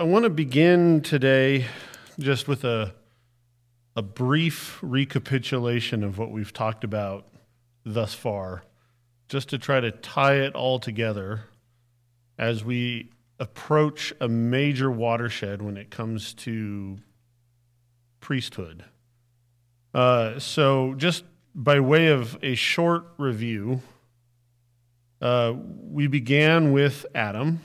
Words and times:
I 0.00 0.04
want 0.04 0.22
to 0.22 0.30
begin 0.30 1.02
today 1.02 1.66
just 2.18 2.48
with 2.48 2.64
a, 2.64 2.94
a 3.94 4.00
brief 4.00 4.78
recapitulation 4.80 6.02
of 6.02 6.16
what 6.16 6.30
we've 6.30 6.54
talked 6.54 6.84
about 6.84 7.26
thus 7.84 8.14
far, 8.14 8.62
just 9.28 9.50
to 9.50 9.58
try 9.58 9.78
to 9.78 9.90
tie 9.90 10.36
it 10.36 10.54
all 10.54 10.78
together 10.78 11.42
as 12.38 12.64
we 12.64 13.10
approach 13.38 14.14
a 14.22 14.26
major 14.26 14.90
watershed 14.90 15.60
when 15.60 15.76
it 15.76 15.90
comes 15.90 16.32
to 16.32 16.96
priesthood. 18.20 18.86
Uh, 19.92 20.38
so, 20.38 20.94
just 20.94 21.24
by 21.54 21.78
way 21.78 22.06
of 22.06 22.38
a 22.42 22.54
short 22.54 23.04
review, 23.18 23.82
uh, 25.20 25.52
we 25.54 26.06
began 26.06 26.72
with 26.72 27.04
Adam, 27.14 27.60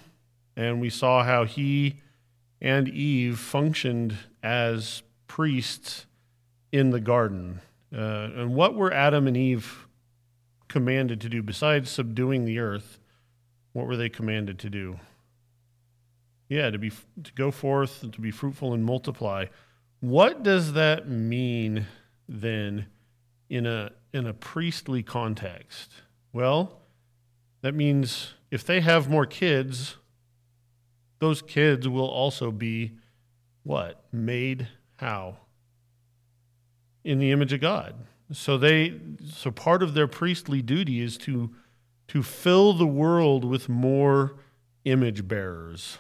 and 0.58 0.82
we 0.82 0.90
saw 0.90 1.24
how 1.24 1.46
he 1.46 2.02
and 2.62 2.88
Eve 2.88 3.40
functioned 3.40 4.18
as 4.42 5.04
priests 5.28 6.06
in 6.72 6.92
the 6.92 7.00
garden. 7.00 7.62
Uh, 7.94 8.30
and 8.36 8.56
what 8.56 8.76
were 8.76 8.92
Adam 8.92 9.28
and 9.28 9.38
Eve 9.38 9.88
commanded 10.68 11.22
to 11.22 11.30
do 11.30 11.42
besides 11.42 11.90
subduing 11.90 12.46
the 12.46 12.60
earth? 12.60 13.00
What 13.74 13.88
were 13.88 13.98
they 13.98 14.10
commanded 14.10 14.60
to 14.60 14.70
do? 14.70 15.00
Yeah, 16.50 16.70
to 16.70 16.78
be 16.78 16.92
to 17.24 17.34
go 17.34 17.52
forth 17.52 18.04
and 18.04 18.14
to 18.14 18.22
be 18.22 18.32
fruitful 18.32 18.74
and 18.74 18.84
multiply. 18.84 19.46
What 20.00 20.44
does 20.44 20.74
that 20.74 21.10
mean 21.10 21.88
then 22.30 22.88
in 23.50 23.66
a 23.66 23.92
in 24.14 24.28
a 24.28 24.34
priestly 24.34 25.02
context? 25.02 25.92
Well, 26.32 26.82
that 27.62 27.74
means 27.74 28.34
if 28.52 28.64
they 28.64 28.82
have 28.82 29.10
more 29.10 29.26
kids, 29.26 29.98
those 31.20 31.42
kids 31.42 31.88
will 31.88 32.08
also 32.08 32.52
be 32.52 32.94
what? 33.64 34.04
Made 34.12 34.68
how? 34.98 35.38
In 37.04 37.20
the 37.20 37.32
image 37.32 37.54
of 37.54 37.62
God. 37.62 37.96
So 38.32 38.58
they 38.58 39.00
so 39.28 39.52
part 39.52 39.84
of 39.84 39.94
their 39.94 40.08
priestly 40.08 40.62
duty 40.62 41.02
is 41.02 41.18
to 41.20 41.52
to 42.08 42.24
fill 42.24 42.74
the 42.74 42.88
world 42.88 43.46
with 43.46 43.70
more 43.70 44.36
image 44.84 45.28
bearers. 45.28 45.98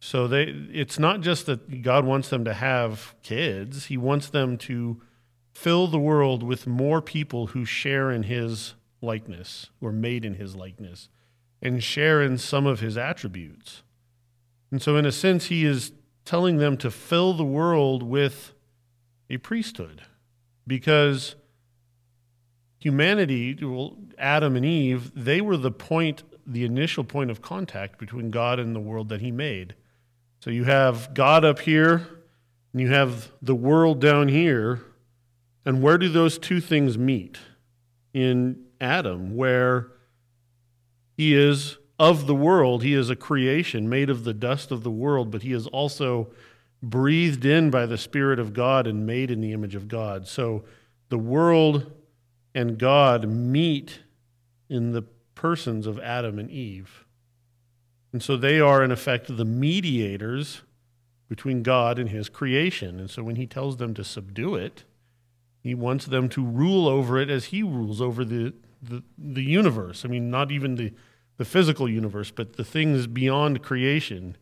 So 0.00 0.26
they 0.26 0.44
it's 0.72 0.98
not 0.98 1.20
just 1.20 1.46
that 1.46 1.82
God 1.82 2.04
wants 2.04 2.28
them 2.28 2.44
to 2.44 2.54
have 2.54 3.14
kids, 3.22 3.86
he 3.86 3.96
wants 3.96 4.28
them 4.28 4.56
to 4.58 5.00
fill 5.52 5.86
the 5.86 5.98
world 5.98 6.42
with 6.42 6.66
more 6.66 7.02
people 7.02 7.48
who 7.48 7.64
share 7.64 8.10
in 8.10 8.24
his 8.24 8.74
likeness, 9.02 9.70
who 9.78 9.86
are 9.86 9.92
made 9.92 10.24
in 10.24 10.34
his 10.34 10.56
likeness, 10.56 11.08
and 11.62 11.82
share 11.82 12.22
in 12.22 12.38
some 12.38 12.66
of 12.66 12.80
his 12.80 12.96
attributes. 12.96 13.82
And 14.70 14.80
so, 14.80 14.96
in 14.96 15.04
a 15.04 15.12
sense, 15.12 15.46
he 15.46 15.64
is 15.64 15.92
telling 16.24 16.58
them 16.58 16.76
to 16.78 16.90
fill 16.90 17.32
the 17.32 17.44
world 17.44 18.02
with 18.02 18.52
a 19.28 19.38
priesthood 19.38 20.02
because 20.66 21.34
humanity, 22.78 23.58
Adam 24.18 24.56
and 24.56 24.64
Eve, 24.64 25.12
they 25.14 25.40
were 25.40 25.56
the 25.56 25.70
point, 25.70 26.22
the 26.46 26.64
initial 26.64 27.04
point 27.04 27.30
of 27.30 27.42
contact 27.42 27.98
between 27.98 28.30
God 28.30 28.58
and 28.58 28.74
the 28.74 28.80
world 28.80 29.08
that 29.08 29.20
he 29.20 29.30
made. 29.30 29.74
So 30.40 30.50
you 30.50 30.64
have 30.64 31.12
God 31.14 31.44
up 31.44 31.60
here, 31.60 32.06
and 32.72 32.80
you 32.80 32.88
have 32.88 33.32
the 33.42 33.54
world 33.54 34.00
down 34.00 34.28
here. 34.28 34.80
And 35.64 35.82
where 35.82 35.98
do 35.98 36.08
those 36.08 36.38
two 36.38 36.60
things 36.60 36.96
meet? 36.96 37.38
In 38.14 38.64
Adam, 38.80 39.36
where 39.36 39.88
he 41.20 41.34
is 41.34 41.76
of 41.98 42.26
the 42.26 42.34
world, 42.34 42.82
he 42.82 42.94
is 42.94 43.10
a 43.10 43.14
creation 43.14 43.90
made 43.90 44.08
of 44.08 44.24
the 44.24 44.32
dust 44.32 44.70
of 44.70 44.82
the 44.82 44.90
world, 44.90 45.30
but 45.30 45.42
he 45.42 45.52
is 45.52 45.66
also 45.66 46.28
breathed 46.82 47.44
in 47.44 47.68
by 47.70 47.84
the 47.84 47.98
Spirit 47.98 48.38
of 48.38 48.54
God 48.54 48.86
and 48.86 49.04
made 49.04 49.30
in 49.30 49.42
the 49.42 49.52
image 49.52 49.74
of 49.74 49.86
God. 49.86 50.26
So 50.26 50.64
the 51.10 51.18
world 51.18 51.92
and 52.54 52.78
God 52.78 53.28
meet 53.28 54.00
in 54.70 54.92
the 54.92 55.02
persons 55.34 55.86
of 55.86 55.98
Adam 55.98 56.38
and 56.38 56.50
Eve. 56.50 57.04
And 58.14 58.22
so 58.22 58.38
they 58.38 58.58
are, 58.58 58.82
in 58.82 58.90
effect, 58.90 59.36
the 59.36 59.44
mediators 59.44 60.62
between 61.28 61.62
God 61.62 61.98
and 61.98 62.08
his 62.08 62.30
creation. 62.30 62.98
And 62.98 63.10
so 63.10 63.22
when 63.22 63.36
he 63.36 63.46
tells 63.46 63.76
them 63.76 63.92
to 63.92 64.04
subdue 64.04 64.54
it, 64.54 64.84
he 65.62 65.74
wants 65.74 66.06
them 66.06 66.30
to 66.30 66.42
rule 66.42 66.88
over 66.88 67.18
it 67.18 67.28
as 67.28 67.46
he 67.46 67.62
rules 67.62 68.00
over 68.00 68.24
the 68.24 68.54
the, 68.82 69.02
the 69.18 69.42
universe. 69.42 70.04
I 70.04 70.08
mean, 70.08 70.30
not 70.30 70.50
even 70.50 70.76
the, 70.76 70.92
the 71.40 71.44
physical 71.46 71.88
universe, 71.88 72.30
but 72.30 72.58
the 72.58 72.64
things 72.64 73.06
beyond 73.06 73.62
creation. 73.62 74.36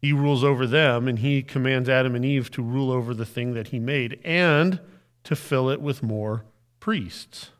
He 0.00 0.12
rules 0.12 0.44
over 0.44 0.68
them, 0.68 1.08
and 1.08 1.18
he 1.18 1.42
commands 1.42 1.88
Adam 1.88 2.14
and 2.14 2.24
Eve 2.24 2.48
to 2.52 2.62
rule 2.62 2.92
over 2.92 3.12
the 3.12 3.26
thing 3.26 3.54
that 3.54 3.66
he 3.68 3.80
made 3.80 4.20
and 4.24 4.78
to 5.24 5.34
fill 5.34 5.68
it 5.68 5.80
with 5.80 6.00
more 6.00 6.44
priests. 6.78 7.50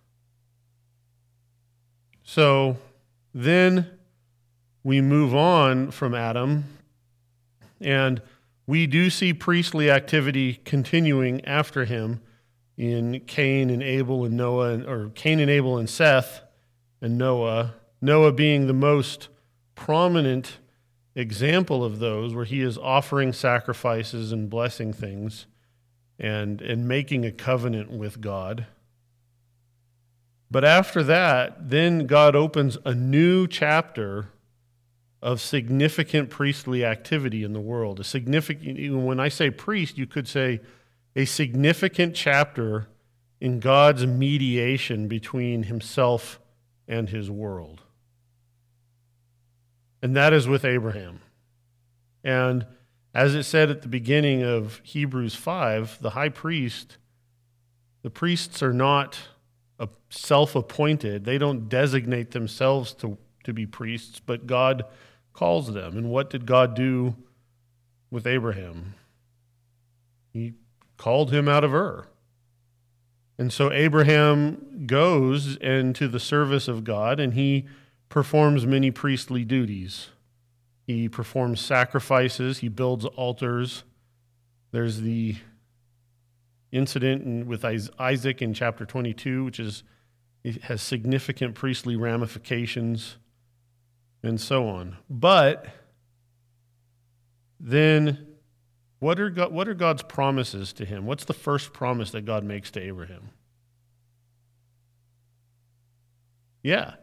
So 2.23 2.77
then 3.35 3.91
we 4.85 5.01
move 5.01 5.35
on 5.35 5.91
from 5.91 6.15
Adam, 6.15 6.67
and 7.81 8.23
we 8.65 8.87
do 8.87 9.11
see 9.11 9.35
priestly 9.35 9.91
activity 9.91 10.61
continuing 10.65 11.45
after 11.45 11.85
him 11.85 12.21
in 12.77 13.23
Cain 13.27 13.71
and 13.71 13.83
Abel 13.83 14.25
and 14.25 14.37
Noah, 14.37 14.85
or 14.85 15.11
Cain 15.17 15.41
and 15.41 15.51
Abel 15.51 15.79
and 15.79 15.91
Seth 15.91 16.43
and 17.01 17.19
Noah, 17.19 17.75
Noah 18.01 18.33
being 18.33 18.67
the 18.67 18.73
most 18.73 19.29
prominent 19.75 20.59
example 21.15 21.85
of 21.85 21.99
those, 21.99 22.35
where 22.35 22.45
he 22.45 22.61
is 22.61 22.79
offering 22.79 23.33
sacrifices 23.33 24.31
and 24.33 24.49
blessing 24.49 24.93
things 24.93 25.47
and, 26.19 26.61
and 26.63 26.87
making 26.87 27.25
a 27.25 27.33
covenant 27.33 27.91
with 27.91 28.21
God. 28.21 28.67
But 30.51 30.65
after 30.65 31.03
that, 31.03 31.71
then 31.71 32.07
God 32.07 32.35
opens 32.35 32.79
a 32.85 32.95
new 32.95 33.47
chapter 33.47 34.29
of 35.21 35.41
significant 35.41 36.31
priestly 36.31 36.85
activity 36.85 37.43
in 37.43 37.53
the 37.53 37.61
world. 37.61 38.01
A 38.01 38.05
significant, 38.05 39.05
when 39.05 39.21
I 39.21 39.29
say 39.29 39.51
priest, 39.51 39.99
you 39.99 40.07
could 40.07 40.29
say 40.29 40.61
a 41.17 41.25
significant 41.25 42.15
chapter 42.15 42.89
in 43.41 43.61
God's 43.61 44.07
mediation 44.07 45.09
between 45.09 45.65
himself 45.65 46.41
and 46.87 47.09
his 47.09 47.31
world. 47.31 47.83
And 50.03 50.17
that 50.17 50.33
is 50.33 50.47
with 50.47 50.65
Abraham. 50.65 51.21
And 52.23 52.67
as 53.15 53.35
it 53.35 53.45
said 53.45 53.71
at 53.71 53.83
the 53.83 53.89
beginning 53.89 54.43
of 54.43 54.81
Hebrews 54.85 55.35
5, 55.35 55.99
the 56.01 56.11
high 56.11 56.29
priest, 56.29 56.99
the 58.03 58.11
priests 58.11 58.63
are 58.63 58.73
not 58.73 59.19
self 60.11 60.55
appointed. 60.55 61.25
They 61.25 61.39
don't 61.39 61.69
designate 61.69 62.31
themselves 62.31 62.95
to, 62.95 63.19
to 63.45 63.53
be 63.53 63.67
priests, 63.67 64.21
but 64.25 64.47
God 64.47 64.85
calls 65.33 65.73
them. 65.73 65.97
And 65.97 66.11
what 66.11 66.31
did 66.31 66.47
God 66.47 66.75
do 66.75 67.15
with 68.11 68.27
Abraham? 68.27 68.95
He 70.33 70.55
called 70.97 71.33
him 71.33 71.49
out 71.49 71.65
of 71.65 71.75
Ur. 71.75 72.07
And 73.39 73.53
so 73.53 73.71
Abraham 73.71 74.87
goes 74.87 75.57
into 75.57 76.09
the 76.09 76.19
service 76.19 76.67
of 76.67 76.83
God 76.83 77.21
and 77.21 77.35
he 77.35 77.67
performs 78.09 78.67
many 78.67 78.91
priestly 78.91 79.45
duties. 79.45 80.09
He 80.87 81.09
performs 81.09 81.61
sacrifices, 81.61 82.59
he 82.59 82.69
builds 82.69 83.05
altars. 83.05 83.85
There's 84.71 85.01
the 85.01 85.37
incident 86.73 87.47
with 87.47 87.65
Isaac 87.65 88.43
in 88.43 88.55
chapter 88.55 88.85
22, 88.85 89.45
which 89.45 89.61
is 89.61 89.83
has 90.63 90.81
significant 90.81 91.55
priestly 91.55 91.97
ramifications 91.97 93.17
and 94.23 94.41
so 94.41 94.69
on. 94.69 94.97
But 95.11 95.67
then 97.61 98.27
what 98.99 99.21
are, 99.21 99.31
God, 99.31 99.53
what 99.53 99.69
are 99.69 99.75
God's 99.75 100.03
promises 100.03 100.73
to 100.75 100.85
him? 100.85 101.07
What's 101.07 101.25
the 101.25 101.35
first 101.35 101.73
promise 101.73 102.11
that 102.13 102.25
God 102.25 102.45
makes 102.45 102.71
to 102.73 102.81
Abraham? 102.81 103.31
Yeah, 106.63 106.95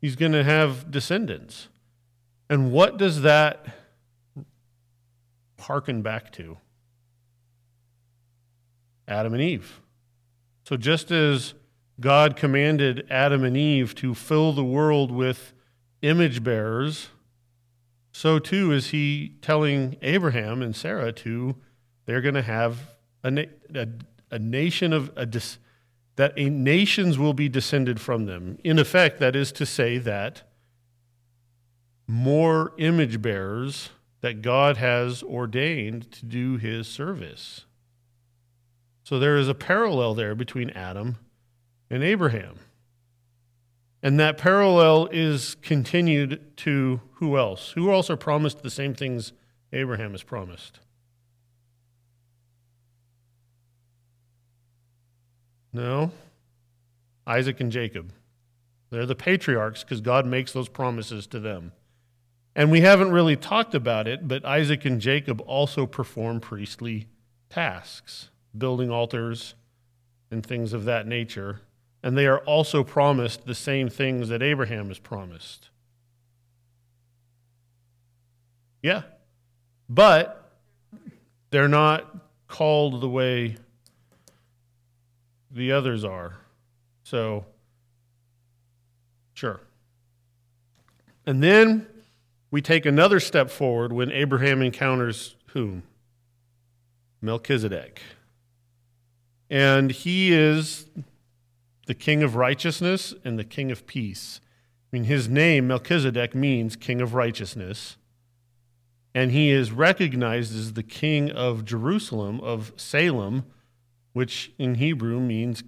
he's 0.00 0.16
going 0.16 0.32
to 0.32 0.44
have 0.44 0.90
descendants. 0.90 1.68
And 2.48 2.72
what 2.72 2.96
does 2.96 3.22
that 3.22 3.66
harken 5.60 6.02
back 6.02 6.32
to? 6.32 6.56
Adam 9.06 9.32
and 9.34 9.42
Eve. 9.42 9.80
So 10.64 10.76
just 10.76 11.10
as 11.10 11.54
God 12.00 12.36
commanded 12.36 13.06
Adam 13.10 13.42
and 13.42 13.56
Eve 13.56 13.94
to 13.96 14.14
fill 14.14 14.52
the 14.52 14.64
world 14.64 15.10
with 15.10 15.52
image 16.02 16.44
bearers, 16.44 17.08
so 18.12 18.38
too 18.38 18.72
is 18.72 18.88
he 18.88 19.34
telling 19.40 19.96
Abraham 20.02 20.62
and 20.62 20.76
Sarah 20.76 21.12
to 21.12 21.56
they're 22.06 22.20
going 22.20 22.34
to 22.34 22.42
have 22.42 22.96
a, 23.22 23.46
a, 23.74 23.88
a 24.30 24.38
nation 24.38 24.92
of 24.92 25.10
a 25.16 25.26
that 26.18 26.32
a 26.36 26.50
nations 26.50 27.16
will 27.16 27.32
be 27.32 27.48
descended 27.48 28.00
from 28.00 28.26
them. 28.26 28.58
In 28.64 28.76
effect, 28.80 29.20
that 29.20 29.36
is 29.36 29.52
to 29.52 29.64
say 29.64 29.98
that 29.98 30.42
more 32.08 32.72
image 32.76 33.22
bearers 33.22 33.90
that 34.20 34.42
God 34.42 34.78
has 34.78 35.22
ordained 35.22 36.10
to 36.10 36.24
do 36.26 36.56
his 36.56 36.88
service. 36.88 37.66
So 39.04 39.20
there 39.20 39.36
is 39.36 39.48
a 39.48 39.54
parallel 39.54 40.14
there 40.14 40.34
between 40.34 40.70
Adam 40.70 41.18
and 41.88 42.02
Abraham. 42.02 42.56
And 44.02 44.18
that 44.18 44.38
parallel 44.38 45.06
is 45.12 45.54
continued 45.62 46.56
to 46.56 47.00
who 47.12 47.38
else? 47.38 47.70
Who 47.76 47.92
else 47.92 48.10
are 48.10 48.16
promised 48.16 48.64
the 48.64 48.70
same 48.70 48.92
things 48.92 49.32
Abraham 49.72 50.16
is 50.16 50.24
promised? 50.24 50.80
No. 55.72 56.12
Isaac 57.26 57.60
and 57.60 57.70
Jacob. 57.70 58.12
They're 58.90 59.06
the 59.06 59.14
patriarchs 59.14 59.84
because 59.84 60.00
God 60.00 60.26
makes 60.26 60.52
those 60.52 60.68
promises 60.68 61.26
to 61.28 61.40
them. 61.40 61.72
And 62.56 62.70
we 62.70 62.80
haven't 62.80 63.12
really 63.12 63.36
talked 63.36 63.74
about 63.74 64.08
it, 64.08 64.26
but 64.26 64.44
Isaac 64.44 64.84
and 64.84 65.00
Jacob 65.00 65.40
also 65.42 65.86
perform 65.86 66.40
priestly 66.40 67.06
tasks, 67.50 68.30
building 68.56 68.90
altars 68.90 69.54
and 70.30 70.44
things 70.44 70.72
of 70.72 70.84
that 70.84 71.06
nature. 71.06 71.60
And 72.02 72.16
they 72.16 72.26
are 72.26 72.38
also 72.40 72.82
promised 72.82 73.46
the 73.46 73.54
same 73.54 73.88
things 73.88 74.28
that 74.28 74.42
Abraham 74.42 74.90
is 74.90 74.98
promised. 74.98 75.68
Yeah. 78.82 79.02
But 79.88 80.50
they're 81.50 81.68
not 81.68 82.16
called 82.46 83.00
the 83.00 83.08
way 83.08 83.56
the 85.58 85.72
others 85.72 86.04
are. 86.04 86.38
So, 87.02 87.44
sure. 89.34 89.60
And 91.26 91.42
then 91.42 91.86
we 92.50 92.62
take 92.62 92.86
another 92.86 93.20
step 93.20 93.50
forward 93.50 93.92
when 93.92 94.10
Abraham 94.10 94.62
encounters 94.62 95.36
whom? 95.48 95.82
Melchizedek. 97.20 98.00
And 99.50 99.90
he 99.90 100.32
is 100.32 100.86
the 101.86 101.94
king 101.94 102.22
of 102.22 102.36
righteousness 102.36 103.14
and 103.24 103.38
the 103.38 103.44
king 103.44 103.70
of 103.70 103.86
peace. 103.86 104.40
I 104.90 104.96
mean, 104.96 105.04
his 105.04 105.28
name, 105.28 105.66
Melchizedek, 105.66 106.34
means 106.34 106.76
king 106.76 107.00
of 107.00 107.14
righteousness. 107.14 107.96
And 109.14 109.32
he 109.32 109.50
is 109.50 109.72
recognized 109.72 110.54
as 110.54 110.74
the 110.74 110.82
king 110.82 111.30
of 111.30 111.64
Jerusalem, 111.64 112.40
of 112.40 112.72
Salem, 112.76 113.44
which 114.18 114.50
in 114.58 114.74
Hebrew 114.74 115.20
means 115.20 115.62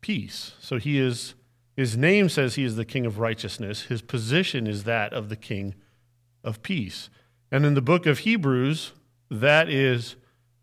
peace. 0.00 0.52
So 0.60 0.78
he 0.78 0.96
is, 0.96 1.34
his 1.76 1.96
name 1.96 2.28
says 2.28 2.54
he 2.54 2.62
is 2.62 2.76
the 2.76 2.84
king 2.84 3.04
of 3.04 3.18
righteousness. 3.18 3.86
His 3.86 4.00
position 4.00 4.68
is 4.68 4.84
that 4.84 5.12
of 5.12 5.28
the 5.28 5.34
king 5.34 5.74
of 6.44 6.62
peace. 6.62 7.10
And 7.50 7.66
in 7.66 7.74
the 7.74 7.82
book 7.82 8.06
of 8.06 8.20
Hebrews, 8.20 8.92
that 9.28 9.68
is 9.68 10.14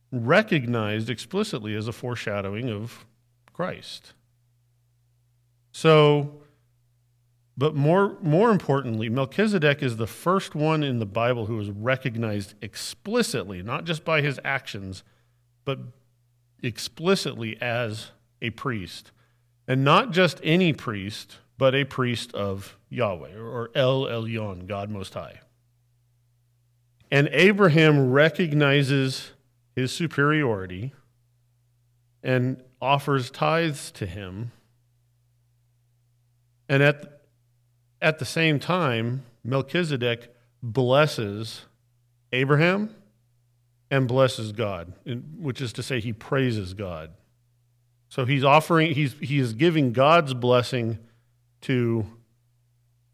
recognized 0.10 1.10
explicitly 1.10 1.76
as 1.76 1.86
a 1.86 1.92
foreshadowing 1.92 2.70
of 2.70 3.06
Christ. 3.52 4.14
So, 5.74 6.36
but 7.58 7.76
more, 7.76 8.18
more 8.22 8.52
importantly, 8.52 9.10
Melchizedek 9.10 9.84
is 9.84 9.98
the 9.98 10.08
first 10.08 10.56
one 10.56 10.82
in 10.82 11.00
the 11.00 11.06
Bible 11.06 11.48
who 11.48 11.60
is 11.60 11.72
recognized 11.72 12.54
explicitly, 12.62 13.62
not 13.62 13.84
just 13.84 14.06
by 14.06 14.22
his 14.22 14.40
actions, 14.46 15.04
but 15.66 15.80
explicitly 16.64 17.62
as 17.62 18.12
a 18.42 18.50
priest. 18.52 19.12
And 19.68 19.84
not 19.84 20.12
just 20.12 20.40
any 20.44 20.74
priest, 20.74 21.38
but 21.58 21.76
a 21.76 21.86
priest 21.86 22.34
of 22.34 22.78
Yahweh, 22.90 23.38
or 23.38 23.70
El 23.76 24.04
Elyon, 24.04 24.68
God 24.68 24.90
Most 24.90 25.14
High. 25.14 25.40
And 27.12 27.30
Abraham 27.32 28.12
recognizes 28.12 29.32
his 29.76 29.92
superiority 29.92 30.94
and 32.24 32.62
offers 32.82 33.30
tithes 33.30 33.92
to 33.92 34.06
him. 34.06 34.52
And 36.68 36.82
at, 36.82 37.22
at 38.02 38.20
the 38.20 38.26
same 38.26 38.60
time, 38.60 39.24
Melchizedek 39.44 40.34
blesses 40.62 41.66
Abraham 42.32 42.90
and 43.94 44.08
blesses 44.08 44.54
God, 44.54 44.92
which 45.38 45.62
is 45.62 45.72
to 45.74 45.84
say, 45.84 46.00
he 46.00 46.14
praises 46.14 46.74
God. 46.74 47.12
So 48.10 48.26
he's 48.26 48.44
offering, 48.44 48.96
he's, 48.96 49.14
he 49.22 49.38
is 49.38 49.54
giving 49.54 49.94
God's 49.94 50.34
blessing 50.34 50.98
to 51.62 52.04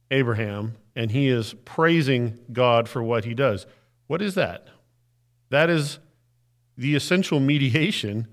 Abraham, 0.10 0.78
and 0.96 1.12
he 1.12 1.28
is 1.28 1.54
praising 1.66 2.40
God 2.54 2.88
for 2.88 3.04
what 3.04 3.26
he 3.26 3.34
does. 3.34 3.66
What 4.08 4.22
is 4.22 4.36
that? 4.36 4.70
That 5.50 5.70
is 5.70 6.00
the 6.78 6.96
essential 6.96 7.42
mediation 7.42 8.30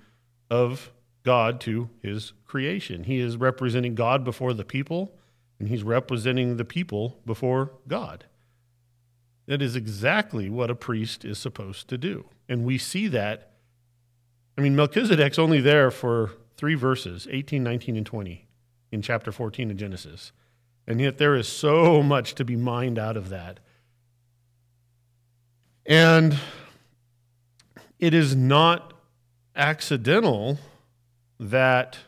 of 0.48 0.92
God 1.24 1.60
to 1.62 1.90
his 2.00 2.32
creation. 2.44 3.02
He 3.02 3.18
is 3.18 3.36
representing 3.36 3.96
God 3.96 4.22
before 4.22 4.54
the 4.54 4.64
people, 4.64 5.16
and 5.58 5.68
he's 5.68 5.82
representing 5.82 6.58
the 6.58 6.64
people 6.64 7.18
before 7.26 7.72
God. 7.88 8.26
That 9.46 9.60
is 9.60 9.74
exactly 9.74 10.48
what 10.48 10.70
a 10.70 10.76
priest 10.76 11.24
is 11.24 11.40
supposed 11.40 11.88
to 11.88 11.98
do. 11.98 12.26
And 12.48 12.64
we 12.64 12.78
see 12.78 13.08
that. 13.08 13.52
I 14.56 14.60
mean, 14.60 14.76
Melchizedek's 14.76 15.38
only 15.38 15.60
there 15.60 15.90
for 15.90 16.32
three 16.56 16.74
verses 16.74 17.26
18, 17.30 17.62
19, 17.62 17.96
and 17.96 18.06
20 18.06 18.46
in 18.92 19.02
chapter 19.02 19.32
14 19.32 19.70
of 19.70 19.76
Genesis. 19.76 20.32
And 20.86 21.00
yet 21.00 21.18
there 21.18 21.34
is 21.34 21.48
so 21.48 22.02
much 22.02 22.34
to 22.36 22.44
be 22.44 22.56
mined 22.56 22.98
out 22.98 23.16
of 23.16 23.28
that. 23.28 23.60
And 25.84 26.38
it 27.98 28.14
is 28.14 28.34
not 28.34 28.92
accidental 29.54 30.58
that 31.38 31.98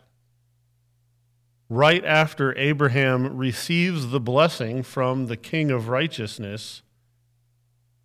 right 1.68 2.04
after 2.04 2.56
Abraham 2.56 3.36
receives 3.36 4.08
the 4.08 4.20
blessing 4.20 4.82
from 4.82 5.26
the 5.26 5.36
king 5.36 5.70
of 5.70 5.88
righteousness, 5.88 6.82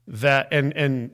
that 0.07 0.47
and 0.51 0.75
and 0.75 1.12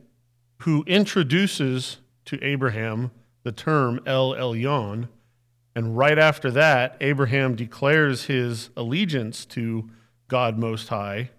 who 0.63 0.83
introduces 0.85 1.97
to 2.25 2.43
Abraham 2.43 3.11
the 3.43 3.51
term 3.51 3.99
El 4.05 4.33
Elyon, 4.33 5.07
and 5.75 5.97
right 5.97 6.19
after 6.19 6.51
that, 6.51 6.97
Abraham 6.99 7.55
declares 7.55 8.25
his 8.25 8.69
allegiance 8.75 9.45
to 9.45 9.89
God 10.27 10.57
Most 10.57 10.89
High. 10.89 11.29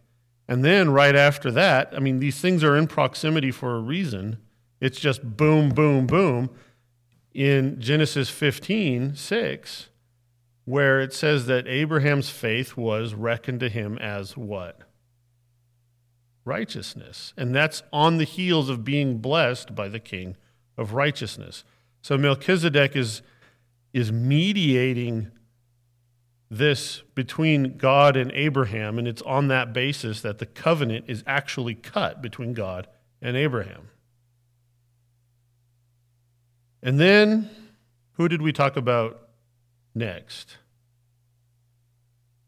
And 0.49 0.65
then 0.65 0.91
right 0.91 1.15
after 1.15 1.51
that, 1.51 1.93
I 1.95 2.01
mean, 2.01 2.19
these 2.19 2.41
things 2.41 2.65
are 2.65 2.77
in 2.77 2.87
proximity 2.87 3.51
for 3.51 3.77
a 3.77 3.81
reason. 3.81 4.39
It's 4.81 4.99
just 4.99 5.37
boom, 5.37 5.71
boom, 5.71 6.07
boom. 6.07 6.51
In 7.33 7.81
Genesis 7.81 8.31
15, 8.31 9.15
6, 9.15 9.89
where 10.65 11.01
it 11.01 11.13
says 11.13 11.47
that 11.47 11.69
Abraham's 11.69 12.31
faith 12.31 12.77
was 12.77 13.15
reckoned 13.15 13.61
to 13.61 13.69
him 13.69 13.99
as 13.99 14.37
what? 14.37 14.81
Righteousness. 16.45 17.33
And 17.37 17.55
that's 17.55 17.83
on 17.93 18.19
the 18.19 18.25
heels 18.25 18.69
of 18.69 18.85
being 18.85 19.19
blessed 19.19 19.75
by 19.75 19.89
the 19.89 20.01
king 20.01 20.37
of 20.77 20.95
righteousness. 20.95 21.65
So 22.03 22.17
Melchizedek 22.17 22.97
is, 22.97 23.23
is 23.93 24.11
mediating 24.11 25.31
this 26.51 27.03
between 27.15 27.77
God 27.77 28.17
and 28.17 28.33
Abraham, 28.33 28.99
and 28.99 29.07
it's 29.07 29.23
on 29.23 29.49
that 29.49 29.73
basis 29.73 30.21
that 30.23 30.39
the 30.39 30.47
covenant 30.47 31.05
is 31.07 31.23
actually 31.27 31.75
cut 31.75 32.21
between 32.21 32.55
God 32.55 32.89
and 33.23 33.37
Abraham. 33.37 33.89
And 36.83 36.99
then, 36.99 37.51
who 38.13 38.29
did 38.29 38.43
we 38.43 38.53
talk 38.53 38.77
about 38.77 39.29
next? 39.95 40.57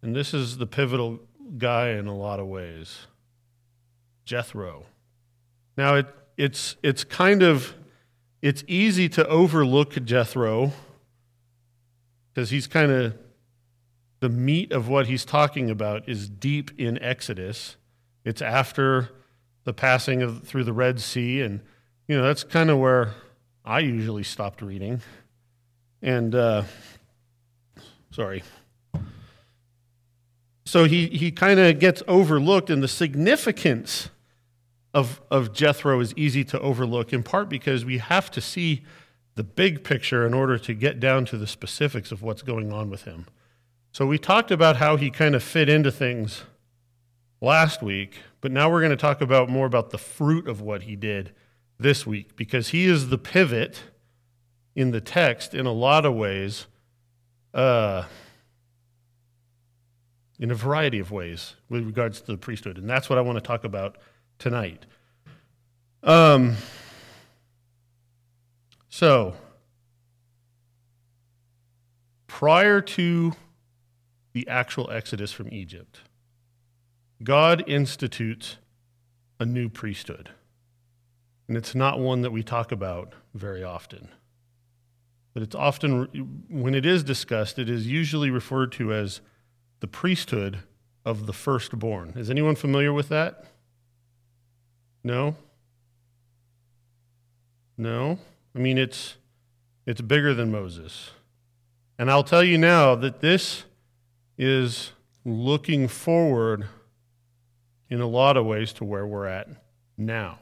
And 0.00 0.16
this 0.16 0.34
is 0.34 0.56
the 0.56 0.66
pivotal 0.66 1.20
guy 1.58 1.90
in 1.90 2.06
a 2.06 2.16
lot 2.16 2.40
of 2.40 2.46
ways. 2.46 3.06
Jethro. 4.24 4.84
Now 5.76 5.96
it, 5.96 6.06
it's 6.36 6.76
it's 6.82 7.04
kind 7.04 7.42
of 7.42 7.74
it's 8.40 8.64
easy 8.66 9.08
to 9.10 9.26
overlook 9.28 9.94
Jethro 10.04 10.72
because 12.32 12.50
he's 12.50 12.66
kind 12.66 12.90
of 12.90 13.18
the 14.20 14.28
meat 14.28 14.72
of 14.72 14.88
what 14.88 15.06
he's 15.06 15.24
talking 15.24 15.70
about 15.70 16.08
is 16.08 16.28
deep 16.28 16.70
in 16.78 17.00
Exodus. 17.02 17.76
It's 18.24 18.40
after 18.40 19.10
the 19.64 19.72
passing 19.72 20.22
of 20.22 20.44
through 20.44 20.64
the 20.64 20.72
Red 20.72 21.00
Sea, 21.00 21.40
and 21.40 21.60
you 22.08 22.16
know 22.16 22.22
that's 22.22 22.44
kind 22.44 22.70
of 22.70 22.78
where 22.78 23.14
I 23.64 23.80
usually 23.80 24.22
stopped 24.22 24.62
reading. 24.62 25.00
And 26.00 26.34
uh, 26.34 26.64
sorry. 28.10 28.42
So 30.72 30.84
he, 30.84 31.08
he 31.08 31.30
kind 31.30 31.60
of 31.60 31.78
gets 31.78 32.02
overlooked, 32.08 32.70
and 32.70 32.82
the 32.82 32.88
significance 32.88 34.08
of, 34.94 35.20
of 35.30 35.52
Jethro 35.52 36.00
is 36.00 36.14
easy 36.16 36.44
to 36.44 36.58
overlook, 36.60 37.12
in 37.12 37.22
part 37.22 37.50
because 37.50 37.84
we 37.84 37.98
have 37.98 38.30
to 38.30 38.40
see 38.40 38.82
the 39.34 39.44
big 39.44 39.84
picture 39.84 40.26
in 40.26 40.32
order 40.32 40.56
to 40.56 40.72
get 40.72 40.98
down 40.98 41.26
to 41.26 41.36
the 41.36 41.46
specifics 41.46 42.10
of 42.10 42.22
what's 42.22 42.40
going 42.40 42.72
on 42.72 42.88
with 42.88 43.02
him. 43.02 43.26
So 43.92 44.06
we 44.06 44.16
talked 44.16 44.50
about 44.50 44.76
how 44.76 44.96
he 44.96 45.10
kind 45.10 45.34
of 45.34 45.42
fit 45.42 45.68
into 45.68 45.92
things 45.92 46.44
last 47.42 47.82
week, 47.82 48.20
But 48.40 48.50
now 48.50 48.70
we're 48.70 48.80
going 48.80 48.92
to 48.92 48.96
talk 48.96 49.20
about 49.20 49.50
more 49.50 49.66
about 49.66 49.90
the 49.90 49.98
fruit 49.98 50.48
of 50.48 50.62
what 50.62 50.84
he 50.84 50.96
did 50.96 51.34
this 51.78 52.06
week 52.06 52.34
because 52.34 52.68
he 52.68 52.86
is 52.86 53.10
the 53.10 53.18
pivot 53.18 53.82
in 54.74 54.90
the 54.90 55.02
text 55.02 55.52
in 55.52 55.66
a 55.66 55.72
lot 55.72 56.06
of 56.06 56.14
ways, 56.14 56.66
uh, 57.52 58.04
in 60.42 60.50
a 60.50 60.54
variety 60.56 60.98
of 60.98 61.12
ways 61.12 61.54
with 61.68 61.86
regards 61.86 62.20
to 62.20 62.32
the 62.32 62.36
priesthood. 62.36 62.76
And 62.76 62.90
that's 62.90 63.08
what 63.08 63.16
I 63.16 63.22
want 63.22 63.36
to 63.36 63.40
talk 63.40 63.62
about 63.62 63.96
tonight. 64.40 64.86
Um, 66.02 66.56
so, 68.88 69.36
prior 72.26 72.80
to 72.80 73.34
the 74.32 74.48
actual 74.48 74.90
exodus 74.90 75.30
from 75.30 75.48
Egypt, 75.52 76.00
God 77.22 77.62
institutes 77.68 78.56
a 79.38 79.46
new 79.46 79.68
priesthood. 79.68 80.30
And 81.46 81.56
it's 81.56 81.72
not 81.72 82.00
one 82.00 82.22
that 82.22 82.32
we 82.32 82.42
talk 82.42 82.72
about 82.72 83.12
very 83.32 83.62
often. 83.62 84.08
But 85.34 85.44
it's 85.44 85.54
often, 85.54 86.46
when 86.50 86.74
it 86.74 86.84
is 86.84 87.04
discussed, 87.04 87.60
it 87.60 87.70
is 87.70 87.86
usually 87.86 88.28
referred 88.28 88.72
to 88.72 88.92
as 88.92 89.20
the 89.82 89.88
priesthood 89.88 90.60
of 91.04 91.26
the 91.26 91.32
firstborn. 91.32 92.12
Is 92.14 92.30
anyone 92.30 92.54
familiar 92.54 92.92
with 92.92 93.08
that? 93.08 93.46
No? 95.02 95.34
No? 97.76 98.20
I 98.54 98.58
mean, 98.60 98.78
it's, 98.78 99.16
it's 99.84 100.00
bigger 100.00 100.34
than 100.34 100.52
Moses. 100.52 101.10
And 101.98 102.12
I'll 102.12 102.22
tell 102.22 102.44
you 102.44 102.58
now 102.58 102.94
that 102.94 103.20
this 103.20 103.64
is 104.38 104.92
looking 105.24 105.88
forward 105.88 106.68
in 107.90 108.00
a 108.00 108.06
lot 108.06 108.36
of 108.36 108.46
ways 108.46 108.72
to 108.74 108.84
where 108.84 109.04
we're 109.04 109.26
at 109.26 109.48
now. 109.98 110.38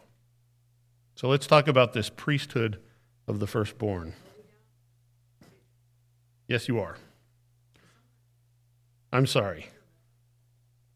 So 1.15 1.29
let's 1.29 1.47
talk 1.47 1.67
about 1.67 1.95
this 1.95 2.11
priesthood 2.11 2.79
of 3.27 3.41
the 3.41 3.47
firstborn. 3.47 4.13
Yes, 6.47 6.69
you 6.69 6.79
are. 6.79 6.99
I'm 9.13 9.27
sorry. 9.27 9.69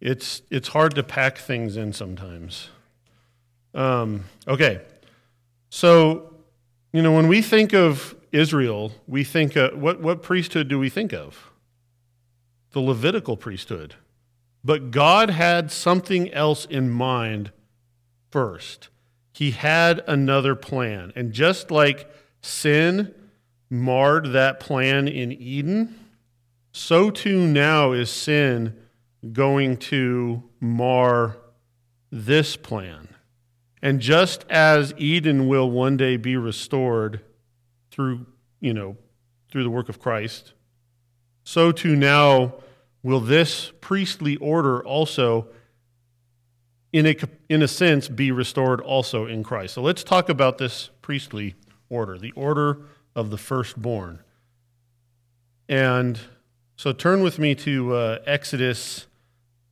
It's, 0.01 0.43
it's 0.51 0.69
hard 0.69 0.95
to 0.97 1.03
pack 1.03 1.39
things 1.39 1.77
in 1.77 1.93
sometimes. 1.93 2.69
Um, 3.75 4.25
okay. 4.47 4.83
So, 5.71 6.35
you 6.93 7.03
know, 7.03 7.13
when 7.13 7.27
we 7.27 7.43
think 7.43 7.73
of 7.73 8.15
Israel, 8.31 8.93
we 9.07 9.25
think, 9.25 9.57
uh, 9.57 9.71
what, 9.71 10.01
what 10.01 10.23
priesthood 10.23 10.69
do 10.69 10.79
we 10.79 10.91
think 10.91 11.13
of? 11.13 11.51
The 12.73 12.81
Levitical 12.81 13.37
priesthood. 13.37 13.95
But 14.63 14.91
God 14.91 15.31
had 15.31 15.71
something 15.71 16.33
else 16.33 16.65
in 16.65 16.91
mind 16.91 17.53
first. 18.31 18.89
He 19.33 19.51
had 19.51 20.03
another 20.07 20.55
plan. 20.55 21.13
And 21.17 21.33
just 21.33 21.71
like 21.71 22.11
sin 22.41 23.15
marred 23.69 24.33
that 24.33 24.61
plan 24.61 25.09
in 25.09 25.33
Eden, 25.33 25.99
so 26.77 27.09
too 27.09 27.47
now 27.47 27.93
is 27.93 28.11
sin 28.11 28.75
going 29.33 29.77
to 29.77 30.43
mar 30.59 31.39
this 32.11 32.57
plan. 32.57 33.09
And 33.81 34.01
just 34.01 34.45
as 34.51 34.93
Eden 34.97 35.47
will 35.47 35.71
one 35.71 35.97
day 35.97 36.17
be 36.17 36.37
restored 36.37 37.21
through, 37.93 38.27
you 38.61 38.75
know, 38.75 38.97
through 39.53 39.63
the 39.63 39.71
work 39.71 39.89
of 39.89 40.01
Christ, 40.01 40.53
so 41.45 41.71
too 41.71 41.95
now 41.95 42.55
will 43.05 43.21
this 43.21 43.71
priestly 43.81 44.35
order 44.39 44.85
also, 44.85 45.47
in 46.93 47.07
a, 47.07 47.15
in 47.49 47.63
a 47.63 47.69
sense, 47.69 48.09
be 48.09 48.33
restored 48.33 48.81
also 48.81 49.27
in 49.27 49.45
Christ? 49.45 49.75
So 49.75 49.83
let's 49.83 50.03
talk 50.03 50.29
about 50.29 50.59
this 50.59 50.91
priestly 51.03 51.55
order, 51.89 52.19
the 52.19 52.33
order 52.33 52.81
of 53.15 53.31
the 53.31 53.39
firstborn. 53.39 54.25
And 55.69 56.19
so 56.77 56.93
turn 56.93 57.23
with 57.23 57.39
me 57.39 57.55
to 57.57 57.95
uh, 57.95 58.19
Exodus 58.27 59.07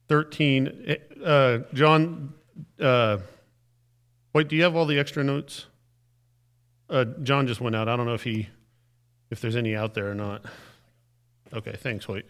13. 0.07 0.97
Uh, 1.23 1.59
John, 1.73 2.33
uh, 2.79 3.17
wait, 4.33 4.47
do 4.47 4.55
you 4.55 4.63
have 4.63 4.75
all 4.75 4.85
the 4.85 4.99
extra 4.99 5.23
notes? 5.23 5.67
Uh, 6.89 7.05
John 7.23 7.47
just 7.47 7.61
went 7.61 7.75
out. 7.75 7.87
I 7.87 7.95
don't 7.95 8.05
know 8.05 8.13
if 8.13 8.23
he, 8.23 8.49
if 9.29 9.41
there's 9.41 9.55
any 9.55 9.75
out 9.75 9.93
there 9.93 10.09
or 10.09 10.15
not. 10.15 10.45
Okay, 11.53 11.75
thanks, 11.77 12.05
Hoyt. 12.05 12.25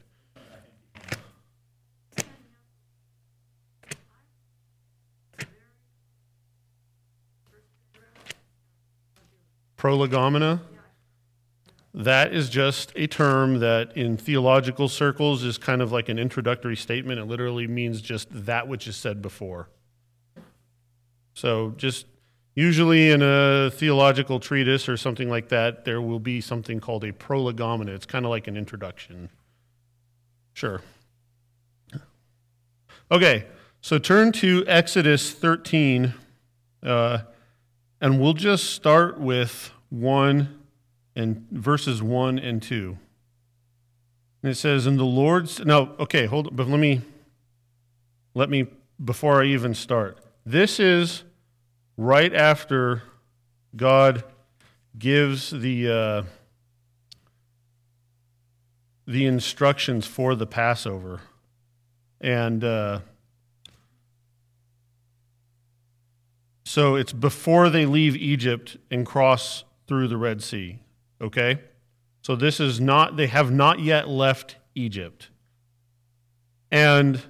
Prolegomena. 9.76 10.62
That 11.94 12.34
is 12.34 12.50
just 12.50 12.92
a 12.96 13.06
term 13.06 13.60
that 13.60 13.96
in 13.96 14.18
theological 14.18 14.88
circles 14.88 15.44
is 15.44 15.60
kind 15.60 15.82
of 15.82 15.92
like 15.92 16.10
an 16.10 16.18
introductory 16.18 16.76
statement. 16.76 17.20
It 17.20 17.26
literally 17.26 17.68
means 17.68 18.02
just 18.02 18.28
that 18.32 18.68
which 18.68 18.88
is 18.88 18.96
said 18.96 19.22
before. 19.22 19.70
So, 21.36 21.74
just 21.78 22.08
usually 22.56 23.12
in 23.12 23.22
a 23.22 23.70
theological 23.72 24.40
treatise 24.40 24.90
or 24.90 24.98
something 24.98 25.30
like 25.30 25.50
that, 25.50 25.86
there 25.86 26.02
will 26.02 26.20
be 26.20 26.42
something 26.42 26.80
called 26.80 27.04
a 27.04 27.14
prolegomena. 27.14 27.92
It's 27.92 28.06
kind 28.08 28.26
of 28.26 28.32
like 28.32 28.48
an 28.48 28.58
introduction. 28.58 29.30
Sure. 30.54 30.82
Okay, 33.12 33.46
so 33.82 34.00
turn 34.00 34.32
to 34.34 34.64
Exodus 34.66 35.32
13. 35.32 36.14
Uh, 36.82 37.20
and 38.02 38.20
we'll 38.20 38.34
just 38.34 38.72
start 38.72 39.20
with 39.20 39.72
1 39.90 40.63
and 41.16 41.48
verses 41.52 42.02
1 42.02 42.40
and 42.40 42.62
2. 42.62 42.98
And 44.42 44.52
it 44.52 44.56
says, 44.56 44.88
"In 44.88 44.98
the 44.98 45.06
Lord's 45.06 45.60
no, 45.60 45.96
okay, 46.00 46.26
hold 46.26 46.48
on, 46.48 46.56
but 46.56 46.68
let 46.68 46.80
me 46.80 47.02
let 48.34 48.50
me 48.50 48.68
before 49.04 49.42
I 49.42 49.46
even 49.46 49.74
start. 49.74 50.18
This 50.46 50.80
is 50.80 51.24
right 51.98 52.34
after 52.34 53.04
God 53.76 54.24
gives 54.98 55.52
the 55.52 55.90
uh, 55.90 56.24
the 59.08 59.26
instructions 59.26 60.06
for 60.06 60.36
the 60.36 60.46
Passover, 60.46 61.22
and 62.20 62.64
uh, 62.64 63.00
So 66.74 66.96
it's 66.96 67.14
before 67.14 67.70
they 67.70 67.86
leave 67.86 68.16
Egypt 68.16 68.78
and 68.90 69.06
cross 69.06 69.64
through 69.86 70.08
the 70.08 70.18
Red 70.18 70.42
Sea. 70.42 70.80
Okay? 71.24 71.62
So 72.22 72.36
this 72.36 72.60
is 72.60 72.80
not, 72.80 73.16
they 73.16 73.28
have 73.28 73.52
not 73.52 73.80
yet 73.80 74.08
left 74.08 74.58
Egypt. 74.76 75.30
And 76.70 77.22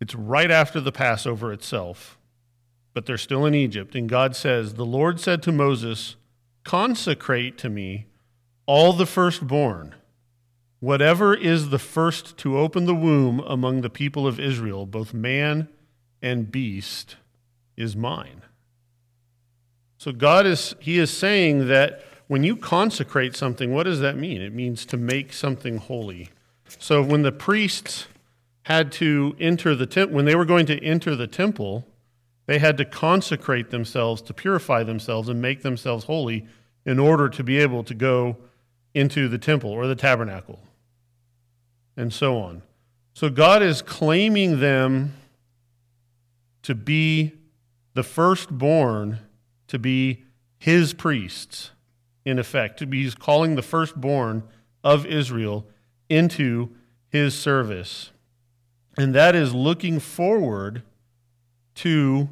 it's 0.00 0.14
right 0.14 0.50
after 0.50 0.80
the 0.80 0.92
Passover 0.92 1.52
itself, 1.52 2.18
but 2.94 3.06
they're 3.06 3.18
still 3.18 3.44
in 3.44 3.54
Egypt. 3.54 3.94
And 3.94 4.08
God 4.08 4.36
says, 4.36 4.74
The 4.74 4.86
Lord 4.86 5.20
said 5.20 5.42
to 5.42 5.52
Moses, 5.52 6.16
Consecrate 6.64 7.58
to 7.58 7.68
me 7.68 8.06
all 8.66 8.92
the 8.92 9.06
firstborn, 9.06 9.94
whatever 10.80 11.34
is 11.34 11.70
the 11.70 11.78
first 11.78 12.36
to 12.38 12.58
open 12.58 12.86
the 12.86 12.94
womb 12.94 13.40
among 13.40 13.80
the 13.80 13.90
people 13.90 14.26
of 14.26 14.38
Israel, 14.38 14.86
both 14.86 15.12
man 15.12 15.68
and 16.20 16.52
beast 16.52 17.16
is 17.76 17.96
mine. 17.96 18.42
So 20.02 20.10
God 20.10 20.46
is 20.46 20.74
he 20.80 20.98
is 20.98 21.16
saying 21.16 21.68
that 21.68 22.02
when 22.26 22.42
you 22.42 22.56
consecrate 22.56 23.36
something, 23.36 23.72
what 23.72 23.84
does 23.84 24.00
that 24.00 24.16
mean? 24.16 24.42
It 24.42 24.52
means 24.52 24.84
to 24.86 24.96
make 24.96 25.32
something 25.32 25.76
holy. 25.76 26.30
So 26.80 27.00
when 27.00 27.22
the 27.22 27.30
priests 27.30 28.08
had 28.62 28.90
to 28.94 29.36
enter 29.38 29.76
the 29.76 29.86
temple, 29.86 30.16
when 30.16 30.24
they 30.24 30.34
were 30.34 30.44
going 30.44 30.66
to 30.66 30.84
enter 30.84 31.14
the 31.14 31.28
temple, 31.28 31.86
they 32.46 32.58
had 32.58 32.78
to 32.78 32.84
consecrate 32.84 33.70
themselves 33.70 34.20
to 34.22 34.34
purify 34.34 34.82
themselves 34.82 35.28
and 35.28 35.40
make 35.40 35.62
themselves 35.62 36.06
holy 36.06 36.48
in 36.84 36.98
order 36.98 37.28
to 37.28 37.44
be 37.44 37.58
able 37.58 37.84
to 37.84 37.94
go 37.94 38.36
into 38.94 39.28
the 39.28 39.38
temple 39.38 39.70
or 39.70 39.86
the 39.86 39.94
tabernacle 39.94 40.58
and 41.96 42.12
so 42.12 42.38
on. 42.38 42.62
So 43.14 43.30
God 43.30 43.62
is 43.62 43.82
claiming 43.82 44.58
them 44.58 45.14
to 46.64 46.74
be 46.74 47.34
the 47.94 48.02
firstborn, 48.02 49.20
to 49.72 49.78
be 49.78 50.22
his 50.58 50.92
priests, 50.92 51.70
in 52.26 52.38
effect. 52.38 52.78
To 52.80 52.86
be, 52.86 53.04
he's 53.04 53.14
calling 53.14 53.54
the 53.54 53.62
firstborn 53.62 54.42
of 54.84 55.06
Israel 55.06 55.66
into 56.10 56.68
his 57.08 57.34
service. 57.34 58.10
And 58.98 59.14
that 59.14 59.34
is 59.34 59.54
looking 59.54 59.98
forward 59.98 60.82
to 61.76 62.28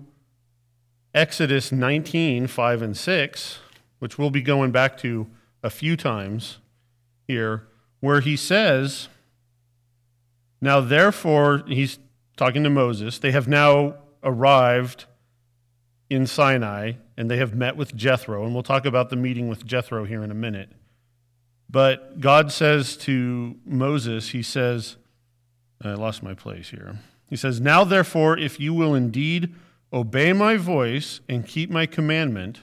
Exodus 1.15 1.73
19, 1.73 2.47
5 2.47 2.83
and 2.83 2.95
6, 2.95 3.59
which 4.01 4.19
we'll 4.19 4.29
be 4.29 4.43
going 4.43 4.71
back 4.71 4.99
to 4.99 5.27
a 5.63 5.71
few 5.71 5.97
times 5.97 6.59
here, 7.27 7.67
where 8.01 8.21
he 8.21 8.37
says, 8.37 9.09
Now 10.61 10.83
therefore, 10.83 11.63
he's 11.67 11.99
talking 12.37 12.63
to 12.65 12.71
Moses. 12.71 13.19
They 13.19 13.33
have 13.33 13.49
now 13.49 13.95
arrived 14.23 15.07
in 16.11 16.27
Sinai 16.27 16.95
and 17.17 17.31
they 17.31 17.39
have 17.39 17.55
met 17.55 17.77
with 17.77 17.97
Jethro. 17.97 18.45
And 18.45 18.53
we'll 18.53 18.65
talk 18.65 18.85
about 18.85 19.09
the 19.09 19.17
meeting 19.17 19.49
with 19.49 19.65
Jethro 19.65 20.05
here 20.05 20.23
in 20.23 20.31
a 20.31 20.35
minute. 20.35 20.71
But 21.71 22.21
God 22.21 22.51
says 22.51 22.97
to 22.99 23.57
Moses, 23.65 24.31
He 24.31 24.43
says, 24.43 24.97
I 25.83 25.93
lost 25.93 26.23
my 26.23 26.35
place 26.35 26.71
here. 26.71 26.99
He 27.29 27.37
says, 27.37 27.61
Now 27.61 27.85
therefore, 27.85 28.37
if 28.37 28.59
you 28.59 28.75
will 28.75 28.95
indeed 28.95 29.55
obey 29.93 30.33
my 30.33 30.57
voice 30.57 31.21
and 31.29 31.47
keep 31.47 31.71
my 31.71 31.87
commandment, 31.87 32.63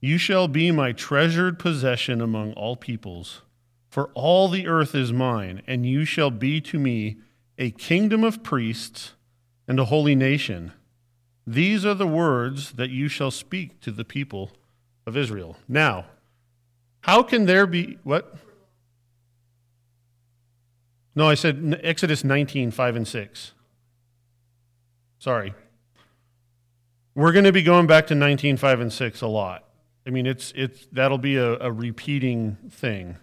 you 0.00 0.18
shall 0.18 0.46
be 0.46 0.70
my 0.70 0.92
treasured 0.92 1.58
possession 1.58 2.20
among 2.20 2.52
all 2.52 2.76
peoples. 2.76 3.42
For 3.88 4.10
all 4.14 4.48
the 4.48 4.66
earth 4.68 4.94
is 4.94 5.12
mine, 5.12 5.62
and 5.66 5.86
you 5.86 6.04
shall 6.04 6.30
be 6.30 6.60
to 6.60 6.78
me 6.78 7.16
a 7.56 7.70
kingdom 7.70 8.22
of 8.22 8.42
priests 8.42 9.14
and 9.66 9.80
a 9.80 9.86
holy 9.86 10.14
nation. 10.14 10.72
These 11.50 11.86
are 11.86 11.94
the 11.94 12.06
words 12.06 12.72
that 12.72 12.90
you 12.90 13.08
shall 13.08 13.30
speak 13.30 13.80
to 13.80 13.90
the 13.90 14.04
people 14.04 14.50
of 15.06 15.16
Israel. 15.16 15.56
Now, 15.66 16.04
how 17.00 17.22
can 17.22 17.46
there 17.46 17.66
be 17.66 17.98
what? 18.02 18.36
No, 21.14 21.26
I 21.26 21.32
said 21.32 21.80
Exodus 21.82 22.22
19, 22.22 22.70
5 22.70 22.96
and 22.96 23.08
6. 23.08 23.52
Sorry. 25.18 25.54
We're 27.14 27.32
going 27.32 27.46
to 27.46 27.52
be 27.52 27.62
going 27.62 27.86
back 27.86 28.08
to 28.08 28.14
19, 28.14 28.58
5 28.58 28.80
and 28.80 28.92
6 28.92 29.22
a 29.22 29.26
lot. 29.26 29.64
I 30.06 30.10
mean, 30.10 30.26
it's, 30.26 30.52
it's, 30.54 30.86
that'll 30.92 31.16
be 31.16 31.36
a, 31.36 31.58
a 31.60 31.72
repeating 31.72 32.58
thing. 32.70 33.16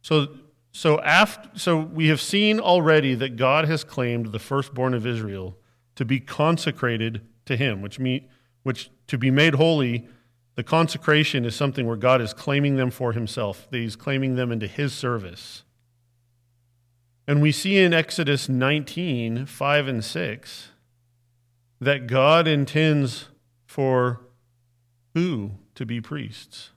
So, 0.00 0.26
so, 0.72 1.00
after, 1.02 1.50
so 1.58 1.78
we 1.78 2.08
have 2.08 2.20
seen 2.20 2.58
already 2.58 3.14
that 3.14 3.36
God 3.36 3.66
has 3.66 3.84
claimed 3.84 4.32
the 4.32 4.38
firstborn 4.38 4.94
of 4.94 5.06
Israel 5.06 5.58
to 5.96 6.04
be 6.06 6.18
consecrated 6.18 7.20
to 7.44 7.56
him, 7.56 7.82
which, 7.82 7.98
mean, 7.98 8.26
which 8.62 8.90
to 9.06 9.18
be 9.18 9.30
made 9.30 9.56
holy, 9.56 10.08
the 10.54 10.62
consecration 10.62 11.44
is 11.44 11.54
something 11.54 11.86
where 11.86 11.96
God 11.96 12.22
is 12.22 12.32
claiming 12.32 12.76
them 12.76 12.90
for 12.90 13.12
himself. 13.12 13.68
that 13.70 13.76
He's 13.76 13.96
claiming 13.96 14.34
them 14.36 14.50
into 14.50 14.66
his 14.66 14.94
service. 14.94 15.62
And 17.28 17.40
we 17.40 17.52
see 17.52 17.78
in 17.78 17.92
Exodus 17.92 18.48
19, 18.48 19.46
5 19.46 19.88
and 19.88 20.04
6, 20.04 20.68
that 21.80 22.06
God 22.06 22.48
intends 22.48 23.28
for 23.66 24.20
who 25.14 25.52
to 25.74 25.86
be 25.86 26.00
priests? 26.00 26.71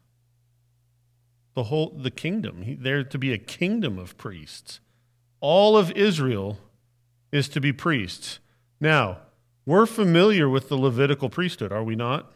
The 1.55 1.63
whole 1.63 1.89
the 1.97 2.11
kingdom. 2.11 2.77
There 2.79 3.03
to 3.03 3.17
be 3.17 3.33
a 3.33 3.37
kingdom 3.37 3.97
of 3.97 4.17
priests. 4.17 4.79
All 5.41 5.77
of 5.77 5.91
Israel 5.91 6.59
is 7.31 7.49
to 7.49 7.61
be 7.61 7.73
priests. 7.73 8.39
Now, 8.79 9.19
we're 9.65 9.85
familiar 9.85 10.47
with 10.47 10.69
the 10.69 10.77
Levitical 10.77 11.29
priesthood, 11.29 11.71
are 11.71 11.83
we 11.83 11.95
not? 11.95 12.31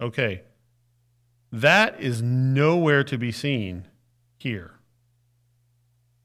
Okay. 0.00 0.42
That 1.52 2.00
is 2.00 2.20
nowhere 2.20 3.04
to 3.04 3.16
be 3.16 3.30
seen 3.30 3.86
here. 4.36 4.72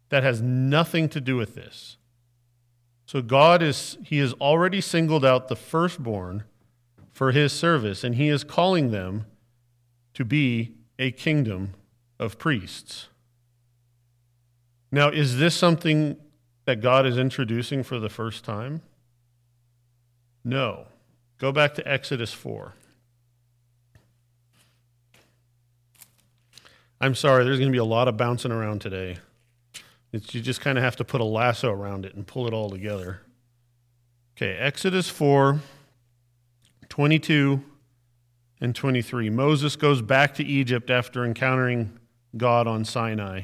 That 0.09 0.23
has 0.23 0.41
nothing 0.41 1.07
to 1.09 1.21
do 1.21 1.35
with 1.35 1.53
this. 1.53 1.97
So 3.05 3.21
God 3.21 3.61
is 3.61 3.97
he 4.03 4.19
has 4.19 4.33
already 4.33 4.81
singled 4.81 5.25
out 5.25 5.47
the 5.47 5.55
firstborn 5.55 6.43
for 7.11 7.31
his 7.31 7.51
service 7.51 8.03
and 8.03 8.15
he 8.15 8.27
is 8.27 8.43
calling 8.43 8.91
them 8.91 9.25
to 10.13 10.25
be 10.25 10.75
a 10.97 11.11
kingdom 11.11 11.73
of 12.19 12.37
priests. 12.37 13.07
Now, 14.91 15.09
is 15.09 15.37
this 15.37 15.55
something 15.55 16.17
that 16.65 16.81
God 16.81 17.05
is 17.05 17.17
introducing 17.17 17.83
for 17.83 17.99
the 17.99 18.09
first 18.09 18.43
time? 18.43 18.81
No. 20.43 20.87
Go 21.37 21.51
back 21.51 21.73
to 21.75 21.87
Exodus 21.87 22.33
4. 22.33 22.73
I'm 27.01 27.15
sorry, 27.15 27.45
there's 27.45 27.59
going 27.59 27.69
to 27.69 27.75
be 27.75 27.77
a 27.77 27.83
lot 27.85 28.07
of 28.07 28.17
bouncing 28.17 28.51
around 28.51 28.81
today. 28.81 29.19
It's, 30.11 30.33
you 30.33 30.41
just 30.41 30.59
kind 30.59 30.77
of 30.77 30.83
have 30.83 30.95
to 30.97 31.05
put 31.05 31.21
a 31.21 31.25
lasso 31.25 31.71
around 31.71 32.05
it 32.05 32.15
and 32.15 32.27
pull 32.27 32.47
it 32.47 32.53
all 32.53 32.69
together. 32.69 33.21
Okay, 34.35 34.57
Exodus 34.57 35.07
4, 35.09 35.59
22 36.89 37.63
and 38.59 38.75
23. 38.75 39.29
Moses 39.29 39.75
goes 39.75 40.01
back 40.01 40.33
to 40.35 40.43
Egypt 40.43 40.89
after 40.89 41.23
encountering 41.23 41.98
God 42.35 42.67
on 42.67 42.85
Sinai. 42.85 43.43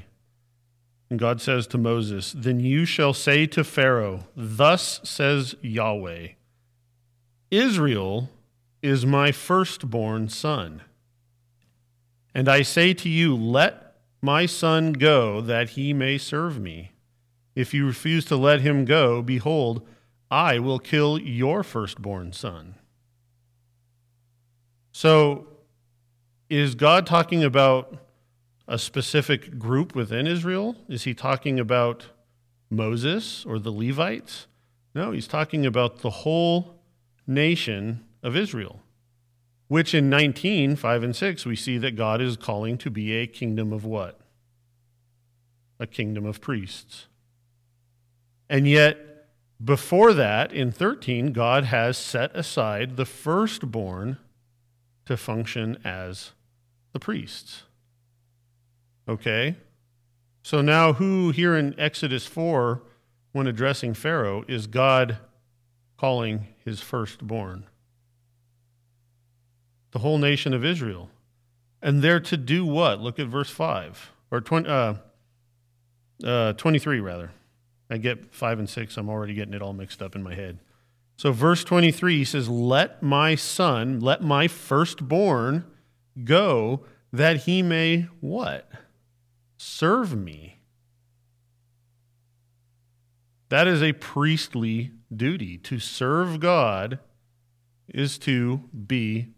And 1.10 1.19
God 1.19 1.41
says 1.41 1.67
to 1.67 1.78
Moses, 1.78 2.34
Then 2.36 2.60
you 2.60 2.86
shall 2.86 3.13
say 3.13 3.45
to 3.48 3.63
Pharaoh, 3.63 4.26
Thus 4.36 5.00
says 5.04 5.56
Yahweh, 5.62 6.30
Israel 7.52 8.30
is 8.82 9.06
my 9.06 9.32
firstborn 9.32 10.30
son. 10.30 10.82
And 12.34 12.50
I 12.50 12.63
say 12.63 12.93
to 12.95 13.10
you, 13.10 13.36
Let 13.36 13.95
my 14.21 14.45
son 14.45 14.93
go, 14.93 15.41
that 15.41 15.71
he 15.71 15.93
may 15.93 16.17
serve 16.17 16.60
me. 16.60 16.91
If 17.56 17.74
you 17.74 17.86
refuse 17.86 18.26
to 18.26 18.36
let 18.36 18.62
him 18.62 18.84
go, 18.84 19.21
behold, 19.21 19.88
I 20.30 20.60
will 20.60 20.80
kill 20.80 21.19
your 21.19 21.63
firstborn 21.63 22.34
son. 22.34 22.76
So, 24.91 25.48
is 26.50 26.76
God 26.76 27.06
talking 27.06 27.43
about 27.43 28.05
a 28.67 28.80
specific 28.80 29.60
group 29.60 29.95
within 29.95 30.28
Israel? 30.28 30.75
Is 30.88 31.04
he 31.04 31.13
talking 31.13 31.60
about 31.60 32.08
Moses 32.69 33.45
or 33.45 33.60
the 33.60 33.71
Levites? 33.71 34.47
No, 34.93 35.12
he's 35.12 35.28
talking 35.28 35.65
about 35.65 35.99
the 35.99 36.10
whole 36.10 36.80
nation 37.28 38.06
of 38.23 38.36
Israel, 38.36 38.82
which 39.67 39.93
in 39.93 40.10
19, 40.10 40.75
5 40.75 41.04
and 41.04 41.15
6, 41.15 41.45
we 41.45 41.56
see 41.56 41.78
that 41.78 41.95
God 41.95 42.21
is 42.21 42.38
calling 42.38 42.78
to 42.80 42.89
be 42.89 43.13
a 43.13 43.28
kingdom 43.28 43.73
of 43.73 43.86
what? 43.86 44.19
A 45.80 45.86
kingdom 45.86 46.25
of 46.25 46.41
priests. 46.41 47.08
And 48.49 48.67
yet, 48.67 49.28
before 49.63 50.13
that, 50.13 50.51
in 50.51 50.71
13, 50.71 51.34
God 51.34 51.65
has 51.65 51.97
set 51.97 52.36
aside 52.36 52.97
the 52.97 53.06
firstborn 53.06 54.17
to 55.06 55.17
function 55.17 55.78
as 55.84 56.32
the 56.93 56.99
priests. 56.99 57.63
Okay? 59.08 59.56
So 60.44 60.62
now, 60.62 60.94
who 60.94 61.32
here 61.32 61.56
in 61.56 61.78
Exodus 61.80 62.26
4, 62.28 62.82
when 63.32 63.48
addressing 63.48 63.94
Pharaoh, 63.94 64.46
is 64.48 64.68
God 64.68 65.18
calling 65.98 66.48
his 66.63 66.82
firstborn? 66.82 67.65
The 69.91 70.00
whole 70.00 70.18
nation 70.18 70.54
of 70.54 70.63
Israel. 70.63 71.10
And 71.82 72.02
they're 72.02 72.20
to 72.20 72.38
do 72.38 72.65
what? 72.65 73.00
Look 73.00 73.20
at 73.20 73.28
verse 73.28 73.50
5, 73.50 74.12
or 74.32 74.41
20, 74.41 74.70
uh, 74.70 74.94
uh, 76.24 76.54
23, 76.54 77.00
rather. 77.00 77.32
I 77.89 77.98
get 77.98 78.34
5 78.34 78.60
and 78.60 78.70
6, 78.70 78.98
I'm 78.98 79.10
already 79.10 79.34
getting 79.34 79.54
it 79.54 79.62
all 79.62 79.74
mixed 79.74 80.02
up 80.02 80.15
in 80.15 80.24
my 80.24 80.34
head. 80.34 80.60
So, 81.18 81.32
verse 81.32 81.63
23, 81.63 82.18
he 82.18 82.26
says, 82.26 82.50
Let 82.50 83.02
my 83.02 83.36
son, 83.36 84.00
let 84.00 84.22
my 84.22 84.48
firstborn 84.48 85.65
go 86.24 86.82
that 87.13 87.44
he 87.44 87.62
may 87.62 88.08
what? 88.20 88.70
Serve 89.58 90.15
me. 90.15 90.60
That 93.50 93.68
is 93.68 93.82
a 93.82 93.94
priestly 93.94 94.91
duty. 95.15 95.58
To 95.60 95.80
serve 95.80 96.39
God 96.39 97.00
is 97.88 98.18
to 98.20 98.63
be 98.88 99.30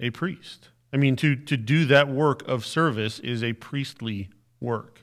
a 0.00 0.10
priest. 0.10 0.70
I 0.92 0.96
mean, 0.96 1.16
to, 1.16 1.36
to 1.36 1.56
do 1.56 1.84
that 1.86 2.08
work 2.08 2.46
of 2.48 2.64
service 2.64 3.18
is 3.18 3.42
a 3.42 3.52
priestly 3.54 4.30
work. 4.60 5.02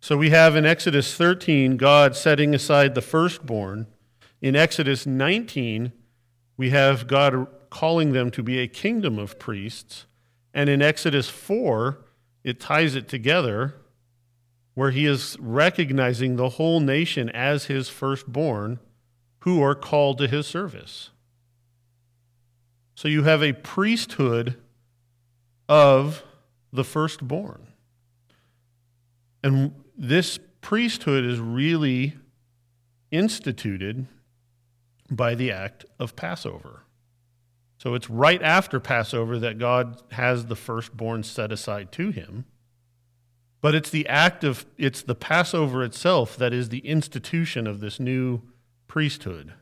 So 0.00 0.16
we 0.16 0.30
have 0.30 0.56
in 0.56 0.64
Exodus 0.64 1.14
13 1.14 1.76
God 1.76 2.16
setting 2.16 2.54
aside 2.54 2.94
the 2.94 3.02
firstborn. 3.02 3.86
In 4.40 4.56
Exodus 4.56 5.06
19, 5.06 5.92
we 6.56 6.70
have 6.70 7.06
God 7.06 7.46
calling 7.68 8.12
them 8.12 8.30
to 8.32 8.42
be 8.42 8.58
a 8.58 8.66
kingdom 8.66 9.18
of 9.18 9.38
priests. 9.38 10.06
And 10.52 10.68
in 10.68 10.82
Exodus 10.82 11.28
4, 11.28 12.04
it 12.44 12.60
ties 12.60 12.94
it 12.94 13.08
together 13.08 13.74
where 14.74 14.90
he 14.90 15.06
is 15.06 15.36
recognizing 15.40 16.36
the 16.36 16.50
whole 16.50 16.80
nation 16.80 17.28
as 17.30 17.66
his 17.66 17.88
firstborn 17.88 18.78
who 19.40 19.62
are 19.62 19.74
called 19.74 20.18
to 20.18 20.28
his 20.28 20.46
service. 20.46 21.10
So 22.94 23.08
you 23.08 23.24
have 23.24 23.42
a 23.42 23.52
priesthood 23.52 24.56
of 25.68 26.22
the 26.72 26.84
firstborn. 26.84 27.66
And 29.42 29.74
this 29.96 30.38
priesthood 30.60 31.24
is 31.24 31.38
really 31.40 32.16
instituted 33.10 34.06
by 35.10 35.34
the 35.34 35.50
act 35.50 35.84
of 35.98 36.14
Passover. 36.14 36.84
So 37.80 37.94
it's 37.94 38.10
right 38.10 38.42
after 38.42 38.78
Passover 38.78 39.38
that 39.38 39.58
God 39.58 40.02
has 40.12 40.46
the 40.46 40.56
firstborn 40.56 41.22
set 41.22 41.50
aside 41.50 41.90
to 41.92 42.10
him. 42.10 42.44
But 43.62 43.74
it's 43.74 43.88
the 43.88 44.06
act 44.06 44.44
of, 44.44 44.66
it's 44.76 45.00
the 45.00 45.14
Passover 45.14 45.82
itself 45.82 46.36
that 46.36 46.52
is 46.52 46.68
the 46.68 46.80
institution 46.80 47.66
of 47.66 47.80
this 47.80 47.98
new 47.98 48.42
priesthood. 48.86 49.54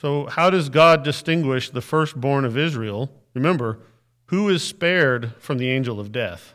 So, 0.00 0.26
how 0.26 0.48
does 0.48 0.68
God 0.68 1.02
distinguish 1.02 1.70
the 1.70 1.80
firstborn 1.80 2.44
of 2.44 2.56
Israel? 2.56 3.10
Remember, 3.34 3.80
who 4.26 4.48
is 4.48 4.62
spared 4.62 5.32
from 5.40 5.58
the 5.58 5.70
angel 5.70 5.98
of 5.98 6.12
death? 6.12 6.54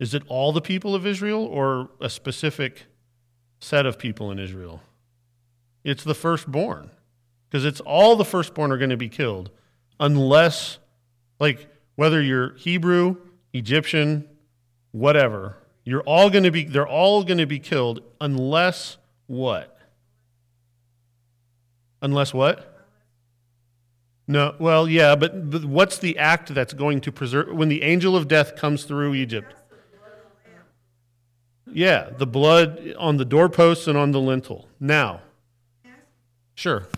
Is 0.00 0.14
it 0.14 0.24
all 0.26 0.52
the 0.52 0.60
people 0.60 0.96
of 0.96 1.06
Israel 1.06 1.44
or 1.44 1.90
a 2.00 2.10
specific 2.10 2.86
set 3.60 3.86
of 3.86 4.00
people 4.00 4.32
in 4.32 4.40
Israel? 4.40 4.82
It's 5.84 6.02
the 6.02 6.14
firstborn. 6.14 6.90
Because 7.48 7.64
it's 7.64 7.80
all 7.80 8.16
the 8.16 8.24
firstborn 8.24 8.72
are 8.72 8.78
going 8.78 8.90
to 8.90 8.96
be 8.96 9.08
killed 9.08 9.50
unless, 10.00 10.78
like, 11.38 11.68
whether 11.94 12.20
you're 12.20 12.54
Hebrew, 12.54 13.16
Egyptian, 13.52 14.28
whatever, 14.92 15.56
you're 15.84 16.02
all 16.02 16.30
going 16.30 16.44
to 16.44 16.50
be, 16.50 16.64
they're 16.64 16.88
all 16.88 17.22
going 17.22 17.38
to 17.38 17.46
be 17.46 17.58
killed 17.58 18.02
unless 18.20 18.98
what? 19.26 19.78
Unless 22.02 22.34
what? 22.34 22.72
No, 24.28 24.56
well, 24.58 24.88
yeah, 24.88 25.14
but, 25.14 25.50
but 25.50 25.64
what's 25.64 25.98
the 25.98 26.18
act 26.18 26.52
that's 26.52 26.72
going 26.72 27.00
to 27.02 27.12
preserve 27.12 27.54
when 27.54 27.68
the 27.68 27.82
angel 27.82 28.16
of 28.16 28.26
death 28.26 28.56
comes 28.56 28.84
through 28.84 29.14
Egypt? 29.14 29.54
Yeah, 31.72 32.10
the 32.16 32.26
blood 32.26 32.94
on 32.98 33.18
the 33.18 33.24
doorposts 33.24 33.86
and 33.86 33.96
on 33.96 34.10
the 34.10 34.20
lintel. 34.20 34.68
Now, 34.80 35.20
sure. 36.54 36.88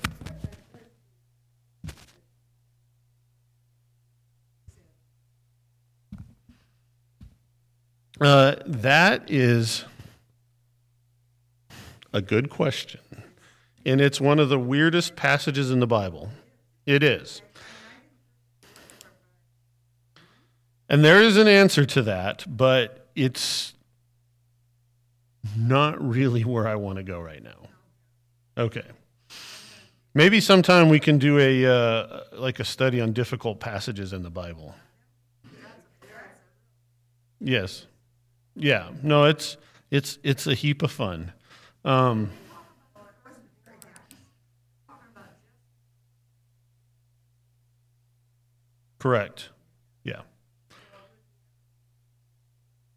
Uh, 8.20 8.56
that 8.66 9.30
is 9.30 9.84
a 12.12 12.20
good 12.20 12.50
question. 12.50 13.00
And 13.86 14.00
it's 14.00 14.20
one 14.20 14.38
of 14.38 14.48
the 14.48 14.58
weirdest 14.58 15.14
passages 15.14 15.70
in 15.70 15.80
the 15.80 15.86
Bible. 15.86 16.30
It 16.84 17.02
is. 17.02 17.42
And 20.88 21.04
there 21.04 21.22
is 21.22 21.36
an 21.36 21.46
answer 21.46 21.84
to 21.84 22.02
that, 22.02 22.44
but 22.48 23.08
it's 23.14 23.74
not 25.56 26.02
really 26.02 26.42
where 26.42 26.66
I 26.66 26.74
want 26.74 26.96
to 26.96 27.02
go 27.02 27.20
right 27.20 27.42
now. 27.42 27.68
Okay. 28.56 28.84
Maybe 30.14 30.40
sometime 30.40 30.88
we 30.88 30.98
can 30.98 31.18
do 31.18 31.38
a 31.38 31.66
uh, 31.66 32.20
like 32.32 32.58
a 32.58 32.64
study 32.64 33.00
on 33.00 33.12
difficult 33.12 33.60
passages 33.60 34.12
in 34.12 34.22
the 34.22 34.30
Bible. 34.30 34.74
Yes. 37.40 37.86
Yeah, 38.58 38.90
no, 39.04 39.24
it's 39.24 39.56
it's 39.88 40.18
it's 40.24 40.48
a 40.48 40.54
heap 40.54 40.82
of 40.82 40.90
fun. 40.90 41.32
Um, 41.84 42.30
correct. 48.98 49.50
Yeah. 50.02 50.22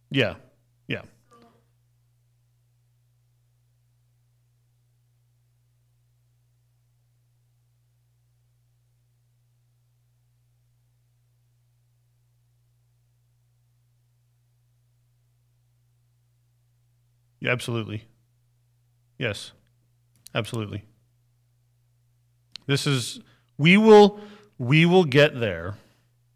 Yeah. 0.09 0.35
Yeah, 17.41 17.51
absolutely. 17.51 18.05
Yes, 19.17 19.51
absolutely. 20.33 20.83
This 22.67 22.87
is 22.87 23.19
we 23.57 23.77
will 23.77 24.19
we 24.57 24.85
will 24.85 25.03
get 25.03 25.39
there. 25.39 25.75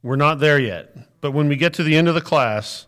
We're 0.03 0.15
not 0.17 0.39
there 0.39 0.59
yet, 0.59 0.95
but 1.21 1.31
when 1.31 1.47
we 1.47 1.55
get 1.55 1.73
to 1.75 1.83
the 1.83 1.95
end 1.95 2.07
of 2.07 2.15
the 2.15 2.21
class, 2.21 2.87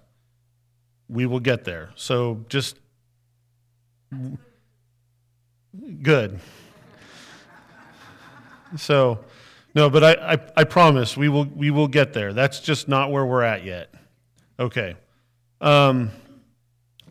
we 1.07 1.25
will 1.25 1.39
get 1.39 1.63
there. 1.63 1.91
So 1.95 2.43
just 2.49 2.77
good. 6.01 6.39
So 8.75 9.19
no, 9.73 9.89
but 9.89 10.03
I, 10.03 10.33
I, 10.33 10.37
I 10.57 10.63
promise 10.63 11.15
we 11.15 11.29
will 11.29 11.45
we 11.45 11.71
will 11.71 11.87
get 11.87 12.13
there. 12.13 12.33
That's 12.33 12.59
just 12.59 12.87
not 12.87 13.11
where 13.11 13.25
we're 13.25 13.43
at 13.43 13.63
yet. 13.63 13.93
Okay. 14.59 14.95
Um, 15.61 16.11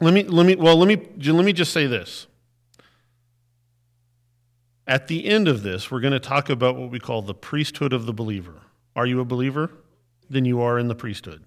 let 0.01 0.13
me 0.13 0.25
let 0.25 0.47
me 0.47 0.57
well 0.57 0.77
let 0.77 0.89
me 0.89 0.97
let 1.33 1.45
me 1.45 1.53
just 1.53 1.73
say 1.73 1.87
this. 1.87 2.27
At 4.87 5.09
the 5.09 5.27
end 5.27 5.49
of 5.49 5.63
this, 5.63 5.91
we're 5.91 6.01
going 6.01 6.13
to 6.13 6.21
talk 6.21 6.49
about 6.49 6.77
what 6.77 6.91
we 6.91 7.01
call 7.01 7.21
the 7.21 7.35
priesthood 7.35 7.93
of 7.93 8.07
the 8.07 8.13
believer. 8.13 8.63
Are 8.95 9.05
you 9.05 9.21
a 9.21 9.25
believer? 9.25 9.71
Then 10.31 10.45
you 10.45 10.61
are 10.61 10.79
in 10.79 10.87
the 10.87 10.95
priesthood. 10.95 11.43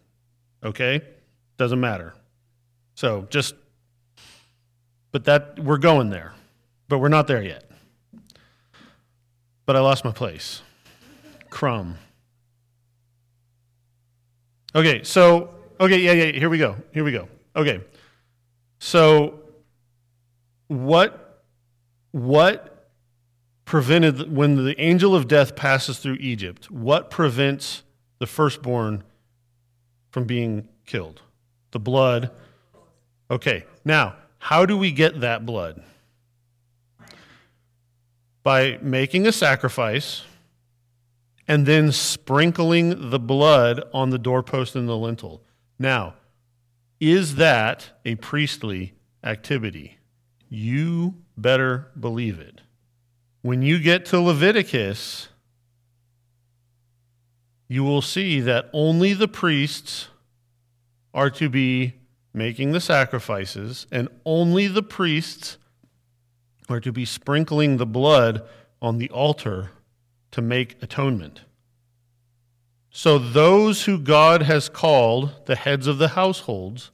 Okay? 0.64 1.02
Doesn't 1.58 1.80
matter. 1.80 2.16
So 2.96 3.28
just 3.30 3.56
but 5.12 5.26
that 5.26 5.58
we're 5.60 5.78
going 5.78 6.10
there. 6.10 6.34
But 6.88 7.00
we're 7.00 7.10
not 7.10 7.28
there 7.28 7.42
yet. 7.42 7.70
But 9.66 9.76
I 9.76 9.80
lost 9.80 10.04
my 10.04 10.12
place. 10.12 10.62
Crumb. 11.50 11.96
Okay, 14.76 15.04
so 15.04 15.56
okay, 15.80 15.98
yeah, 15.98 16.12
yeah, 16.12 16.32
here 16.32 16.50
we 16.50 16.58
go. 16.58 16.76
Here 16.94 17.04
we 17.04 17.12
go. 17.12 17.28
Okay. 17.56 17.82
So, 18.80 19.42
what, 20.68 21.44
what 22.12 22.90
prevented, 23.66 24.34
when 24.36 24.64
the 24.66 24.80
angel 24.82 25.16
of 25.16 25.28
death 25.28 25.56
passes 25.56 26.00
through 26.00 26.18
Egypt, 26.20 26.72
what 26.72 27.12
prevents 27.12 27.84
the 28.20 28.26
firstborn 28.26 29.04
from 30.12 30.24
being 30.24 30.68
killed? 30.86 31.22
The 31.72 31.80
blood. 31.80 32.32
Okay, 33.30 33.66
now, 33.84 34.16
how 34.40 34.66
do 34.66 34.78
we 34.78 34.92
get 34.92 35.20
that 35.20 35.46
blood? 35.46 35.84
By 38.42 38.80
making 38.82 39.28
a 39.28 39.32
sacrifice 39.32 40.24
and 41.48 41.66
then 41.66 41.92
sprinkling 41.92 43.10
the 43.10 43.20
blood 43.20 43.84
on 43.94 44.12
the 44.12 44.18
doorpost 44.18 44.76
and 44.76 44.88
the 44.88 44.96
lintel. 44.96 45.44
Now, 45.78 46.14
is 47.00 47.36
that 47.36 47.92
a 48.06 48.16
priestly 48.16 48.94
activity? 49.24 49.98
You 50.50 51.16
better 51.38 51.88
believe 52.00 52.40
it. 52.40 52.62
When 53.42 53.62
you 53.62 53.80
get 53.80 54.06
to 54.08 54.20
Leviticus, 54.20 55.30
you 57.68 57.84
will 57.84 58.02
see 58.02 58.42
that 58.42 58.70
only 58.74 59.14
the 59.14 59.28
priests 59.28 60.10
are 61.14 61.30
to 61.30 61.50
be 61.50 61.94
making 62.34 62.72
the 62.72 62.82
sacrifices, 62.82 63.88
and 63.92 64.08
only 64.26 64.68
the 64.68 64.84
priests 64.84 65.58
are 66.68 66.80
to 66.80 66.92
be 66.92 67.06
sprinkling 67.06 67.78
the 67.78 67.86
blood 67.86 68.48
on 68.82 68.98
the 68.98 69.10
altar 69.10 69.72
to 70.32 70.42
make 70.42 70.82
atonement. 70.82 71.42
So, 72.92 73.20
those 73.20 73.86
who 73.86 74.00
God 74.00 74.44
has 74.44 74.68
called 74.68 75.46
the 75.46 75.56
heads 75.56 75.86
of 75.86 76.00
the 76.00 76.10
households 76.10 76.92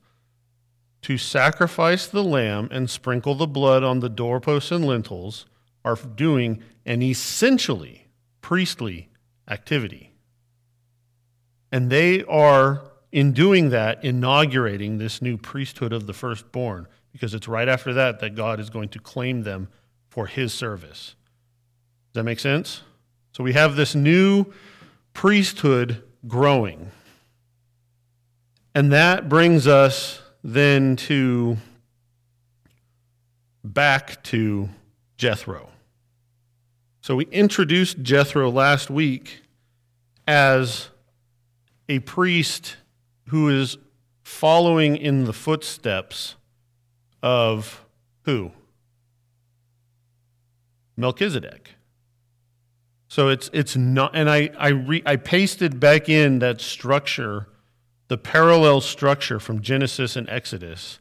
to 1.04 1.18
sacrifice 1.18 2.08
the 2.08 2.24
lamb 2.24 2.68
and 2.72 2.90
sprinkle 2.90 3.36
the 3.36 3.48
blood 3.48 3.84
on 3.84 4.00
the 4.00 4.10
doorposts 4.10 4.72
and 4.72 4.86
lintels 4.86 5.46
are 5.86 5.96
doing 5.96 6.64
an 6.86 7.02
essentially 7.02 8.08
priestly 8.42 9.10
activity. 9.48 10.12
And 11.72 11.90
they 11.90 12.24
are, 12.24 12.92
in 13.12 13.32
doing 13.32 13.70
that, 13.70 14.04
inaugurating 14.04 14.98
this 14.98 15.22
new 15.22 15.38
priesthood 15.38 15.94
of 15.94 16.08
the 16.08 16.14
firstborn, 16.14 16.88
because 17.12 17.34
it's 17.34 17.48
right 17.48 17.70
after 17.70 17.94
that 17.94 18.20
that 18.20 18.36
God 18.36 18.60
is 18.60 18.70
going 18.70 18.90
to 18.90 19.00
claim 19.00 19.44
them 19.44 19.70
for 20.10 20.28
his 20.28 20.54
service. 20.54 21.16
Does 22.14 22.22
that 22.22 22.24
make 22.24 22.40
sense? 22.40 22.82
So 23.32 23.44
we 23.44 23.54
have 23.54 23.76
this 23.76 23.96
new 23.96 24.46
priesthood 25.16 26.04
growing. 26.28 26.92
And 28.76 28.92
that 28.92 29.28
brings 29.28 29.66
us 29.66 30.22
then 30.44 30.96
to 30.98 31.58
back 33.64 34.22
to 34.26 34.70
Jethro. 35.18 35.70
So 37.02 37.16
we 37.16 37.26
introduced 37.28 38.04
Jethro 38.04 38.52
last 38.52 38.90
week 38.90 39.42
as 40.28 40.90
a 41.88 42.00
priest 42.00 42.78
who 43.30 43.50
is 43.50 43.78
following 44.24 44.98
in 44.98 45.24
the 45.24 45.34
footsteps 45.34 46.36
of 47.24 47.86
who? 48.24 48.52
Melchizedek. 50.98 51.76
So 53.08 53.30
it's 53.30 53.50
it's 53.54 53.76
not, 53.76 54.12
and 54.16 54.30
I 54.30 54.50
I 54.58 54.70
re, 54.70 55.04
I 55.06 55.16
pasted 55.16 55.80
back 55.80 56.10
in 56.10 56.40
that 56.40 56.62
structure 56.62 57.48
the 58.08 58.18
parallel 58.18 58.82
structure 58.82 59.40
from 59.40 59.62
Genesis 59.62 60.16
and 60.16 60.30
Exodus 60.30 61.00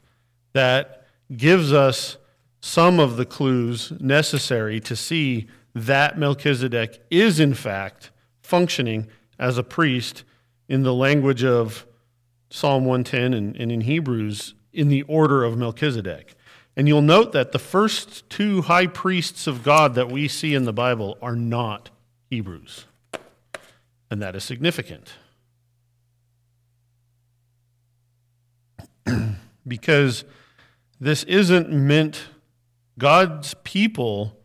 that 0.53 1.05
gives 1.35 1.71
us 1.71 2.17
some 2.61 2.99
of 2.99 3.17
the 3.17 3.25
clues 3.25 3.93
necessary 3.99 4.79
to 4.79 4.95
see 4.95 5.47
that 5.75 6.17
Melchizedek 6.17 7.03
is, 7.11 7.39
in 7.39 7.53
fact, 7.53 8.09
functioning 8.41 9.07
as 9.37 9.57
a 9.57 9.63
priest 9.63 10.23
in 10.67 10.83
the 10.83 10.93
language 10.93 11.43
of 11.43 11.85
Psalm 12.49 12.85
110 12.85 13.33
and, 13.33 13.55
and 13.55 13.71
in 13.71 13.81
Hebrews 13.81 14.55
in 14.73 14.87
the 14.87 15.03
order 15.03 15.43
of 15.43 15.57
Melchizedek. 15.57 16.35
And 16.75 16.87
you'll 16.87 17.01
note 17.01 17.31
that 17.33 17.51
the 17.51 17.59
first 17.59 18.29
two 18.29 18.63
high 18.63 18.87
priests 18.87 19.47
of 19.47 19.63
God 19.63 19.95
that 19.95 20.11
we 20.11 20.27
see 20.27 20.53
in 20.53 20.65
the 20.65 20.73
Bible 20.73 21.17
are 21.21 21.35
not 21.35 21.89
Hebrews. 22.35 22.85
And 24.11 24.21
that 24.21 24.35
is 24.35 24.43
significant. 24.43 25.13
because 29.65 30.25
this 30.99 31.23
isn't 31.23 31.71
meant, 31.71 32.27
God's 32.99 33.53
people 33.63 34.37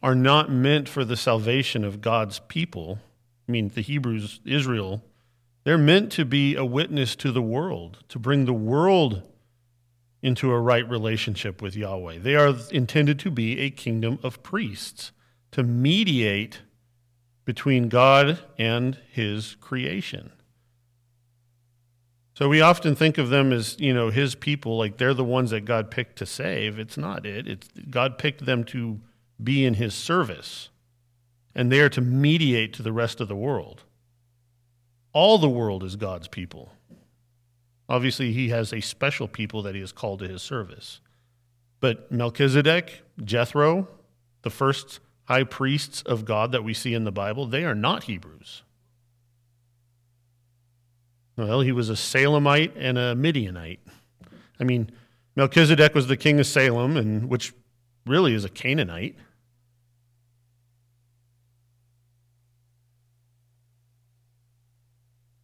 are 0.00 0.14
not 0.14 0.48
meant 0.48 0.88
for 0.88 1.04
the 1.04 1.16
salvation 1.16 1.82
of 1.82 2.00
God's 2.00 2.38
people. 2.46 3.00
I 3.48 3.52
mean, 3.52 3.72
the 3.74 3.80
Hebrews, 3.80 4.38
Israel, 4.44 5.02
they're 5.64 5.76
meant 5.76 6.12
to 6.12 6.24
be 6.24 6.54
a 6.54 6.64
witness 6.64 7.16
to 7.16 7.32
the 7.32 7.42
world, 7.42 8.04
to 8.10 8.20
bring 8.20 8.44
the 8.44 8.52
world 8.52 9.22
into 10.22 10.52
a 10.52 10.60
right 10.60 10.88
relationship 10.88 11.60
with 11.60 11.74
Yahweh. 11.74 12.18
They 12.18 12.36
are 12.36 12.54
intended 12.70 13.18
to 13.18 13.30
be 13.32 13.58
a 13.58 13.70
kingdom 13.70 14.20
of 14.22 14.44
priests, 14.44 15.10
to 15.50 15.64
mediate 15.64 16.60
between 17.44 17.88
God 17.88 18.38
and 18.58 18.98
his 19.10 19.56
creation. 19.60 20.32
So 22.34 22.48
we 22.48 22.60
often 22.60 22.96
think 22.96 23.16
of 23.16 23.28
them 23.28 23.52
as, 23.52 23.76
you 23.78 23.94
know, 23.94 24.10
his 24.10 24.34
people, 24.34 24.76
like 24.76 24.96
they're 24.96 25.14
the 25.14 25.22
ones 25.22 25.50
that 25.50 25.64
God 25.64 25.90
picked 25.90 26.16
to 26.18 26.26
save. 26.26 26.78
It's 26.78 26.96
not 26.96 27.24
it. 27.24 27.46
It's 27.46 27.68
God 27.90 28.18
picked 28.18 28.44
them 28.44 28.64
to 28.64 29.00
be 29.42 29.64
in 29.64 29.74
his 29.74 29.94
service. 29.94 30.70
And 31.54 31.70
they 31.70 31.80
are 31.80 31.88
to 31.90 32.00
mediate 32.00 32.72
to 32.74 32.82
the 32.82 32.92
rest 32.92 33.20
of 33.20 33.28
the 33.28 33.36
world. 33.36 33.84
All 35.12 35.38
the 35.38 35.48
world 35.48 35.84
is 35.84 35.94
God's 35.94 36.26
people. 36.26 36.72
Obviously, 37.88 38.32
he 38.32 38.48
has 38.48 38.72
a 38.72 38.80
special 38.80 39.28
people 39.28 39.62
that 39.62 39.76
he 39.76 39.80
has 39.80 39.92
called 39.92 40.18
to 40.18 40.28
his 40.28 40.42
service. 40.42 41.00
But 41.78 42.10
Melchizedek, 42.10 43.02
Jethro, 43.22 43.86
the 44.42 44.50
first 44.50 44.98
high 45.24 45.44
priests 45.44 46.02
of 46.02 46.24
God 46.24 46.52
that 46.52 46.64
we 46.64 46.74
see 46.74 46.94
in 46.94 47.04
the 47.04 47.12
Bible, 47.12 47.46
they 47.46 47.64
are 47.64 47.74
not 47.74 48.04
Hebrews. 48.04 48.62
Well, 51.36 51.60
he 51.60 51.72
was 51.72 51.90
a 51.90 51.94
Salemite 51.94 52.72
and 52.76 52.96
a 52.96 53.14
Midianite. 53.14 53.80
I 54.60 54.64
mean, 54.64 54.90
Melchizedek 55.34 55.94
was 55.94 56.06
the 56.06 56.16
king 56.16 56.38
of 56.38 56.46
Salem, 56.46 56.96
and 56.96 57.28
which 57.28 57.52
really 58.06 58.34
is 58.34 58.44
a 58.44 58.48
Canaanite. 58.48 59.16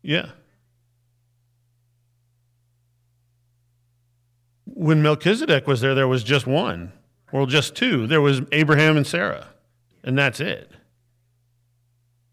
Yeah. 0.03 0.31
When 4.65 5.03
Melchizedek 5.03 5.67
was 5.67 5.81
there, 5.81 5.95
there 5.95 6.09
was 6.09 6.23
just 6.23 6.47
one, 6.47 6.93
or 7.33 7.47
just 7.47 7.75
two. 7.75 8.07
There 8.07 8.21
was 8.21 8.41
Abraham 8.53 8.97
and 8.97 9.07
Sarah, 9.07 9.49
and 10.03 10.19
that's 10.19 10.41
it. 10.41 10.71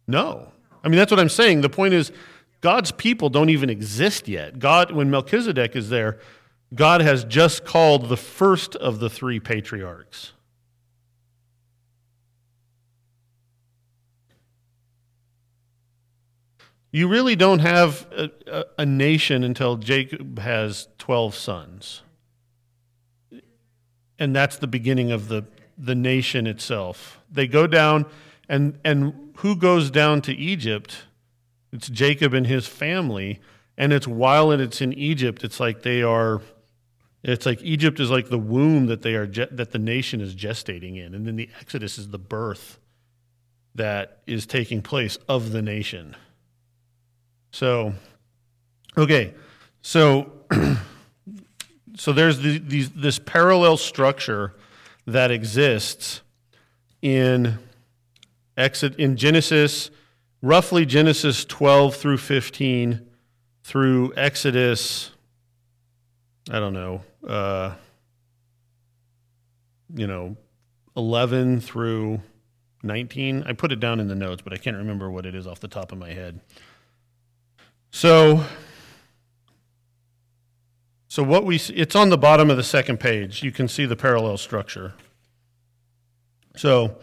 No. 0.08 0.52
I 0.84 0.90
mean, 0.90 0.98
that's 0.98 1.12
what 1.12 1.20
I'm 1.20 1.30
saying. 1.30 1.62
The 1.62 1.70
point 1.70 1.94
is, 1.94 2.12
God's 2.62 2.92
people 2.92 3.30
don't 3.30 3.50
even 3.50 3.70
exist 3.70 4.28
yet. 4.28 4.60
God, 4.60 4.92
when 4.92 5.10
Melchizedek 5.10 5.76
is 5.76 5.90
there, 5.90 6.20
God 6.74 7.02
has 7.02 7.24
just 7.24 7.66
called 7.66 8.10
the 8.10 8.18
first 8.18 8.76
of 8.76 9.00
the 9.00 9.10
three 9.10 9.40
patriarchs. 9.40 10.34
You 16.92 17.08
really 17.08 17.36
don't 17.36 17.60
have 17.60 18.08
a, 18.12 18.32
a, 18.48 18.66
a, 18.80 18.86
nation 18.86 19.44
until 19.44 19.76
Jacob 19.76 20.40
has 20.40 20.88
12 20.98 21.36
sons. 21.36 22.02
And 24.18 24.36
that's 24.36 24.58
the 24.58 24.68
beginning 24.68 25.12
of 25.12 25.28
the, 25.28 25.44
the 25.78 25.96
nation 25.96 26.48
itself. 26.48 27.20
They 27.32 27.48
go 27.48 27.68
down, 27.68 28.06
and, 28.50 28.80
and 28.84 29.34
who 29.38 29.56
goes 29.56 29.92
down 29.92 30.22
to 30.24 30.34
Egypt? 30.34 31.06
It's 31.72 31.90
Jacob 31.90 32.34
and 32.34 32.48
his 32.48 32.68
family. 32.68 33.40
And 33.78 33.94
it's 33.94 34.08
while 34.08 34.52
it's 34.52 34.82
in 34.82 34.94
Egypt, 34.94 35.44
it's 35.44 35.60
like 35.60 35.84
they 35.84 36.02
are, 36.02 36.42
it's 37.24 37.46
like 37.46 37.62
Egypt 37.62 38.00
is 38.00 38.10
like 38.10 38.30
the 38.30 38.40
womb 38.40 38.88
that 38.88 39.04
they 39.04 39.14
are, 39.14 39.28
that 39.28 39.72
the 39.72 39.80
nation 39.80 40.20
is 40.20 40.36
gestating 40.36 40.98
in. 40.98 41.14
And 41.14 41.28
then 41.28 41.36
the 41.36 41.50
Exodus 41.60 42.00
is 42.00 42.10
the 42.10 42.18
birth 42.18 42.80
that 43.76 44.24
is 44.26 44.48
taking 44.48 44.82
place 44.82 45.18
of 45.30 45.52
the 45.52 45.62
nation. 45.62 46.16
So, 47.52 47.94
okay, 48.98 49.36
so 49.82 50.32
so 51.96 52.12
there's 52.12 52.40
the, 52.40 52.58
these, 52.58 52.90
this 52.92 53.20
parallel 53.20 53.78
structure 53.78 54.56
that 55.08 55.32
exists 55.32 56.22
in 57.02 57.58
exit 58.56 58.96
in 59.00 59.18
Genesis 59.18 59.90
roughly 60.42 60.86
Genesis 60.86 61.46
12 61.46 61.96
through 61.96 62.18
15 62.18 63.08
through 63.64 64.14
Exodus, 64.16 65.12
I 66.50 66.60
don't 66.60 66.74
know, 66.74 67.02
uh, 67.28 67.74
you 69.94 70.08
know, 70.08 70.38
11 70.96 71.60
through 71.60 72.22
19. 72.84 73.44
I 73.46 73.54
put 73.54 73.72
it 73.72 73.80
down 73.80 74.00
in 74.00 74.08
the 74.08 74.16
notes, 74.16 74.42
but 74.42 74.54
I 74.54 74.58
can't 74.58 74.78
remember 74.78 75.12
what 75.12 75.26
it 75.26 75.36
is 75.36 75.48
off 75.48 75.60
the 75.60 75.68
top 75.68 75.92
of 75.92 75.98
my 75.98 76.12
head. 76.12 76.40
So, 77.92 78.44
so 81.18 81.24
what 81.24 81.46
we 81.46 81.56
it's 81.56 81.96
on 81.96 82.10
the 82.10 82.18
bottom 82.18 82.52
of 82.52 82.58
the 82.58 82.64
second 82.64 83.00
page. 83.00 83.42
You 83.42 83.52
can 83.52 83.68
see 83.68 83.88
the 83.88 83.96
parallel 83.96 84.38
structure. 84.38 84.94
So, 86.56 87.00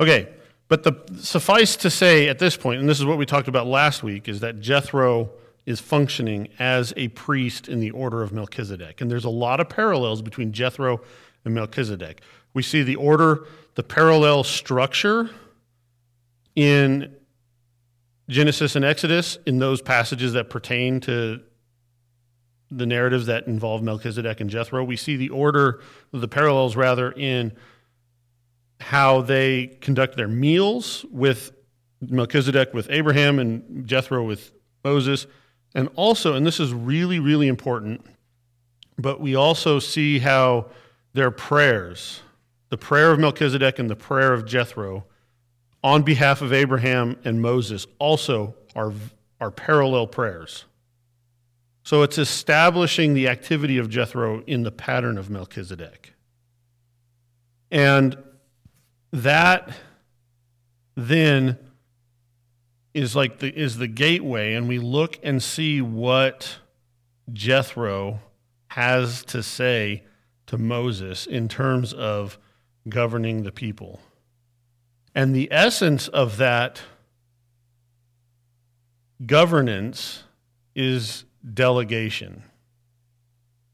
okay, 0.00 0.28
but 0.68 0.84
the, 0.84 0.92
suffice 1.16 1.74
to 1.78 1.90
say 1.90 2.28
at 2.28 2.38
this 2.38 2.56
point, 2.56 2.78
and 2.78 2.88
this 2.88 3.00
is 3.00 3.04
what 3.04 3.18
we 3.18 3.26
talked 3.26 3.48
about 3.48 3.66
last 3.66 4.04
week, 4.04 4.28
is 4.28 4.38
that 4.38 4.60
Jethro 4.60 5.30
is 5.66 5.80
functioning 5.80 6.46
as 6.60 6.94
a 6.96 7.08
priest 7.08 7.66
in 7.66 7.80
the 7.80 7.90
order 7.90 8.22
of 8.22 8.30
Melchizedek. 8.30 9.00
And 9.00 9.10
there's 9.10 9.24
a 9.24 9.28
lot 9.28 9.58
of 9.58 9.68
parallels 9.68 10.22
between 10.22 10.52
Jethro 10.52 11.00
and 11.44 11.52
Melchizedek. 11.52 12.20
We 12.54 12.62
see 12.62 12.84
the 12.84 12.94
order, 12.94 13.44
the 13.74 13.82
parallel 13.82 14.44
structure 14.44 15.30
in 16.54 17.12
Genesis 18.28 18.76
and 18.76 18.84
Exodus, 18.84 19.36
in 19.46 19.58
those 19.58 19.82
passages 19.82 20.34
that 20.34 20.48
pertain 20.48 21.00
to 21.00 21.40
the 22.70 22.86
narratives 22.86 23.26
that 23.26 23.46
involve 23.46 23.82
Melchizedek 23.82 24.40
and 24.40 24.50
Jethro. 24.50 24.84
We 24.84 24.96
see 24.96 25.16
the 25.16 25.30
order, 25.30 25.80
the 26.12 26.28
parallels 26.28 26.76
rather, 26.76 27.12
in 27.12 27.52
how 28.80 29.22
they 29.22 29.78
conduct 29.80 30.16
their 30.16 30.28
meals 30.28 31.04
with 31.10 31.52
Melchizedek 32.00 32.74
with 32.74 32.88
Abraham 32.90 33.38
and 33.38 33.86
Jethro 33.86 34.24
with 34.24 34.52
Moses. 34.84 35.26
And 35.74 35.88
also, 35.96 36.34
and 36.34 36.46
this 36.46 36.60
is 36.60 36.72
really, 36.72 37.18
really 37.18 37.48
important, 37.48 38.04
but 38.96 39.20
we 39.20 39.34
also 39.34 39.78
see 39.78 40.18
how 40.18 40.66
their 41.12 41.30
prayers, 41.30 42.20
the 42.68 42.78
prayer 42.78 43.10
of 43.10 43.18
Melchizedek 43.18 43.78
and 43.78 43.90
the 43.90 43.96
prayer 43.96 44.32
of 44.32 44.46
Jethro 44.46 45.04
on 45.82 46.02
behalf 46.02 46.42
of 46.42 46.52
Abraham 46.52 47.16
and 47.24 47.42
Moses, 47.42 47.86
also 47.98 48.54
are, 48.74 48.92
are 49.40 49.50
parallel 49.50 50.06
prayers. 50.06 50.64
So 51.88 52.02
it's 52.02 52.18
establishing 52.18 53.14
the 53.14 53.28
activity 53.28 53.78
of 53.78 53.88
Jethro 53.88 54.42
in 54.46 54.62
the 54.62 54.70
pattern 54.70 55.16
of 55.16 55.30
Melchizedek. 55.30 56.12
And 57.70 58.14
that 59.10 59.70
then 60.96 61.56
is 62.92 63.16
like 63.16 63.38
the 63.38 63.50
is 63.58 63.78
the 63.78 63.88
gateway 63.88 64.52
and 64.52 64.68
we 64.68 64.78
look 64.78 65.18
and 65.22 65.42
see 65.42 65.80
what 65.80 66.58
Jethro 67.32 68.20
has 68.66 69.24
to 69.24 69.42
say 69.42 70.04
to 70.44 70.58
Moses 70.58 71.26
in 71.26 71.48
terms 71.48 71.94
of 71.94 72.36
governing 72.86 73.44
the 73.44 73.52
people. 73.52 73.98
And 75.14 75.34
the 75.34 75.48
essence 75.50 76.06
of 76.08 76.36
that 76.36 76.82
governance 79.24 80.24
is 80.74 81.24
delegation. 81.54 82.42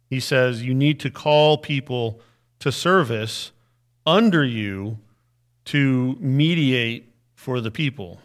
He 0.09 0.21
says 0.21 0.63
you 0.63 0.75
need 0.75 1.01
to 1.01 1.11
call 1.11 1.59
people 1.59 2.21
to 2.61 2.71
service 2.71 3.53
under 4.07 4.45
you 4.45 4.99
to 5.67 6.17
mediate 6.21 7.13
for 7.35 7.61
the 7.61 7.71
people. 7.71 8.21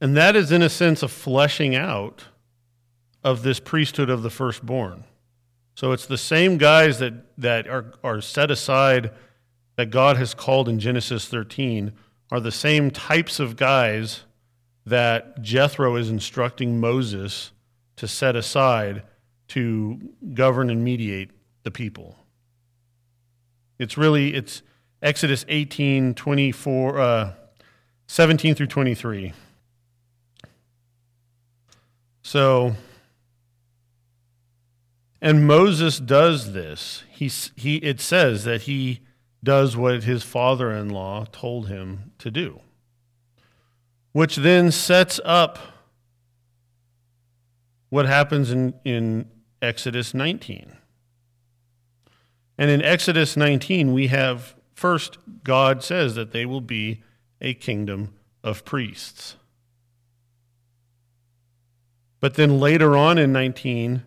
And 0.00 0.16
that 0.16 0.36
is, 0.36 0.52
in 0.52 0.62
a 0.62 0.68
sense, 0.68 1.02
a 1.02 1.08
fleshing 1.08 1.74
out 1.74 2.24
of 3.22 3.42
this 3.42 3.58
priesthood 3.58 4.10
of 4.10 4.22
the 4.22 4.30
firstborn. 4.30 5.04
So 5.74 5.92
it's 5.92 6.06
the 6.06 6.18
same 6.18 6.58
guys 6.58 6.98
that, 6.98 7.14
that 7.38 7.66
are, 7.66 7.94
are 8.04 8.20
set 8.20 8.50
aside 8.50 9.10
that 9.76 9.90
God 9.90 10.16
has 10.16 10.34
called 10.34 10.68
in 10.68 10.78
Genesis 10.78 11.26
13 11.26 11.92
are 12.30 12.40
the 12.40 12.52
same 12.52 12.90
types 12.90 13.40
of 13.40 13.56
guys 13.56 14.24
that 14.86 15.40
Jethro 15.42 15.96
is 15.96 16.10
instructing 16.10 16.78
Moses 16.78 17.50
to 17.96 18.08
set 18.08 18.36
aside 18.36 19.02
to 19.48 20.00
govern 20.32 20.70
and 20.70 20.84
mediate 20.84 21.30
the 21.62 21.70
people. 21.70 22.16
It's 23.78 23.96
really 23.96 24.34
it's 24.34 24.62
Exodus 25.02 25.44
18, 25.48 26.14
24, 26.14 26.98
uh, 26.98 27.32
17 28.06 28.54
through 28.54 28.66
23. 28.68 29.32
So, 32.22 32.74
and 35.20 35.46
Moses 35.46 35.98
does 35.98 36.54
this. 36.54 37.02
He, 37.10 37.28
he, 37.54 37.76
it 37.76 38.00
says 38.00 38.44
that 38.44 38.62
he 38.62 39.00
does 39.42 39.76
what 39.76 40.04
his 40.04 40.22
father 40.22 40.72
in 40.72 40.88
law 40.88 41.26
told 41.30 41.68
him 41.68 42.12
to 42.18 42.30
do, 42.30 42.60
which 44.12 44.36
then 44.36 44.70
sets 44.70 45.20
up 45.22 45.73
what 47.94 48.06
happens 48.06 48.50
in, 48.50 48.74
in 48.84 49.24
Exodus 49.62 50.14
19. 50.14 50.72
And 52.58 52.68
in 52.68 52.82
Exodus 52.82 53.36
19, 53.36 53.92
we 53.92 54.08
have 54.08 54.56
first, 54.74 55.18
God 55.44 55.84
says 55.84 56.16
that 56.16 56.32
they 56.32 56.44
will 56.44 56.60
be 56.60 57.04
a 57.40 57.54
kingdom 57.54 58.12
of 58.42 58.64
priests. 58.64 59.36
But 62.18 62.34
then 62.34 62.58
later 62.58 62.96
on 62.96 63.16
in 63.16 63.32
19, 63.32 64.02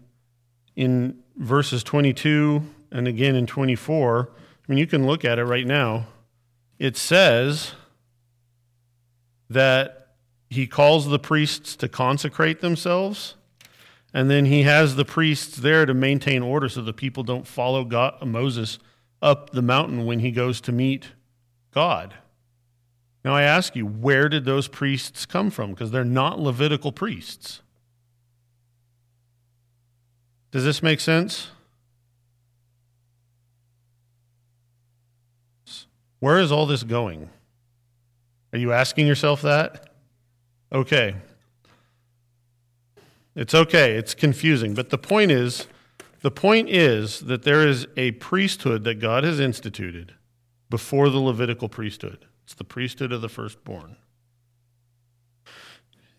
in 0.76 1.20
verses 1.38 1.82
22 1.82 2.64
and 2.92 3.08
again 3.08 3.38
in 3.38 3.48
24, 3.48 4.30
I 4.34 4.36
mean, 4.70 4.80
you 4.80 4.88
can 4.88 5.08
look 5.08 5.24
at 5.24 5.40
it 5.40 5.46
right 5.46 5.66
now. 5.66 6.08
It 6.78 6.98
says 6.98 7.72
that 9.50 10.10
he 10.50 10.68
calls 10.68 11.08
the 11.08 11.20
priests 11.20 11.78
to 11.78 11.88
consecrate 11.88 12.60
themselves, 12.60 13.37
and 14.18 14.32
then 14.32 14.46
he 14.46 14.64
has 14.64 14.96
the 14.96 15.06
priests 15.06 15.58
there 15.58 15.86
to 15.86 15.94
maintain 15.94 16.42
order 16.42 16.68
so 16.68 16.82
the 16.82 16.92
people 16.92 17.22
don't 17.22 17.46
follow 17.46 17.84
God, 17.84 18.16
Moses 18.26 18.80
up 19.22 19.52
the 19.52 19.62
mountain 19.62 20.08
when 20.08 20.22
he 20.22 20.32
goes 20.32 20.60
to 20.62 20.72
meet 20.72 21.10
God. 21.72 22.16
Now, 23.24 23.36
I 23.36 23.44
ask 23.44 23.76
you, 23.76 23.86
where 23.86 24.28
did 24.28 24.44
those 24.44 24.68
priests 24.68 25.28
come 25.28 25.52
from? 25.52 25.70
Because 25.70 25.92
they're 25.92 26.04
not 26.04 26.40
Levitical 26.40 26.92
priests. 26.92 27.62
Does 30.50 30.66
this 30.66 30.82
make 30.82 31.00
sense? 31.00 31.50
Where 36.18 36.40
is 36.40 36.52
all 36.52 36.66
this 36.66 36.82
going? 36.82 37.30
Are 38.52 38.58
you 38.58 38.74
asking 38.74 39.06
yourself 39.06 39.44
that? 39.44 39.92
Okay. 40.72 41.14
It's 43.38 43.54
okay, 43.54 43.94
it's 43.94 44.16
confusing, 44.16 44.74
but 44.74 44.90
the 44.90 44.98
point 44.98 45.30
is 45.30 45.68
the 46.22 46.32
point 46.32 46.70
is 46.70 47.20
that 47.20 47.44
there 47.44 47.68
is 47.68 47.86
a 47.96 48.14
priesthood 48.14 48.84
that 48.86 48.96
God 48.96 49.24
has 49.24 49.40
instituted 49.40 50.16
before 50.72 51.12
the 51.12 51.20
Levitical 51.20 51.70
priesthood. 51.70 52.26
It's 52.44 52.56
the 52.56 52.64
priesthood 52.64 53.12
of 53.12 53.22
the 53.22 53.30
firstborn. 53.30 53.98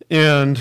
And 0.09 0.61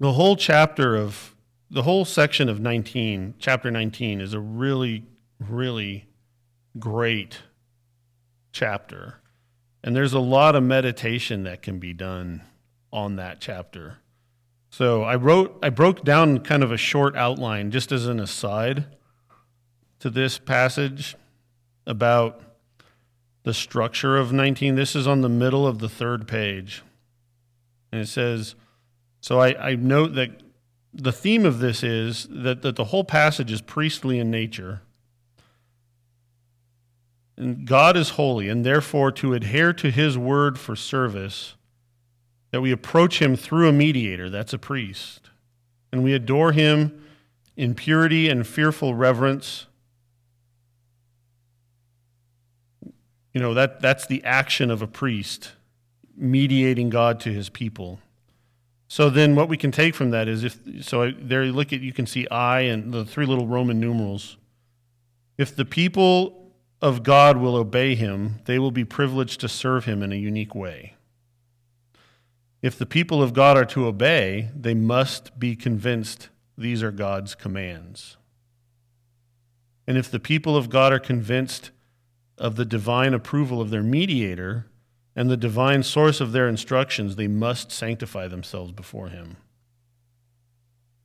the 0.00 0.14
whole 0.14 0.34
chapter 0.34 0.96
of 0.96 1.36
the 1.70 1.84
whole 1.84 2.04
section 2.04 2.48
of 2.48 2.58
19, 2.58 3.34
chapter 3.38 3.70
19 3.70 4.20
is 4.20 4.34
a 4.34 4.40
really 4.40 5.04
really 5.38 6.08
great 6.80 7.42
chapter. 8.50 9.20
And 9.84 9.94
there's 9.94 10.14
a 10.14 10.18
lot 10.18 10.56
of 10.56 10.64
meditation 10.64 11.44
that 11.44 11.62
can 11.62 11.78
be 11.78 11.92
done 11.92 12.42
on 12.92 13.14
that 13.16 13.40
chapter. 13.40 13.98
So 14.76 15.04
I 15.04 15.14
wrote 15.16 15.58
I 15.62 15.70
broke 15.70 16.04
down 16.04 16.40
kind 16.40 16.62
of 16.62 16.70
a 16.70 16.76
short 16.76 17.16
outline 17.16 17.70
just 17.70 17.92
as 17.92 18.06
an 18.06 18.20
aside 18.20 18.84
to 20.00 20.10
this 20.10 20.36
passage 20.36 21.16
about 21.86 22.42
the 23.44 23.54
structure 23.54 24.18
of 24.18 24.34
19. 24.34 24.74
This 24.74 24.94
is 24.94 25.06
on 25.06 25.22
the 25.22 25.30
middle 25.30 25.66
of 25.66 25.78
the 25.78 25.88
third 25.88 26.28
page. 26.28 26.82
And 27.90 28.02
it 28.02 28.08
says, 28.08 28.54
so 29.22 29.40
I, 29.40 29.70
I 29.70 29.76
note 29.76 30.12
that 30.12 30.42
the 30.92 31.10
theme 31.10 31.46
of 31.46 31.58
this 31.60 31.82
is 31.82 32.28
that, 32.30 32.60
that 32.60 32.76
the 32.76 32.84
whole 32.84 33.04
passage 33.04 33.50
is 33.50 33.62
priestly 33.62 34.18
in 34.18 34.30
nature. 34.30 34.82
And 37.38 37.66
God 37.66 37.96
is 37.96 38.10
holy, 38.10 38.50
and 38.50 38.62
therefore 38.62 39.10
to 39.12 39.32
adhere 39.32 39.72
to 39.72 39.90
his 39.90 40.18
word 40.18 40.58
for 40.58 40.76
service, 40.76 41.55
that 42.50 42.60
we 42.60 42.72
approach 42.72 43.20
him 43.20 43.36
through 43.36 43.68
a 43.68 43.72
mediator, 43.72 44.30
that's 44.30 44.52
a 44.52 44.58
priest, 44.58 45.30
and 45.92 46.02
we 46.02 46.14
adore 46.14 46.52
him 46.52 47.04
in 47.56 47.74
purity 47.74 48.28
and 48.28 48.46
fearful 48.46 48.94
reverence. 48.94 49.66
You 53.32 53.40
know, 53.40 53.54
that, 53.54 53.80
that's 53.80 54.06
the 54.06 54.22
action 54.24 54.70
of 54.70 54.82
a 54.82 54.86
priest, 54.86 55.52
mediating 56.16 56.90
God 56.90 57.20
to 57.20 57.32
his 57.32 57.48
people. 57.48 58.00
So 58.88 59.10
then 59.10 59.34
what 59.34 59.48
we 59.48 59.56
can 59.56 59.72
take 59.72 59.94
from 59.94 60.10
that 60.10 60.28
is 60.28 60.44
if 60.44 60.58
so 60.80 61.10
there 61.10 61.42
you 61.42 61.52
look 61.52 61.72
at 61.72 61.80
you 61.80 61.92
can 61.92 62.06
see 62.06 62.28
I 62.28 62.60
and 62.60 62.92
the 62.92 63.04
three 63.04 63.26
little 63.26 63.46
Roman 63.46 63.80
numerals. 63.80 64.36
If 65.36 65.54
the 65.54 65.64
people 65.64 66.52
of 66.80 67.02
God 67.02 67.36
will 67.36 67.56
obey 67.56 67.94
him, 67.94 68.36
they 68.44 68.58
will 68.58 68.70
be 68.70 68.84
privileged 68.84 69.40
to 69.40 69.48
serve 69.48 69.86
him 69.86 70.02
in 70.02 70.12
a 70.12 70.16
unique 70.16 70.54
way. 70.54 70.95
If 72.66 72.76
the 72.76 72.84
people 72.84 73.22
of 73.22 73.32
God 73.32 73.56
are 73.56 73.64
to 73.66 73.86
obey, 73.86 74.50
they 74.52 74.74
must 74.74 75.38
be 75.38 75.54
convinced 75.54 76.30
these 76.58 76.82
are 76.82 76.90
God's 76.90 77.36
commands. 77.36 78.16
And 79.86 79.96
if 79.96 80.10
the 80.10 80.18
people 80.18 80.56
of 80.56 80.68
God 80.68 80.92
are 80.92 80.98
convinced 80.98 81.70
of 82.36 82.56
the 82.56 82.64
divine 82.64 83.14
approval 83.14 83.60
of 83.60 83.70
their 83.70 83.84
mediator 83.84 84.66
and 85.14 85.30
the 85.30 85.36
divine 85.36 85.84
source 85.84 86.20
of 86.20 86.32
their 86.32 86.48
instructions, 86.48 87.14
they 87.14 87.28
must 87.28 87.70
sanctify 87.70 88.26
themselves 88.26 88.72
before 88.72 89.10
him. 89.10 89.36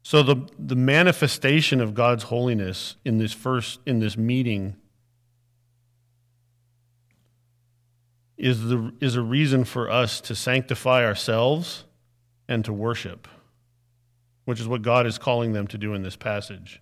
So 0.02 0.24
the, 0.24 0.50
the 0.58 0.76
manifestation 0.76 1.80
of 1.80 1.94
God's 1.94 2.24
holiness 2.24 2.96
in 3.06 3.20
this 3.20 3.34
first 3.34 3.82
in 3.86 4.00
this 4.00 4.18
meeting 4.18 4.78
is, 8.42 8.64
the, 8.64 8.92
is 9.00 9.16
a 9.16 9.22
reason 9.22 9.64
for 9.64 9.90
us 9.90 10.20
to 10.22 10.34
sanctify 10.34 11.06
ourselves 11.06 11.86
and 12.48 12.66
to 12.66 12.74
worship, 12.74 13.28
which 14.46 14.60
is 14.60 14.68
what 14.68 14.82
God 14.82 15.06
is 15.06 15.20
calling 15.20 15.54
them 15.54 15.68
to 15.68 15.78
do 15.78 15.94
in 15.94 16.02
this 16.02 16.16
passage. 16.16 16.82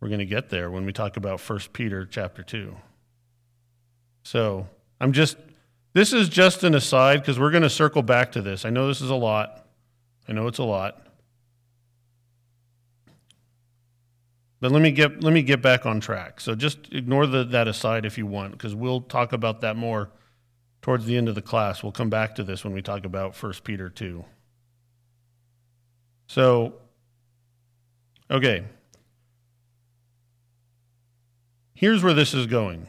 We're 0.00 0.06
going 0.08 0.20
to 0.20 0.26
get 0.26 0.50
there 0.50 0.70
when 0.70 0.86
we 0.86 0.92
talk 0.92 1.16
about 1.16 1.40
1 1.40 1.58
Peter 1.72 2.06
chapter 2.06 2.44
2. 2.44 2.76
So 4.22 4.68
I'm 5.00 5.10
just, 5.10 5.36
this 5.92 6.12
is 6.12 6.28
just 6.28 6.62
an 6.62 6.76
aside 6.76 7.20
because 7.22 7.40
we're 7.40 7.50
going 7.50 7.64
to 7.64 7.70
circle 7.70 8.02
back 8.02 8.30
to 8.32 8.42
this. 8.42 8.64
I 8.64 8.70
know 8.70 8.86
this 8.86 9.00
is 9.00 9.10
a 9.10 9.16
lot. 9.16 9.66
I 10.28 10.32
know 10.32 10.46
it's 10.46 10.58
a 10.58 10.64
lot. 10.64 11.05
But 14.60 14.72
let 14.72 14.80
me 14.80 14.90
get 14.90 15.22
let 15.22 15.32
me 15.32 15.42
get 15.42 15.60
back 15.60 15.84
on 15.84 16.00
track. 16.00 16.40
So 16.40 16.54
just 16.54 16.92
ignore 16.92 17.26
the, 17.26 17.44
that 17.44 17.68
aside 17.68 18.04
if 18.06 18.16
you 18.16 18.26
want, 18.26 18.52
because 18.52 18.74
we'll 18.74 19.02
talk 19.02 19.32
about 19.32 19.60
that 19.60 19.76
more 19.76 20.10
towards 20.80 21.04
the 21.04 21.16
end 21.16 21.28
of 21.28 21.34
the 21.34 21.42
class. 21.42 21.82
We'll 21.82 21.92
come 21.92 22.08
back 22.08 22.34
to 22.36 22.44
this 22.44 22.64
when 22.64 22.72
we 22.72 22.80
talk 22.80 23.04
about 23.04 23.40
1 23.40 23.52
Peter 23.64 23.90
2. 23.90 24.24
So, 26.28 26.74
okay. 28.30 28.64
Here's 31.74 32.02
where 32.02 32.14
this 32.14 32.32
is 32.32 32.46
going. 32.46 32.88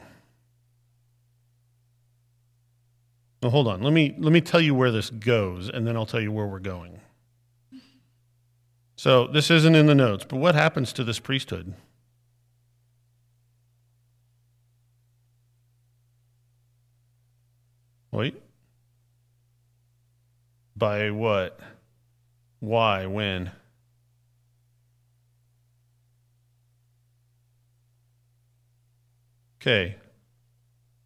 Well, 3.42 3.50
hold 3.50 3.68
on. 3.68 3.82
Let 3.82 3.92
me 3.92 4.14
let 4.18 4.32
me 4.32 4.40
tell 4.40 4.60
you 4.60 4.74
where 4.74 4.90
this 4.90 5.10
goes, 5.10 5.68
and 5.68 5.86
then 5.86 5.96
I'll 5.96 6.06
tell 6.06 6.20
you 6.20 6.32
where 6.32 6.46
we're 6.46 6.58
going. 6.58 7.00
So 8.98 9.28
this 9.28 9.48
isn't 9.48 9.76
in 9.76 9.86
the 9.86 9.94
notes, 9.94 10.26
but 10.28 10.38
what 10.38 10.56
happens 10.56 10.92
to 10.94 11.04
this 11.04 11.20
priesthood? 11.20 11.72
Wait. 18.10 18.42
By 20.76 21.12
what? 21.12 21.60
Why? 22.58 23.06
When? 23.06 23.52
Okay. 29.62 29.94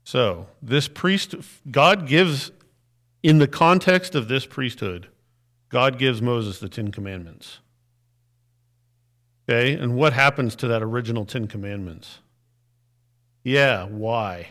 So, 0.04 0.46
this 0.62 0.88
priest, 0.88 1.34
God 1.70 2.06
gives, 2.06 2.52
in 3.22 3.36
the 3.36 3.48
context 3.48 4.14
of 4.14 4.28
this 4.28 4.46
priesthood, 4.46 5.08
God 5.68 5.98
gives 5.98 6.22
Moses 6.22 6.58
the 6.58 6.70
Ten 6.70 6.90
Commandments. 6.90 7.58
Okay, 9.48 9.72
and 9.74 9.96
what 9.96 10.12
happens 10.12 10.54
to 10.56 10.68
that 10.68 10.82
original 10.82 11.24
Ten 11.24 11.46
Commandments? 11.46 12.20
Yeah, 13.42 13.86
why? 13.86 14.48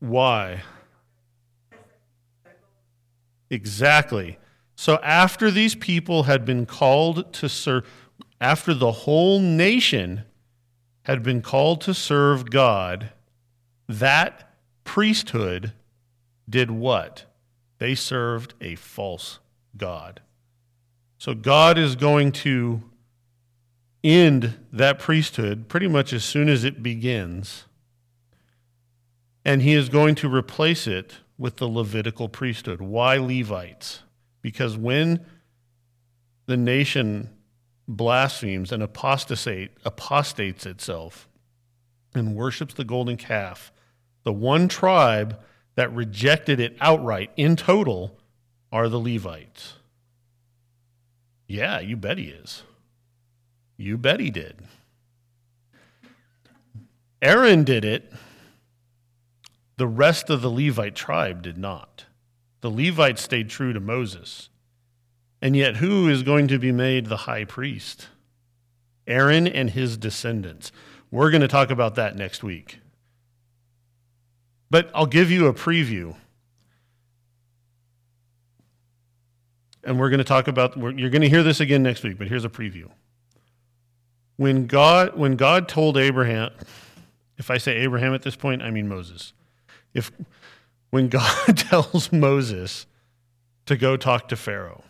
Why? 0.00 0.62
Exactly. 3.50 4.38
So 4.74 4.96
after 5.02 5.50
these 5.50 5.74
people 5.74 6.24
had 6.24 6.44
been 6.44 6.66
called 6.66 7.32
to 7.34 7.48
serve, 7.48 7.88
after 8.40 8.74
the 8.74 8.92
whole 8.92 9.38
nation 9.38 10.24
had 11.02 11.22
been 11.22 11.40
called 11.40 11.80
to 11.82 11.94
serve 11.94 12.50
God, 12.50 13.10
that 13.88 14.52
priesthood 14.82 15.72
did 16.48 16.70
what? 16.70 17.24
They 17.78 17.94
served 17.94 18.54
a 18.60 18.74
false 18.74 19.38
God. 19.76 20.20
So 21.18 21.34
God 21.34 21.78
is 21.78 21.96
going 21.96 22.32
to 22.32 22.82
end 24.04 24.54
that 24.72 24.98
priesthood 24.98 25.68
pretty 25.68 25.88
much 25.88 26.12
as 26.12 26.24
soon 26.24 26.48
as 26.48 26.64
it 26.64 26.82
begins. 26.82 27.64
And 29.44 29.62
he 29.62 29.74
is 29.74 29.88
going 29.88 30.14
to 30.16 30.32
replace 30.32 30.86
it 30.86 31.14
with 31.38 31.56
the 31.56 31.68
Levitical 31.68 32.28
priesthood. 32.28 32.80
Why 32.80 33.16
Levites? 33.16 34.02
Because 34.42 34.76
when 34.76 35.24
the 36.46 36.56
nation 36.56 37.30
blasphemes 37.88 38.72
and 38.72 38.82
apostate, 38.82 39.70
apostates 39.84 40.66
itself 40.66 41.28
and 42.14 42.34
worships 42.34 42.74
the 42.74 42.84
golden 42.84 43.16
calf, 43.16 43.72
the 44.24 44.32
one 44.32 44.68
tribe 44.68 45.38
that 45.76 45.92
rejected 45.92 46.58
it 46.58 46.76
outright 46.80 47.30
in 47.36 47.54
total 47.54 48.18
are 48.72 48.88
the 48.88 49.00
Levites. 49.00 49.74
Yeah, 51.46 51.80
you 51.80 51.96
bet 51.96 52.18
he 52.18 52.26
is. 52.26 52.62
You 53.76 53.96
bet 53.96 54.20
he 54.20 54.30
did. 54.30 54.60
Aaron 57.22 57.64
did 57.64 57.84
it. 57.84 58.12
The 59.76 59.86
rest 59.86 60.30
of 60.30 60.42
the 60.42 60.50
Levite 60.50 60.94
tribe 60.94 61.42
did 61.42 61.58
not. 61.58 62.06
The 62.62 62.70
Levites 62.70 63.22
stayed 63.22 63.50
true 63.50 63.72
to 63.72 63.80
Moses. 63.80 64.48
And 65.42 65.54
yet, 65.54 65.76
who 65.76 66.08
is 66.08 66.22
going 66.22 66.48
to 66.48 66.58
be 66.58 66.72
made 66.72 67.06
the 67.06 67.18
high 67.18 67.44
priest? 67.44 68.08
Aaron 69.06 69.46
and 69.46 69.70
his 69.70 69.96
descendants. 69.96 70.72
We're 71.10 71.30
going 71.30 71.42
to 71.42 71.48
talk 71.48 71.70
about 71.70 71.94
that 71.96 72.16
next 72.16 72.42
week. 72.42 72.80
But 74.70 74.90
I'll 74.94 75.06
give 75.06 75.30
you 75.30 75.46
a 75.46 75.54
preview. 75.54 76.16
And 79.86 80.00
we're 80.00 80.10
going 80.10 80.18
to 80.18 80.24
talk 80.24 80.48
about, 80.48 80.76
you're 80.76 81.10
going 81.10 81.22
to 81.22 81.28
hear 81.28 81.44
this 81.44 81.60
again 81.60 81.84
next 81.84 82.02
week, 82.02 82.18
but 82.18 82.26
here's 82.26 82.44
a 82.44 82.48
preview. 82.48 82.90
When 84.36 84.66
God, 84.66 85.16
when 85.16 85.36
God 85.36 85.68
told 85.68 85.96
Abraham, 85.96 86.50
if 87.38 87.52
I 87.52 87.58
say 87.58 87.76
Abraham 87.76 88.12
at 88.12 88.22
this 88.22 88.34
point, 88.34 88.62
I 88.62 88.70
mean 88.72 88.88
Moses. 88.88 89.32
If, 89.94 90.10
when 90.90 91.08
God 91.08 91.56
tells 91.56 92.10
Moses 92.12 92.86
to 93.66 93.76
go 93.76 93.96
talk 93.96 94.28
to 94.28 94.36
Pharaoh, 94.36 94.82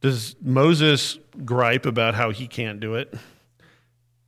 does 0.00 0.36
Moses 0.40 1.18
gripe 1.44 1.86
about 1.86 2.14
how 2.14 2.30
he 2.30 2.46
can't 2.46 2.78
do 2.78 2.94
it? 2.94 3.12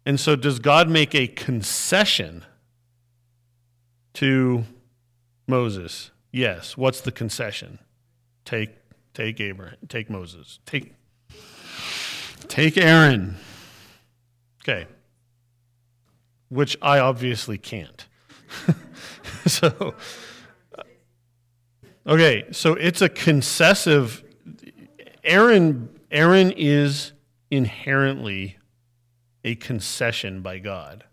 And 0.05 0.19
so, 0.19 0.35
does 0.35 0.59
God 0.59 0.89
make 0.89 1.14
a 1.14 1.29
concession 1.29 2.45
to 4.14 4.64
Moses? 5.47 6.11
Yes. 6.33 6.77
What's 6.77 7.01
the 7.01 7.12
concession? 7.12 7.79
Take, 8.47 8.70
take 9.12 9.38
Abraham, 9.40 9.76
take 9.88 10.09
Moses, 10.09 10.61
take, 10.64 10.94
take 12.49 12.78
Aaron. 12.78 13.36
Okay. 14.62 14.86
Which 16.49 16.76
I 16.80 17.01
obviously 17.01 17.59
can't. 17.59 18.07
so, 19.47 19.94
okay, 22.07 22.44
so 22.53 22.72
it's 22.74 23.03
a 23.03 23.11
concessive 23.11 24.22
Aaron, 25.26 25.88
Aaron 26.12 26.53
is 26.57 27.12
inherently 27.51 28.59
a 29.42 29.57
concession 29.57 30.40
by 30.40 30.59
God. 30.59 31.05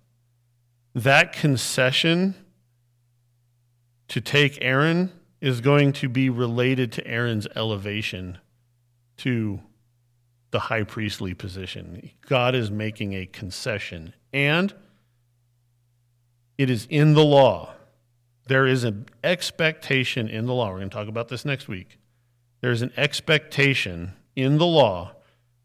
That 0.94 1.34
concession 1.34 2.36
to 4.10 4.22
take 4.22 4.60
Aaron 4.62 5.12
is 5.44 5.62
going 5.62 5.92
to 5.92 6.10
be 6.10 6.30
related 6.30 6.92
to 6.94 7.08
Aaron's 7.08 7.48
elevation 7.56 8.38
to 9.18 9.60
the 10.52 10.60
high 10.60 10.84
priestly 10.84 11.34
position. 11.34 12.10
God 12.28 12.56
is 12.56 12.72
making 12.72 13.14
a 13.14 13.26
concession, 13.26 14.14
and 14.32 14.74
it 16.58 16.70
is 16.70 16.88
in 16.90 17.14
the 17.14 17.24
law. 17.24 17.74
There 18.48 18.66
is 18.66 18.84
an 18.84 19.08
expectation 19.24 20.28
in 20.28 20.46
the 20.46 20.54
law. 20.54 20.70
We're 20.70 20.80
going 20.80 20.90
to 20.90 20.96
talk 20.96 21.08
about 21.08 21.28
this 21.28 21.46
next 21.46 21.68
week 21.68 21.98
there's 22.64 22.82
an 22.82 22.94
expectation 22.96 24.14
in 24.38 24.58
the 24.58 24.66
law 24.66 25.12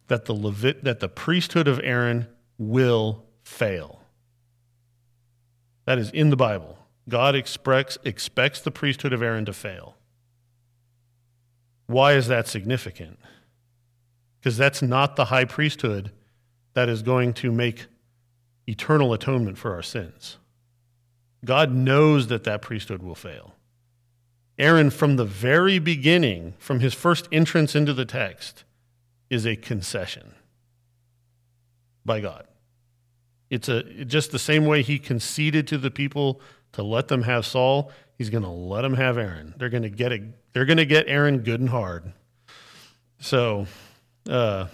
that 0.09 0.25
the 0.25 0.35
Levit, 0.35 0.83
that 0.83 0.99
the 0.99 1.09
priesthood 1.09 1.69
of 1.69 1.81
Aaron 1.85 2.27
will 2.59 3.25
fail. 3.45 4.01
That 5.85 5.99
is 5.99 6.11
in 6.11 6.31
the 6.31 6.37
Bible. 6.37 6.78
God 7.09 7.35
expects, 7.35 7.99
expects 8.05 8.61
the 8.61 8.71
priesthood 8.71 9.13
of 9.13 9.23
Aaron 9.23 9.45
to 9.47 9.53
fail. 9.53 9.97
Why 11.87 12.13
is 12.13 12.29
that 12.29 12.47
significant? 12.47 13.19
Because 14.39 14.57
that's 14.57 14.83
not 14.83 15.17
the 15.17 15.27
high 15.27 15.47
priesthood 15.47 16.13
that 16.75 16.89
is 16.89 17.03
going 17.03 17.33
to 17.35 17.51
make 17.51 17.87
eternal 18.67 19.13
atonement 19.13 19.57
for 19.57 19.75
our 19.75 19.83
sins. 19.83 20.37
God 21.45 21.73
knows 21.73 22.27
that 22.27 22.45
that 22.45 22.63
priesthood 22.63 23.03
will 23.03 23.15
fail. 23.15 23.55
Aaron, 24.59 24.91
from 24.91 25.17
the 25.17 25.25
very 25.25 25.79
beginning, 25.79 26.55
from 26.59 26.81
his 26.81 26.93
first 26.93 27.29
entrance 27.33 27.75
into 27.75 27.95
the 27.95 28.05
text, 28.05 28.65
is 29.31 29.47
a 29.47 29.57
concession 29.57 30.35
by 32.05 32.21
God. 32.21 32.47
It's 33.51 33.69
a, 33.69 33.83
just 34.05 34.31
the 34.31 34.39
same 34.39 34.67
way 34.67 34.83
he 34.83 34.99
conceded 34.99 35.67
to 35.69 35.79
the 35.79 35.91
people 35.91 36.41
to 36.73 36.83
let 36.83 37.09
them 37.09 37.23
have 37.23 37.47
Saul, 37.47 37.91
he's 38.17 38.31
going 38.31 38.45
to 38.45 38.51
let 38.51 38.83
them 38.83 38.95
have 38.95 39.19
Aaron. 39.19 39.55
They're 39.57 39.69
going 39.69 39.83
to 39.83 39.91
get 39.91 40.13
a, 40.13 40.23
they're 40.53 40.65
going 40.65 40.79
to 40.79 40.87
get 40.87 41.07
Aaron 41.09 41.39
good 41.39 41.61
and 41.61 41.69
hard. 41.69 42.13
So, 43.21 43.67
uh, 44.29 44.67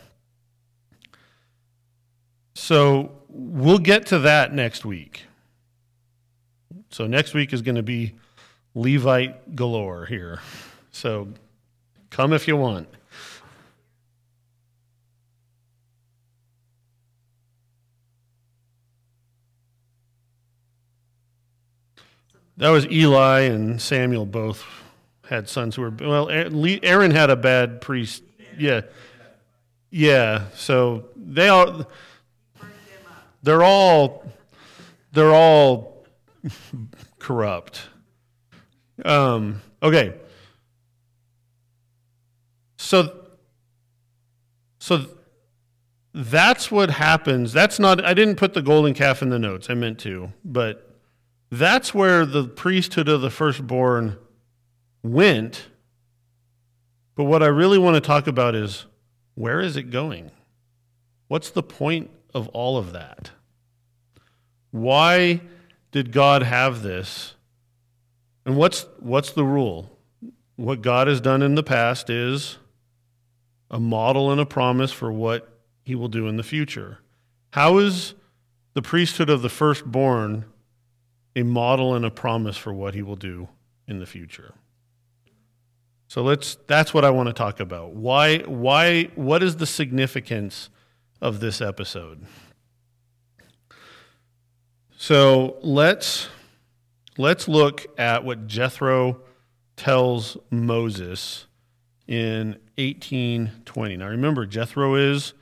so 2.55 3.12
we'll 3.28 3.78
get 3.78 4.07
to 4.07 4.20
that 4.20 4.53
next 4.53 4.84
week. 4.84 5.24
So 6.90 7.07
next 7.07 7.34
week 7.34 7.53
is 7.53 7.62
going 7.62 7.74
to 7.74 7.82
be 7.82 8.14
Levite 8.74 9.57
galore 9.57 10.07
here. 10.07 10.40
So 10.92 11.28
come 12.11 12.32
if 12.32 12.47
you 12.47 12.57
want. 12.57 12.88
That 22.57 22.71
was 22.71 22.87
Eli 22.87 23.41
and 23.41 23.81
Samuel 23.81 24.27
both 24.27 24.65
had 25.27 25.49
sons 25.49 25.77
who 25.77 25.83
were 25.83 25.91
well. 25.91 26.29
Aaron 26.31 27.11
had 27.11 27.31
a 27.31 27.37
bad 27.37 27.81
priest. 27.81 28.23
Yeah, 28.59 28.83
yeah. 29.91 30.47
So 30.55 31.07
they 31.17 31.49
all 31.49 31.91
they're 33.43 33.63
all 33.63 34.25
they're 35.13 35.35
all 35.35 36.07
corrupt. 37.19 37.89
Um, 39.05 39.63
okay. 39.83 40.15
So, 42.77 43.27
so 44.79 45.07
that's 46.13 46.71
what 46.71 46.91
happens. 46.91 47.53
That's 47.53 47.79
not, 47.79 48.05
I 48.05 48.13
didn't 48.13 48.37
put 48.37 48.55
the 48.55 48.63
golden 48.63 48.93
calf 48.93 49.23
in 49.23 49.31
the 49.31 49.39
notes. 49.39 49.71
I 49.71 49.75
meant 49.75 49.99
to, 50.01 50.33
but 50.45 50.84
that's 51.51 51.95
where 51.95 52.26
the 52.26 52.49
priesthood 52.49 53.09
of 53.09 53.20
the 53.20 53.30
firstborn 53.30 54.16
went. 55.03 55.68
But 57.14 57.24
what 57.24 57.42
I 57.42 57.47
really 57.47 57.78
want 57.78 57.95
to 57.95 58.01
talk 58.01 58.26
about 58.26 58.55
is 58.55 58.86
where 59.34 59.61
is 59.61 59.76
it 59.76 59.90
going? 59.90 60.30
What's 61.28 61.51
the 61.51 61.62
point 61.62 62.11
of 62.32 62.49
all 62.49 62.76
of 62.76 62.92
that? 62.92 63.30
Why 64.70 65.40
did 65.92 66.11
God 66.11 66.42
have 66.42 66.82
this? 66.82 67.34
And 68.45 68.57
what's, 68.57 68.86
what's 68.99 69.30
the 69.30 69.45
rule? 69.45 69.97
What 70.57 70.82
God 70.82 71.07
has 71.07 71.20
done 71.20 71.42
in 71.42 71.55
the 71.55 71.62
past 71.62 72.11
is 72.11 72.59
a 73.70 73.80
model 73.80 74.30
and 74.30 74.40
a 74.40 74.47
promise 74.47 74.92
for 74.92 75.12
what 75.12 75.61
he 75.84 75.95
will 75.95 76.09
do 76.09 76.28
in 76.28 76.36
the 76.36 76.42
future. 76.42 76.99
How 77.53 77.78
is 77.78 78.14
the 78.74 78.82
priesthood 78.82 79.30
of 79.30 79.42
the 79.42 79.49
firstborn 79.49 80.45
a 81.37 81.43
model 81.43 81.95
and 81.95 82.05
a 82.05 82.11
promise 82.11 82.57
for 82.57 82.72
what 82.72 82.95
he 82.95 83.03
will 83.03 83.16
do 83.16 83.49
in 83.87 83.99
the 83.99 84.07
future? 84.07 84.55
So 86.09 86.22
let's 86.22 86.57
that's 86.66 86.95
what 86.95 87.05
I 87.05 87.11
want 87.11 87.28
to 87.28 87.32
talk 87.32 87.61
about. 87.61 87.95
Why 87.95 88.39
why 88.41 89.05
what 89.14 89.43
is 89.43 89.57
the 89.57 89.66
significance 89.66 90.70
of 91.20 91.41
this 91.41 91.61
episode? 91.61 92.24
So 94.97 95.57
let's 95.62 96.28
let's 97.18 97.49
look 97.49 97.87
at 97.99 98.24
what 98.24 98.47
Jethro 98.47 99.20
tells 99.76 100.37
Moses 100.51 101.47
in 102.07 102.59
1820. 102.76 103.97
Now 103.97 104.09
remember 104.09 104.47
Jethro 104.47 104.95
is 104.95 105.35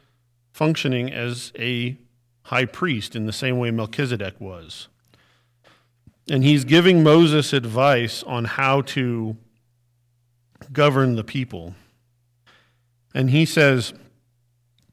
functioning 0.52 1.12
as 1.12 1.52
a 1.58 1.98
high 2.44 2.64
priest 2.64 3.14
in 3.14 3.26
the 3.26 3.32
same 3.32 3.58
way 3.58 3.70
Melchizedek 3.70 4.40
was. 4.40 4.88
And 6.30 6.44
he's 6.44 6.64
giving 6.64 7.02
Moses 7.02 7.52
advice 7.52 8.22
on 8.22 8.44
how 8.44 8.82
to 8.82 9.36
govern 10.72 11.16
the 11.16 11.24
people. 11.24 11.74
And 13.14 13.30
he 13.30 13.44
says, 13.44 13.92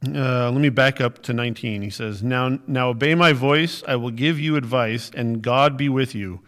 uh, 0.07 0.49
let 0.49 0.61
me 0.61 0.69
back 0.69 1.01
up 1.01 1.21
to 1.23 1.33
19. 1.33 1.81
He 1.81 1.89
says, 1.89 2.23
now, 2.23 2.59
now 2.67 2.89
obey 2.89 3.15
my 3.15 3.33
voice, 3.33 3.83
I 3.87 3.95
will 3.95 4.11
give 4.11 4.39
you 4.39 4.55
advice, 4.55 5.11
and 5.13 5.41
God 5.41 5.77
be 5.77 5.89
with 5.89 6.15
you. 6.15 6.41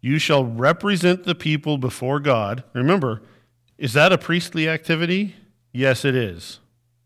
You 0.00 0.18
shall 0.18 0.44
represent 0.44 1.24
the 1.24 1.34
people 1.34 1.78
before 1.78 2.20
God. 2.20 2.64
Remember, 2.72 3.22
is 3.78 3.92
that 3.92 4.12
a 4.12 4.18
priestly 4.18 4.68
activity? 4.68 5.36
Yes, 5.72 6.04
it 6.04 6.14
is. 6.14 6.60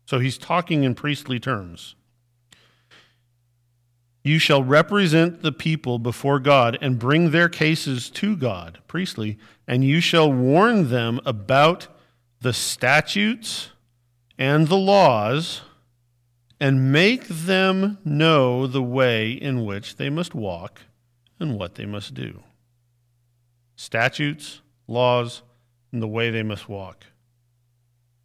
So 0.05 0.19
he's 0.19 0.37
talking 0.37 0.83
in 0.83 0.95
priestly 0.95 1.39
terms. 1.39 1.95
You 4.27 4.39
shall 4.39 4.61
represent 4.61 5.41
the 5.41 5.53
people 5.53 5.99
before 5.99 6.41
God 6.41 6.77
and 6.81 6.99
bring 6.99 7.31
their 7.31 7.47
cases 7.47 8.09
to 8.09 8.35
God, 8.35 8.79
priestly, 8.85 9.37
and 9.65 9.85
you 9.85 10.01
shall 10.01 10.29
warn 10.29 10.89
them 10.89 11.21
about 11.25 11.87
the 12.41 12.51
statutes 12.51 13.69
and 14.37 14.67
the 14.67 14.75
laws 14.75 15.61
and 16.59 16.91
make 16.91 17.25
them 17.29 17.99
know 18.03 18.67
the 18.67 18.83
way 18.83 19.31
in 19.31 19.63
which 19.63 19.95
they 19.95 20.09
must 20.09 20.35
walk 20.35 20.81
and 21.39 21.57
what 21.57 21.75
they 21.75 21.85
must 21.85 22.13
do. 22.13 22.43
Statutes, 23.77 24.59
laws, 24.87 25.41
and 25.93 26.01
the 26.01 26.07
way 26.07 26.31
they 26.31 26.43
must 26.43 26.67
walk. 26.67 27.05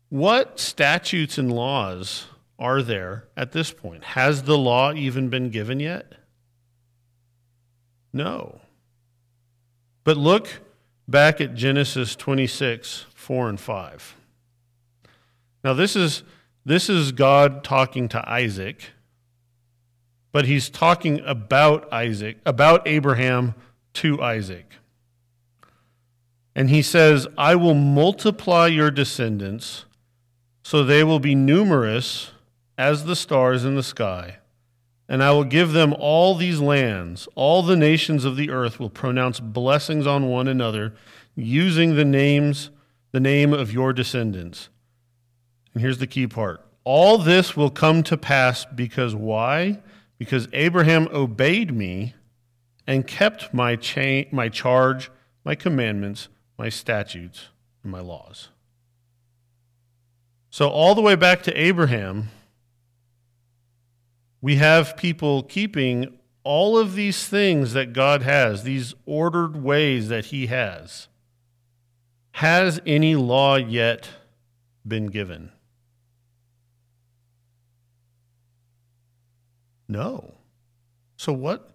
What 0.08 0.58
statutes 0.58 1.38
and 1.38 1.52
laws 1.52 2.26
are 2.58 2.82
there 2.82 3.24
at 3.36 3.52
this 3.52 3.72
point? 3.72 4.04
Has 4.04 4.44
the 4.44 4.58
law 4.58 4.92
even 4.92 5.28
been 5.28 5.50
given 5.50 5.80
yet? 5.80 6.12
No. 8.12 8.60
But 10.04 10.16
look 10.16 10.60
back 11.08 11.40
at 11.40 11.54
Genesis 11.54 12.14
26, 12.16 13.06
4 13.14 13.48
and 13.48 13.60
5. 13.60 14.16
Now, 15.64 15.74
this 15.74 15.94
is, 15.96 16.22
this 16.64 16.90
is 16.90 17.12
God 17.12 17.62
talking 17.62 18.08
to 18.08 18.28
Isaac, 18.28 18.90
but 20.32 20.46
he's 20.46 20.68
talking 20.68 21.20
about 21.24 21.90
Isaac, 21.92 22.38
about 22.44 22.86
Abraham 22.86 23.54
to 23.94 24.20
Isaac. 24.20 24.76
And 26.54 26.68
he 26.68 26.82
says, 26.82 27.26
I 27.38 27.54
will 27.54 27.74
multiply 27.74 28.66
your 28.66 28.90
descendants 28.90 29.84
so 30.62 30.84
they 30.84 31.02
will 31.02 31.18
be 31.18 31.34
numerous 31.34 32.31
as 32.82 33.04
the 33.04 33.14
stars 33.14 33.64
in 33.64 33.76
the 33.76 33.82
sky. 33.82 34.38
And 35.08 35.22
I 35.22 35.30
will 35.30 35.44
give 35.44 35.70
them 35.72 35.94
all 36.00 36.34
these 36.34 36.58
lands. 36.58 37.28
All 37.36 37.62
the 37.62 37.76
nations 37.76 38.24
of 38.24 38.36
the 38.36 38.50
earth 38.50 38.80
will 38.80 38.90
pronounce 38.90 39.38
blessings 39.38 40.04
on 40.04 40.28
one 40.28 40.48
another, 40.48 40.94
using 41.36 41.94
the 41.94 42.04
names, 42.04 42.70
the 43.12 43.20
name 43.20 43.52
of 43.52 43.72
your 43.72 43.92
descendants. 43.92 44.68
And 45.72 45.80
here's 45.80 45.98
the 45.98 46.08
key 46.08 46.26
part. 46.26 46.60
All 46.82 47.18
this 47.18 47.56
will 47.56 47.70
come 47.70 48.02
to 48.02 48.16
pass 48.16 48.64
because 48.64 49.14
why? 49.14 49.78
Because 50.18 50.48
Abraham 50.52 51.08
obeyed 51.12 51.72
me 51.72 52.14
and 52.84 53.06
kept 53.06 53.54
my, 53.54 53.76
cha- 53.76 54.28
my 54.32 54.48
charge, 54.48 55.08
my 55.44 55.54
commandments, 55.54 56.28
my 56.58 56.68
statutes, 56.68 57.48
and 57.84 57.92
my 57.92 58.00
laws. 58.00 58.48
So, 60.50 60.68
all 60.68 60.96
the 60.96 61.00
way 61.00 61.14
back 61.14 61.44
to 61.44 61.52
Abraham, 61.58 62.28
we 64.42 64.56
have 64.56 64.96
people 64.96 65.44
keeping 65.44 66.18
all 66.44 66.76
of 66.76 66.94
these 66.94 67.28
things 67.28 67.72
that 67.72 67.92
God 67.92 68.22
has, 68.22 68.64
these 68.64 68.92
ordered 69.06 69.62
ways 69.62 70.08
that 70.08 70.26
He 70.26 70.48
has. 70.48 71.06
Has 72.32 72.80
any 72.84 73.14
law 73.14 73.54
yet 73.54 74.08
been 74.86 75.06
given? 75.06 75.52
No. 79.88 80.34
So 81.16 81.32
what 81.32 81.70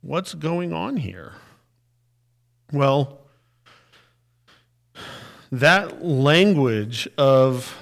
what's 0.00 0.32
going 0.32 0.72
on 0.72 0.96
here? 0.96 1.34
Well, 2.72 3.18
that 5.52 6.02
language 6.02 7.08
of 7.18 7.76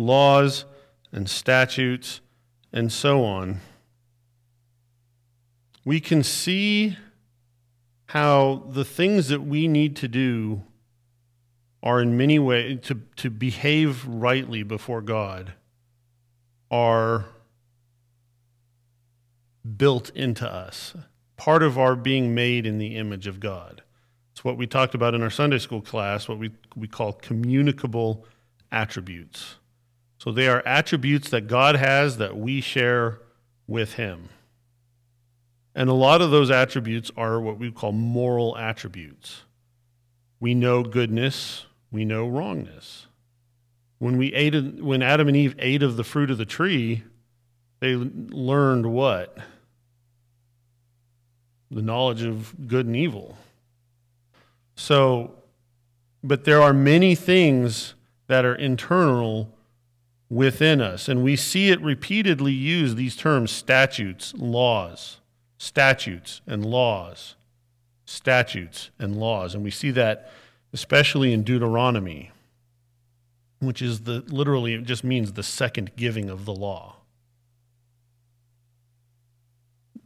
laws 0.00 0.64
and 1.12 1.28
statutes 1.28 2.20
and 2.72 2.90
so 2.90 3.24
on, 3.24 3.60
we 5.84 6.00
can 6.00 6.22
see 6.22 6.96
how 8.06 8.64
the 8.70 8.84
things 8.84 9.28
that 9.28 9.42
we 9.42 9.68
need 9.68 9.94
to 9.96 10.08
do 10.08 10.62
are 11.82 12.00
in 12.00 12.16
many 12.16 12.38
ways 12.38 12.78
to, 12.82 13.00
to 13.16 13.30
behave 13.30 14.04
rightly 14.06 14.62
before 14.62 15.00
God 15.00 15.52
are 16.70 17.26
built 19.76 20.10
into 20.10 20.50
us, 20.50 20.94
part 21.36 21.62
of 21.62 21.78
our 21.78 21.94
being 21.94 22.34
made 22.34 22.66
in 22.66 22.78
the 22.78 22.96
image 22.96 23.26
of 23.26 23.40
God. 23.40 23.82
It's 24.32 24.44
what 24.44 24.56
we 24.56 24.66
talked 24.66 24.94
about 24.94 25.14
in 25.14 25.22
our 25.22 25.30
Sunday 25.30 25.58
school 25.58 25.80
class, 25.80 26.28
what 26.28 26.38
we, 26.38 26.50
we 26.76 26.86
call 26.88 27.12
communicable 27.12 28.24
attributes. 28.70 29.56
So 30.20 30.30
they 30.30 30.48
are 30.48 30.62
attributes 30.66 31.30
that 31.30 31.48
God 31.48 31.76
has 31.76 32.18
that 32.18 32.36
we 32.36 32.60
share 32.60 33.20
with 33.66 33.94
Him. 33.94 34.28
And 35.74 35.88
a 35.88 35.94
lot 35.94 36.20
of 36.20 36.30
those 36.30 36.50
attributes 36.50 37.10
are 37.16 37.40
what 37.40 37.58
we 37.58 37.70
call 37.70 37.92
moral 37.92 38.54
attributes. 38.58 39.44
We 40.38 40.52
know 40.52 40.82
goodness, 40.82 41.64
we 41.90 42.04
know 42.04 42.28
wrongness. 42.28 43.06
When, 43.98 44.18
we 44.18 44.34
ate, 44.34 44.82
when 44.82 45.02
Adam 45.02 45.28
and 45.28 45.36
Eve 45.38 45.54
ate 45.58 45.82
of 45.82 45.96
the 45.96 46.04
fruit 46.04 46.30
of 46.30 46.36
the 46.36 46.44
tree, 46.44 47.02
they 47.78 47.94
learned 47.94 48.92
what? 48.92 49.38
The 51.70 51.80
knowledge 51.80 52.24
of 52.24 52.68
good 52.68 52.84
and 52.84 52.94
evil. 52.94 53.38
So, 54.74 55.34
but 56.22 56.44
there 56.44 56.60
are 56.60 56.74
many 56.74 57.14
things 57.14 57.94
that 58.26 58.44
are 58.44 58.54
internal 58.54 59.54
within 60.30 60.80
us. 60.80 61.08
And 61.08 61.22
we 61.22 61.36
see 61.36 61.68
it 61.68 61.80
repeatedly 61.82 62.52
used, 62.52 62.96
these 62.96 63.16
terms 63.16 63.50
statutes, 63.50 64.32
laws, 64.34 65.18
statutes, 65.58 66.40
and 66.46 66.64
laws, 66.64 67.34
statutes, 68.06 68.90
and 68.98 69.16
laws. 69.16 69.54
And 69.54 69.62
we 69.62 69.70
see 69.70 69.90
that 69.90 70.30
especially 70.72 71.32
in 71.32 71.42
Deuteronomy, 71.42 72.30
which 73.58 73.82
is 73.82 74.02
the 74.02 74.24
literally, 74.28 74.74
it 74.74 74.84
just 74.84 75.02
means 75.02 75.32
the 75.32 75.42
second 75.42 75.90
giving 75.96 76.30
of 76.30 76.44
the 76.44 76.54
law. 76.54 76.96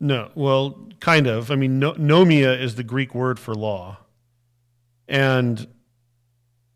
No, 0.01 0.31
well, 0.35 0.89
kind 1.01 1.27
of. 1.27 1.51
I 1.51 1.55
mean, 1.55 1.79
no, 1.79 1.93
nomia 1.95 2.61
is 2.61 2.75
the 2.75 2.83
Greek 2.83 3.15
word 3.15 3.39
for 3.39 3.55
law. 3.55 3.99
And 5.07 5.67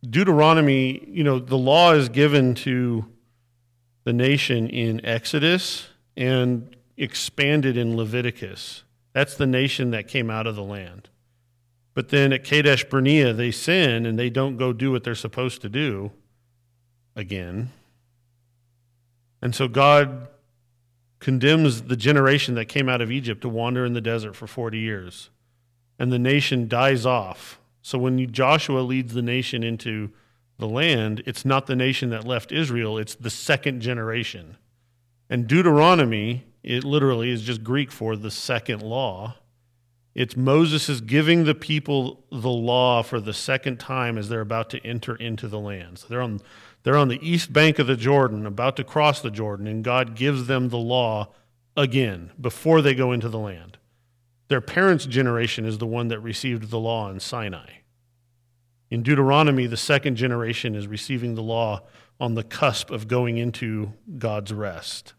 Deuteronomy, 0.09 1.05
you 1.09 1.25
know, 1.25 1.39
the 1.39 1.57
law 1.57 1.93
is 1.95 2.09
given 2.09 2.55
to 2.57 3.07
the 4.09 4.13
nation 4.15 4.71
in 4.71 5.05
Exodus 5.05 5.89
and 6.17 6.75
expanded 6.97 7.77
in 7.77 7.95
Leviticus. 7.95 8.83
That's 9.13 9.35
the 9.35 9.47
nation 9.47 9.91
that 9.91 10.09
came 10.09 10.31
out 10.31 10.47
of 10.47 10.57
the 10.57 10.63
land. 10.63 11.11
But 11.93 12.09
then 12.09 12.33
at 12.33 12.43
Kadesh 12.43 12.85
Barnea, 12.85 13.35
they 13.35 13.51
sin 13.51 14.07
and 14.07 14.19
they 14.19 14.31
don't 14.31 14.57
go 14.57 14.73
do 14.73 14.91
what 14.91 15.05
they're 15.05 15.15
supposed 15.15 15.61
to 15.61 15.69
do 15.69 16.11
again. 17.17 17.71
And 19.43 19.55
so 19.55 19.69
God 19.69 20.29
condemns 21.19 21.83
the 21.83 21.97
generation 21.97 22.55
that 22.55 22.65
came 22.65 22.89
out 22.89 23.03
of 23.03 23.11
Egypt 23.11 23.43
to 23.43 23.51
wander 23.51 23.85
in 23.85 23.93
the 23.93 24.01
desert 24.01 24.35
for 24.35 24.47
40 24.47 24.79
years. 24.79 25.29
And 25.99 26.11
the 26.11 26.19
nation 26.19 26.67
dies 26.67 27.05
off. 27.05 27.61
So 27.83 27.99
when 27.99 28.33
Joshua 28.33 28.81
leads 28.81 29.13
the 29.13 29.21
nation 29.21 29.63
into 29.63 30.13
the 30.59 30.69
land, 30.69 31.23
it's 31.25 31.45
not 31.45 31.67
the 31.67 31.77
nation 31.77 32.11
that 32.11 32.27
left 32.27 32.53
Israel, 32.53 32.99
it's 32.99 33.15
the 33.15 33.31
second 33.31 33.81
generation. 33.81 34.57
And 35.31 35.47
Deuteronomy, 35.47 36.45
it 36.63 36.85
literally 36.85 37.31
is 37.31 37.43
just 37.43 37.63
Greek 37.63 37.93
for 37.93 38.17
the 38.17 38.31
second 38.31 38.83
law. 38.83 39.37
It's 40.15 40.37
Moses 40.37 40.89
is 40.89 41.01
giving 41.01 41.45
the 41.45 41.55
people 41.55 42.25
the 42.33 42.49
law 42.49 43.03
for 43.03 43.21
the 43.21 43.33
second 43.33 43.79
time 43.79 44.19
as 44.19 44.29
they're 44.29 44.41
about 44.41 44.69
to 44.71 44.85
enter 44.85 45.15
into 45.15 45.47
the 45.47 45.61
land. 45.61 45.99
So 45.99 46.09
they're 46.09 46.23
on, 46.23 46.41
they're 46.83 46.97
on 46.97 47.09
the 47.09 47.25
east 47.27 47.53
bank 47.53 47.79
of 47.79 47.87
the 47.87 47.97
Jordan, 47.97 48.45
about 48.45 48.77
to 48.77 48.85
cross 48.85 49.21
the 49.21 49.31
Jordan, 49.31 49.69
and 49.69 49.85
God 49.85 50.17
gives 50.17 50.47
them 50.49 50.71
the 50.71 50.79
law 50.79 51.29
again 51.77 52.33
before 52.41 52.83
they 52.83 52.95
go 52.95 53.13
into 53.13 53.29
the 53.29 53.39
land. 53.39 53.79
Their 54.49 54.61
parents' 54.61 55.07
generation 55.07 55.65
is 55.65 55.79
the 55.79 55.87
one 55.87 56.09
that 56.09 56.19
received 56.21 56.71
the 56.71 56.81
law 56.81 57.11
in 57.11 57.21
Sinai. 57.21 57.71
In 58.91 59.03
Deuteronomy, 59.03 59.67
the 59.67 59.77
second 59.77 60.17
generation 60.17 60.75
is 60.75 60.87
receiving 60.87 61.35
the 61.35 61.43
law 61.43 61.83
on 62.21 62.35
the 62.35 62.43
cusp 62.43 62.91
of 62.91 63.07
going 63.07 63.37
into 63.37 63.93
God's 64.19 64.53
rest. 64.53 65.15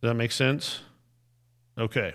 Does 0.00 0.10
that 0.10 0.14
make 0.14 0.32
sense? 0.32 0.80
Okay. 1.78 2.14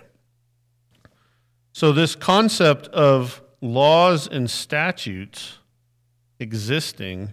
So, 1.72 1.92
this 1.92 2.14
concept 2.14 2.86
of 2.88 3.42
laws 3.60 4.26
and 4.28 4.50
statutes 4.50 5.58
existing 6.38 7.32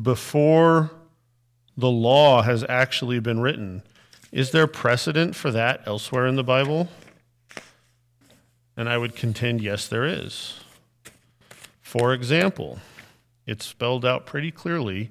before 0.00 0.90
the 1.76 1.90
law 1.90 2.42
has 2.42 2.64
actually 2.68 3.20
been 3.20 3.40
written, 3.40 3.82
is 4.30 4.50
there 4.50 4.66
precedent 4.66 5.34
for 5.34 5.50
that 5.50 5.82
elsewhere 5.86 6.26
in 6.26 6.36
the 6.36 6.44
Bible? 6.44 6.88
And 8.76 8.88
I 8.88 8.96
would 8.96 9.14
contend, 9.14 9.60
yes, 9.60 9.86
there 9.86 10.04
is. 10.04 10.61
For 11.92 12.14
example, 12.14 12.78
it's 13.46 13.66
spelled 13.66 14.06
out 14.06 14.24
pretty 14.24 14.50
clearly 14.50 15.10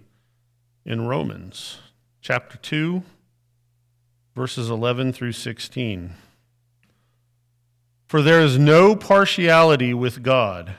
in 0.83 1.07
Romans 1.07 1.77
chapter 2.21 2.57
2, 2.57 3.03
verses 4.35 4.67
11 4.67 5.13
through 5.13 5.33
16. 5.33 6.15
For 8.07 8.23
there 8.23 8.41
is 8.41 8.57
no 8.57 8.95
partiality 8.95 9.93
with 9.93 10.23
God. 10.23 10.73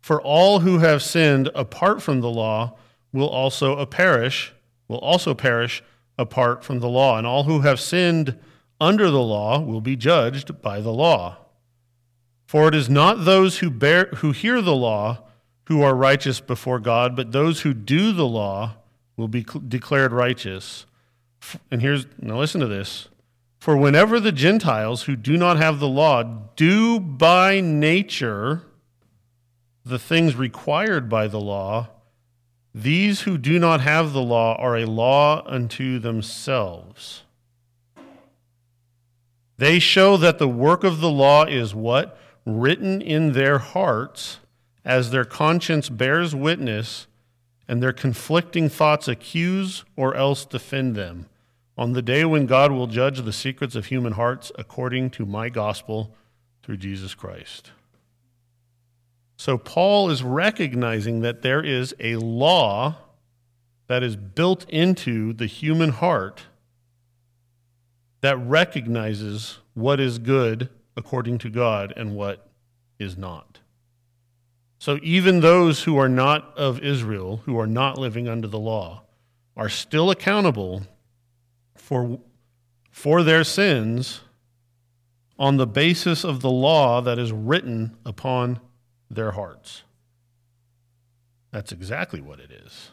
For 0.00 0.22
all 0.22 0.60
who 0.60 0.78
have 0.78 1.02
sinned 1.02 1.50
apart 1.52 2.00
from 2.00 2.20
the 2.20 2.30
law 2.30 2.76
will 3.12 3.28
also 3.28 3.84
perish, 3.86 4.52
will 4.86 4.98
also 4.98 5.34
perish 5.34 5.82
apart 6.16 6.62
from 6.62 6.78
the 6.78 6.88
law, 6.88 7.18
and 7.18 7.26
all 7.26 7.42
who 7.42 7.62
have 7.62 7.80
sinned 7.80 8.38
under 8.80 9.10
the 9.10 9.20
law 9.20 9.58
will 9.58 9.80
be 9.80 9.96
judged 9.96 10.62
by 10.62 10.78
the 10.80 10.92
law. 10.92 11.38
For 12.54 12.68
it 12.68 12.74
is 12.76 12.88
not 12.88 13.24
those 13.24 13.58
who 13.58 13.68
bear 13.68 14.04
who 14.18 14.30
hear 14.30 14.62
the 14.62 14.76
law 14.76 15.24
who 15.64 15.82
are 15.82 15.92
righteous 15.92 16.38
before 16.38 16.78
God, 16.78 17.16
but 17.16 17.32
those 17.32 17.62
who 17.62 17.74
do 17.74 18.12
the 18.12 18.28
law 18.28 18.76
will 19.16 19.26
be 19.26 19.44
declared 19.66 20.12
righteous. 20.12 20.86
And 21.68 21.82
here's 21.82 22.06
now 22.16 22.38
listen 22.38 22.60
to 22.60 22.68
this. 22.68 23.08
For 23.58 23.76
whenever 23.76 24.20
the 24.20 24.30
Gentiles 24.30 25.02
who 25.02 25.16
do 25.16 25.36
not 25.36 25.56
have 25.56 25.80
the 25.80 25.88
law 25.88 26.22
do 26.54 27.00
by 27.00 27.58
nature 27.58 28.62
the 29.84 29.98
things 29.98 30.36
required 30.36 31.08
by 31.08 31.26
the 31.26 31.40
law, 31.40 31.88
these 32.72 33.22
who 33.22 33.36
do 33.36 33.58
not 33.58 33.80
have 33.80 34.12
the 34.12 34.22
law 34.22 34.54
are 34.60 34.76
a 34.76 34.86
law 34.86 35.42
unto 35.44 35.98
themselves. 35.98 37.24
They 39.58 39.80
show 39.80 40.16
that 40.18 40.38
the 40.38 40.46
work 40.46 40.84
of 40.84 41.00
the 41.00 41.10
law 41.10 41.46
is 41.46 41.74
what? 41.74 42.20
Written 42.46 43.00
in 43.00 43.32
their 43.32 43.58
hearts, 43.58 44.40
as 44.84 45.10
their 45.10 45.24
conscience 45.24 45.88
bears 45.88 46.34
witness, 46.34 47.06
and 47.66 47.82
their 47.82 47.92
conflicting 47.92 48.68
thoughts 48.68 49.08
accuse 49.08 49.84
or 49.96 50.14
else 50.14 50.44
defend 50.44 50.94
them 50.94 51.26
on 51.76 51.92
the 51.92 52.02
day 52.02 52.24
when 52.24 52.46
God 52.46 52.70
will 52.70 52.86
judge 52.86 53.22
the 53.22 53.32
secrets 53.32 53.74
of 53.74 53.86
human 53.86 54.12
hearts 54.12 54.52
according 54.56 55.10
to 55.10 55.26
my 55.26 55.48
gospel 55.48 56.14
through 56.62 56.76
Jesus 56.76 57.14
Christ. 57.14 57.72
So, 59.36 59.58
Paul 59.58 60.10
is 60.10 60.22
recognizing 60.22 61.20
that 61.20 61.42
there 61.42 61.62
is 61.62 61.94
a 61.98 62.16
law 62.16 62.96
that 63.88 64.02
is 64.02 64.16
built 64.16 64.68
into 64.70 65.32
the 65.32 65.46
human 65.46 65.90
heart 65.90 66.44
that 68.20 68.36
recognizes 68.36 69.58
what 69.74 70.00
is 70.00 70.18
good 70.18 70.70
according 70.96 71.38
to 71.38 71.50
God 71.50 71.92
and 71.96 72.14
what 72.14 72.48
is 72.98 73.16
not. 73.16 73.60
So, 74.78 74.98
even 75.02 75.40
those 75.40 75.84
who 75.84 75.96
are 75.96 76.08
not 76.08 76.56
of 76.58 76.80
Israel, 76.80 77.42
who 77.46 77.58
are 77.58 77.66
not 77.66 77.98
living 77.98 78.28
under 78.28 78.48
the 78.48 78.58
law, 78.58 79.02
are 79.56 79.68
still 79.68 80.10
accountable 80.10 80.82
for, 81.74 82.20
for 82.90 83.22
their 83.22 83.44
sins 83.44 84.20
on 85.38 85.56
the 85.56 85.66
basis 85.66 86.24
of 86.24 86.40
the 86.40 86.50
law 86.50 87.00
that 87.00 87.18
is 87.18 87.32
written 87.32 87.96
upon 88.04 88.60
their 89.10 89.32
hearts. 89.32 89.82
That's 91.50 91.72
exactly 91.72 92.20
what 92.20 92.40
it 92.40 92.50
is. 92.50 92.90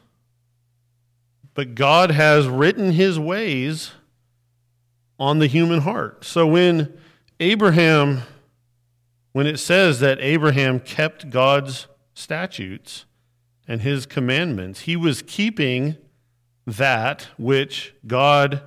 But 1.53 1.75
God 1.75 2.11
has 2.11 2.47
written 2.47 2.91
his 2.93 3.19
ways 3.19 3.91
on 5.19 5.39
the 5.39 5.47
human 5.47 5.81
heart. 5.81 6.23
So 6.23 6.47
when 6.47 6.97
Abraham, 7.41 8.21
when 9.31 9.47
it 9.47 9.57
says 9.57 9.99
that 9.99 10.19
Abraham 10.21 10.79
kept 10.79 11.31
God's 11.31 11.87
statutes 12.13 13.05
and 13.67 13.81
his 13.81 14.05
commandments, 14.05 14.81
he 14.81 14.95
was 14.95 15.23
keeping 15.23 15.97
that 16.67 17.29
which 17.39 17.95
God 18.05 18.61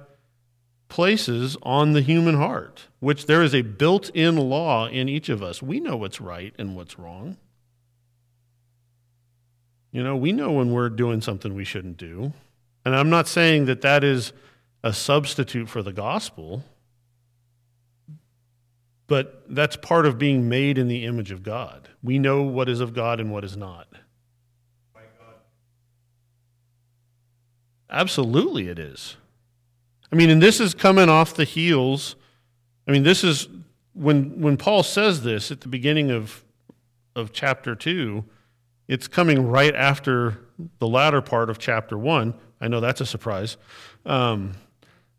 places 0.89 1.57
on 1.63 1.93
the 1.93 2.01
human 2.01 2.35
heart, 2.35 2.89
which 2.99 3.27
there 3.27 3.45
is 3.45 3.55
a 3.55 3.63
built 3.63 4.11
in 4.11 4.37
law 4.37 4.89
in 4.89 5.09
each 5.09 5.29
of 5.29 5.41
us. 5.41 5.63
We 5.63 5.79
know 5.79 5.97
what's 5.97 6.21
right 6.21 6.53
and 6.59 6.75
what's 6.75 6.99
wrong. 6.99 7.37
You 9.93 10.03
know, 10.03 10.17
we 10.17 10.33
know 10.33 10.51
when 10.51 10.73
we're 10.73 10.89
doing 10.89 11.21
something 11.21 11.55
we 11.55 11.65
shouldn't 11.65 11.97
do. 11.97 12.33
And 12.85 12.97
I'm 12.97 13.09
not 13.09 13.29
saying 13.29 13.67
that 13.67 13.83
that 13.83 14.03
is 14.03 14.33
a 14.83 14.93
substitute 14.93 15.69
for 15.69 15.81
the 15.81 15.93
gospel, 15.93 16.65
but 19.07 19.45
that's 19.49 19.77
part 19.77 20.07
of 20.07 20.19
being 20.19 20.49
made 20.49 20.79
in 20.79 20.89
the 20.89 21.05
image 21.05 21.31
of 21.31 21.43
God. 21.43 21.89
We 22.03 22.19
know 22.19 22.43
what 22.43 22.69
is 22.69 22.81
of 22.81 22.95
God 22.95 23.21
and 23.21 23.31
what 23.31 23.45
is 23.45 23.57
not. 23.57 23.87
Absolutely, 27.91 28.69
it 28.69 28.79
is. 28.79 29.17
I 30.11 30.17
mean, 30.17 30.29
and 30.29 30.43
this 30.43 30.59
is 30.59 30.75
coming 30.75 31.09
off 31.09 31.35
the 31.35 31.45
heels. 31.45 32.17
I 32.89 32.93
mean, 32.93 33.05
this 33.05 33.23
is 33.23 33.49
when 33.93 34.41
when 34.41 34.57
Paul 34.57 34.83
says 34.83 35.23
this 35.23 35.51
at 35.53 35.61
the 35.61 35.69
beginning 35.69 36.11
of 36.11 36.45
of 37.15 37.33
chapter 37.33 37.77
2, 37.77 38.25
it's 38.89 39.07
coming 39.07 39.47
right 39.47 39.75
after 39.75 40.41
the 40.79 40.89
latter 40.89 41.21
part 41.21 41.51
of 41.51 41.59
chapter 41.59 41.97
1. 41.97 42.35
I 42.61 42.69
know 42.69 42.81
that's 42.81 43.01
a 43.01 43.07
surprise. 43.07 43.57
Um, 44.05 44.53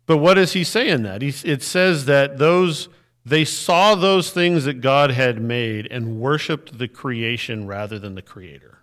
but 0.04 0.18
what 0.18 0.38
is 0.38 0.52
he 0.52 0.62
saying 0.62 1.02
that? 1.04 1.22
He, 1.22 1.28
it 1.50 1.62
says 1.62 2.04
that 2.04 2.38
those 2.38 2.88
they 3.26 3.44
saw 3.44 3.96
those 3.96 4.30
things 4.30 4.66
that 4.66 4.80
God 4.80 5.10
had 5.10 5.42
made 5.42 5.88
and 5.90 6.20
worshiped 6.20 6.78
the 6.78 6.86
creation 6.86 7.66
rather 7.66 7.98
than 7.98 8.14
the 8.14 8.22
creator. 8.22 8.78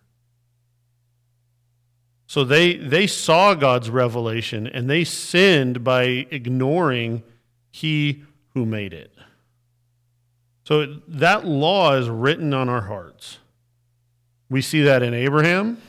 So 2.28 2.44
they, 2.44 2.76
they 2.76 3.08
saw 3.08 3.54
God's 3.54 3.89
revelation 3.89 4.68
and 4.68 4.89
they 4.89 5.06
sinned 5.06 5.86
by 5.86 6.28
ignoring 6.30 7.24
He 7.72 8.24
who 8.54 8.66
made 8.66 8.91
it. 8.91 9.14
So 10.66 10.98
that 11.08 11.46
law 11.46 11.94
is 11.94 12.10
written 12.10 12.54
on 12.54 12.68
our 12.68 12.82
hearts. 12.82 13.39
We 14.50 14.62
see 14.62 14.82
that 14.82 15.02
in 15.02 15.14
Abraham. 15.14 15.82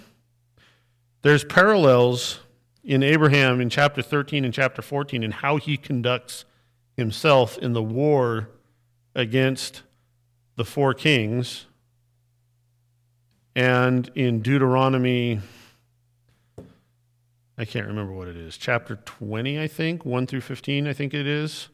There's 1.23 1.43
parallels 1.43 2.39
in 2.85 3.03
Abraham 3.03 3.61
in 3.61 3.69
chapter 3.69 4.01
13 4.01 4.45
and 4.45 4.55
chapter 4.55 4.81
14 4.81 5.25
in 5.25 5.33
how 5.33 5.57
he 5.57 5.77
conducts 5.77 6.45
himself 6.97 7.59
in 7.59 7.73
the 7.73 7.83
war 7.83 8.49
against 9.15 9.83
the 10.57 10.65
four 10.65 10.95
kings. 10.95 11.67
And 13.57 14.11
in 14.15 14.41
Deuteronomy 14.41 15.41
I 17.57 17.65
can't 17.65 17.87
remember 17.87 18.13
what 18.13 18.29
it 18.29 18.37
is. 18.37 18.57
Chapter 18.57 18.97
20, 18.97 19.61
I 19.61 19.69
think, 19.69 20.05
1 20.05 20.27
through 20.27 20.41
15, 20.41 20.89
I 20.89 20.93
think 20.93 21.15
it 21.15 21.27
is. 21.27 21.69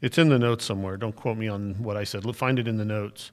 It's 0.00 0.18
in 0.18 0.28
the 0.28 0.38
notes 0.38 0.64
somewhere. 0.64 0.96
Don't 0.96 1.14
quote 1.14 1.38
me 1.38 1.46
on 1.46 1.74
what 1.82 1.96
I 1.96 2.04
said. 2.04 2.24
Find 2.34 2.58
it 2.58 2.66
in 2.66 2.78
the 2.78 2.84
notes. 2.84 3.30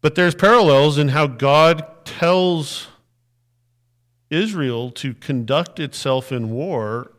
But 0.00 0.14
there's 0.14 0.34
parallels 0.34 0.96
in 0.96 1.08
how 1.08 1.26
God 1.26 2.04
tells 2.04 2.88
Israel 4.30 4.90
to 4.92 5.12
conduct 5.12 5.78
itself 5.78 6.32
in 6.32 6.50
war 6.50 7.12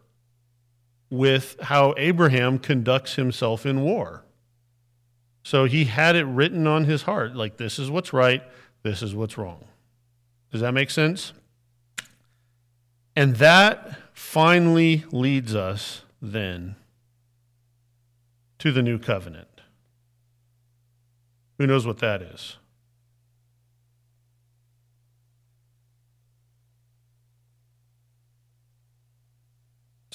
with 1.09 1.57
how 1.61 1.93
Abraham 1.97 2.59
conducts 2.59 3.15
himself 3.15 3.65
in 3.65 3.81
war. 3.81 4.23
So 5.43 5.65
he 5.65 5.85
had 5.85 6.15
it 6.15 6.25
written 6.25 6.67
on 6.67 6.83
his 6.83 7.03
heart 7.03 7.35
like, 7.35 7.57
this 7.57 7.79
is 7.79 7.89
what's 7.89 8.13
right, 8.13 8.43
this 8.83 9.01
is 9.01 9.15
what's 9.15 9.37
wrong. 9.37 9.65
Does 10.51 10.61
that 10.61 10.73
make 10.73 10.91
sense? 10.91 11.33
And 13.15 13.37
that 13.37 13.97
finally 14.13 15.05
leads 15.11 15.55
us 15.55 16.03
then 16.21 16.75
to 18.59 18.71
the 18.71 18.83
new 18.83 18.99
covenant. 18.99 19.47
Who 21.57 21.65
knows 21.65 21.85
what 21.87 21.97
that 21.99 22.21
is? 22.21 22.58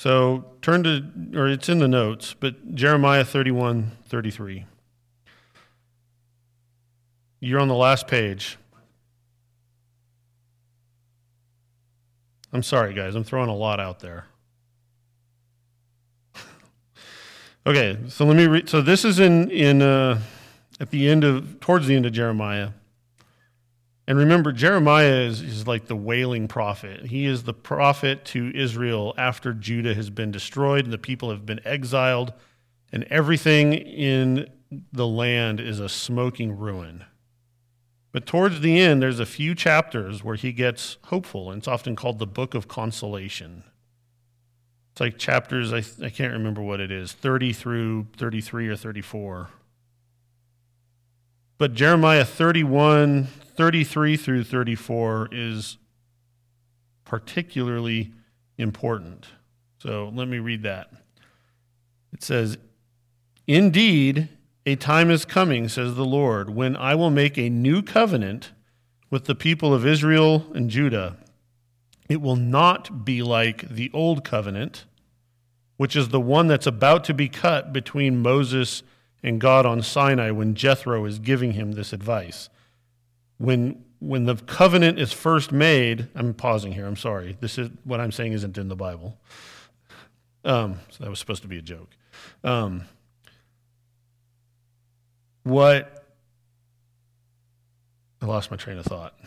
So 0.04 0.44
turn 0.60 0.82
to, 0.82 1.02
or 1.34 1.48
it's 1.48 1.70
in 1.70 1.78
the 1.78 1.88
notes, 1.88 2.34
but 2.38 2.74
Jeremiah 2.74 3.24
31 3.24 3.92
33. 4.04 4.66
You're 7.40 7.58
on 7.58 7.68
the 7.68 7.74
last 7.74 8.06
page. 8.06 8.58
I'm 12.52 12.62
sorry, 12.62 12.92
guys. 12.92 13.14
I'm 13.14 13.24
throwing 13.24 13.48
a 13.48 13.56
lot 13.56 13.80
out 13.80 14.00
there. 14.00 14.26
okay, 17.66 17.96
so 18.08 18.26
let 18.26 18.36
me 18.36 18.46
read. 18.46 18.68
So 18.68 18.82
this 18.82 19.06
is 19.06 19.18
in 19.18 19.50
in 19.50 19.80
uh, 19.80 20.20
at 20.80 20.90
the 20.90 21.08
end 21.08 21.24
of 21.24 21.60
towards 21.60 21.86
the 21.86 21.96
end 21.96 22.04
of 22.04 22.12
Jeremiah. 22.12 22.72
And 24.06 24.18
remember, 24.18 24.52
Jeremiah 24.52 25.20
is, 25.20 25.40
is 25.40 25.66
like 25.66 25.86
the 25.86 25.96
wailing 25.96 26.46
prophet. 26.46 27.06
He 27.06 27.24
is 27.24 27.44
the 27.44 27.54
prophet 27.54 28.24
to 28.26 28.52
Israel 28.54 29.14
after 29.16 29.54
Judah 29.54 29.94
has 29.94 30.10
been 30.10 30.30
destroyed 30.30 30.84
and 30.84 30.92
the 30.92 30.98
people 30.98 31.30
have 31.30 31.46
been 31.46 31.60
exiled, 31.64 32.34
and 32.92 33.04
everything 33.04 33.72
in 33.72 34.50
the 34.92 35.06
land 35.06 35.58
is 35.58 35.80
a 35.80 35.88
smoking 35.88 36.58
ruin. 36.58 37.04
But 38.12 38.26
towards 38.26 38.60
the 38.60 38.78
end, 38.78 39.02
there's 39.02 39.20
a 39.20 39.26
few 39.26 39.54
chapters 39.54 40.22
where 40.22 40.36
he 40.36 40.52
gets 40.52 40.98
hopeful, 41.04 41.50
and 41.50 41.58
it's 41.58 41.68
often 41.68 41.96
called 41.96 42.18
the 42.18 42.26
Book 42.26 42.54
of 42.54 42.68
Consolation. 42.68 43.64
It's 44.92 45.00
like 45.00 45.18
chapters, 45.18 45.72
I, 45.72 45.82
I 46.04 46.10
can't 46.10 46.32
remember 46.32 46.62
what 46.62 46.78
it 46.78 46.92
is, 46.92 47.12
30 47.12 47.52
through 47.52 48.06
33 48.16 48.68
or 48.68 48.76
34. 48.76 49.48
But 51.56 51.74
Jeremiah 51.74 52.24
31, 52.24 53.24
33 53.24 54.16
through 54.16 54.44
34 54.44 55.28
is 55.32 55.78
particularly 57.04 58.12
important. 58.58 59.26
So 59.78 60.10
let 60.14 60.28
me 60.28 60.38
read 60.38 60.62
that. 60.62 60.90
It 62.12 62.22
says, 62.22 62.58
Indeed, 63.46 64.28
a 64.66 64.76
time 64.76 65.10
is 65.10 65.24
coming, 65.24 65.68
says 65.68 65.94
the 65.94 66.04
Lord, 66.04 66.50
when 66.50 66.76
I 66.76 66.94
will 66.94 67.10
make 67.10 67.36
a 67.36 67.50
new 67.50 67.82
covenant 67.82 68.52
with 69.10 69.26
the 69.26 69.34
people 69.36 69.72
of 69.72 69.86
Israel 69.86 70.46
and 70.54 70.68
Judah. 70.68 71.16
It 72.08 72.20
will 72.20 72.34
not 72.34 73.04
be 73.04 73.22
like 73.22 73.68
the 73.68 73.88
old 73.94 74.24
covenant, 74.24 74.86
which 75.76 75.94
is 75.94 76.08
the 76.08 76.20
one 76.20 76.48
that's 76.48 76.66
about 76.66 77.04
to 77.04 77.14
be 77.14 77.28
cut 77.28 77.72
between 77.72 78.22
Moses 78.22 78.82
and 79.24 79.40
God 79.40 79.64
on 79.64 79.82
Sinai 79.82 80.30
when 80.30 80.54
Jethro 80.54 81.06
is 81.06 81.18
giving 81.18 81.52
him 81.52 81.72
this 81.72 81.94
advice. 81.94 82.50
When, 83.38 83.82
when 83.98 84.26
the 84.26 84.36
covenant 84.36 84.98
is 84.98 85.14
first 85.14 85.50
made, 85.50 86.08
I'm 86.14 86.34
pausing 86.34 86.72
here, 86.72 86.86
I'm 86.86 86.94
sorry. 86.94 87.36
This 87.40 87.56
is 87.56 87.70
what 87.84 88.00
I'm 88.00 88.12
saying 88.12 88.34
isn't 88.34 88.58
in 88.58 88.68
the 88.68 88.76
Bible. 88.76 89.18
Um, 90.44 90.78
so 90.90 91.02
that 91.02 91.10
was 91.10 91.18
supposed 91.18 91.40
to 91.40 91.48
be 91.48 91.56
a 91.56 91.62
joke. 91.62 91.88
Um, 92.44 92.84
what 95.42 96.04
I 98.20 98.26
lost 98.26 98.50
my 98.50 98.58
train 98.58 98.76
of 98.76 98.84
thought. 98.84 99.18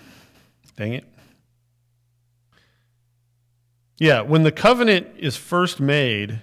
Dang 0.75 0.93
it. 0.93 1.05
Yeah, 3.97 4.21
when 4.21 4.43
the 4.43 4.51
covenant 4.51 5.07
is 5.17 5.37
first 5.37 5.79
made, 5.79 6.39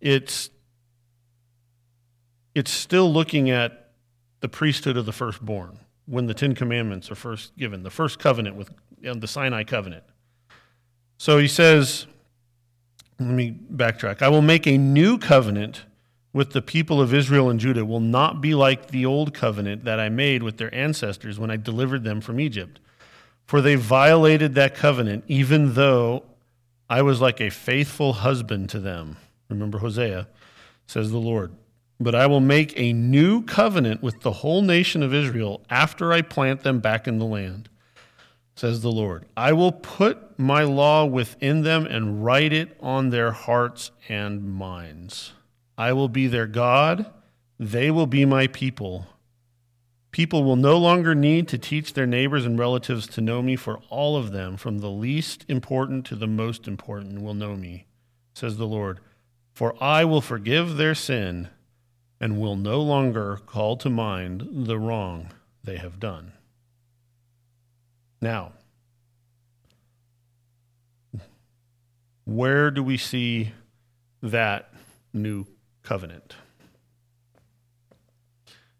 it's 0.00 0.50
it's 2.56 2.70
still 2.70 3.12
looking 3.12 3.50
at 3.50 3.90
the 4.40 4.48
priesthood 4.48 4.96
of 4.96 5.04
the 5.04 5.12
firstborn 5.12 5.78
when 6.06 6.24
the 6.24 6.32
Ten 6.32 6.54
Commandments 6.54 7.10
are 7.10 7.14
first 7.14 7.54
given, 7.58 7.82
the 7.82 7.90
first 7.90 8.18
covenant 8.18 8.56
with 8.56 8.70
the 9.02 9.28
Sinai 9.28 9.62
covenant. 9.62 10.04
So 11.18 11.36
he 11.36 11.48
says, 11.48 12.06
let 13.20 13.28
me 13.28 13.50
backtrack. 13.50 14.22
I 14.22 14.30
will 14.30 14.40
make 14.40 14.66
a 14.66 14.78
new 14.78 15.18
covenant 15.18 15.84
with 16.32 16.54
the 16.54 16.62
people 16.62 16.98
of 16.98 17.12
Israel 17.12 17.50
and 17.50 17.60
Judah 17.60 17.84
will 17.84 18.00
not 18.00 18.40
be 18.40 18.54
like 18.54 18.88
the 18.88 19.04
old 19.04 19.34
covenant 19.34 19.84
that 19.84 20.00
I 20.00 20.08
made 20.08 20.42
with 20.42 20.56
their 20.56 20.74
ancestors 20.74 21.38
when 21.38 21.50
I 21.50 21.56
delivered 21.56 22.04
them 22.04 22.22
from 22.22 22.40
Egypt. 22.40 22.80
For 23.44 23.60
they 23.60 23.74
violated 23.74 24.54
that 24.54 24.74
covenant, 24.74 25.24
even 25.28 25.74
though 25.74 26.24
I 26.88 27.02
was 27.02 27.20
like 27.20 27.38
a 27.38 27.50
faithful 27.50 28.14
husband 28.14 28.70
to 28.70 28.80
them. 28.80 29.18
Remember 29.50 29.78
Hosea, 29.78 30.26
says 30.86 31.10
the 31.10 31.18
Lord. 31.18 31.52
But 31.98 32.14
I 32.14 32.26
will 32.26 32.40
make 32.40 32.74
a 32.76 32.92
new 32.92 33.42
covenant 33.42 34.02
with 34.02 34.20
the 34.20 34.32
whole 34.32 34.62
nation 34.62 35.02
of 35.02 35.14
Israel 35.14 35.62
after 35.70 36.12
I 36.12 36.20
plant 36.22 36.62
them 36.62 36.80
back 36.80 37.08
in 37.08 37.18
the 37.18 37.24
land, 37.24 37.70
says 38.54 38.82
the 38.82 38.92
Lord. 38.92 39.24
I 39.36 39.52
will 39.52 39.72
put 39.72 40.38
my 40.38 40.62
law 40.62 41.06
within 41.06 41.62
them 41.62 41.86
and 41.86 42.22
write 42.22 42.52
it 42.52 42.76
on 42.80 43.08
their 43.08 43.32
hearts 43.32 43.92
and 44.08 44.54
minds. 44.54 45.32
I 45.78 45.92
will 45.92 46.08
be 46.08 46.26
their 46.26 46.46
God, 46.46 47.06
they 47.58 47.90
will 47.90 48.06
be 48.06 48.24
my 48.24 48.46
people. 48.46 49.06
People 50.10 50.44
will 50.44 50.56
no 50.56 50.78
longer 50.78 51.14
need 51.14 51.48
to 51.48 51.58
teach 51.58 51.92
their 51.92 52.06
neighbors 52.06 52.46
and 52.46 52.58
relatives 52.58 53.06
to 53.08 53.20
know 53.20 53.42
me, 53.42 53.56
for 53.56 53.80
all 53.90 54.16
of 54.16 54.32
them, 54.32 54.56
from 54.56 54.78
the 54.78 54.90
least 54.90 55.44
important 55.48 56.06
to 56.06 56.16
the 56.16 56.26
most 56.26 56.66
important, 56.66 57.20
will 57.20 57.34
know 57.34 57.54
me, 57.54 57.86
says 58.32 58.56
the 58.56 58.66
Lord. 58.66 59.00
For 59.52 59.74
I 59.82 60.04
will 60.04 60.22
forgive 60.22 60.76
their 60.76 60.94
sin 60.94 61.50
and 62.20 62.40
will 62.40 62.56
no 62.56 62.80
longer 62.80 63.40
call 63.46 63.76
to 63.76 63.90
mind 63.90 64.66
the 64.66 64.78
wrong 64.78 65.30
they 65.62 65.76
have 65.76 66.00
done. 66.00 66.32
Now, 68.20 68.52
where 72.24 72.70
do 72.70 72.82
we 72.82 72.96
see 72.96 73.52
that 74.22 74.72
new 75.12 75.46
covenant? 75.82 76.36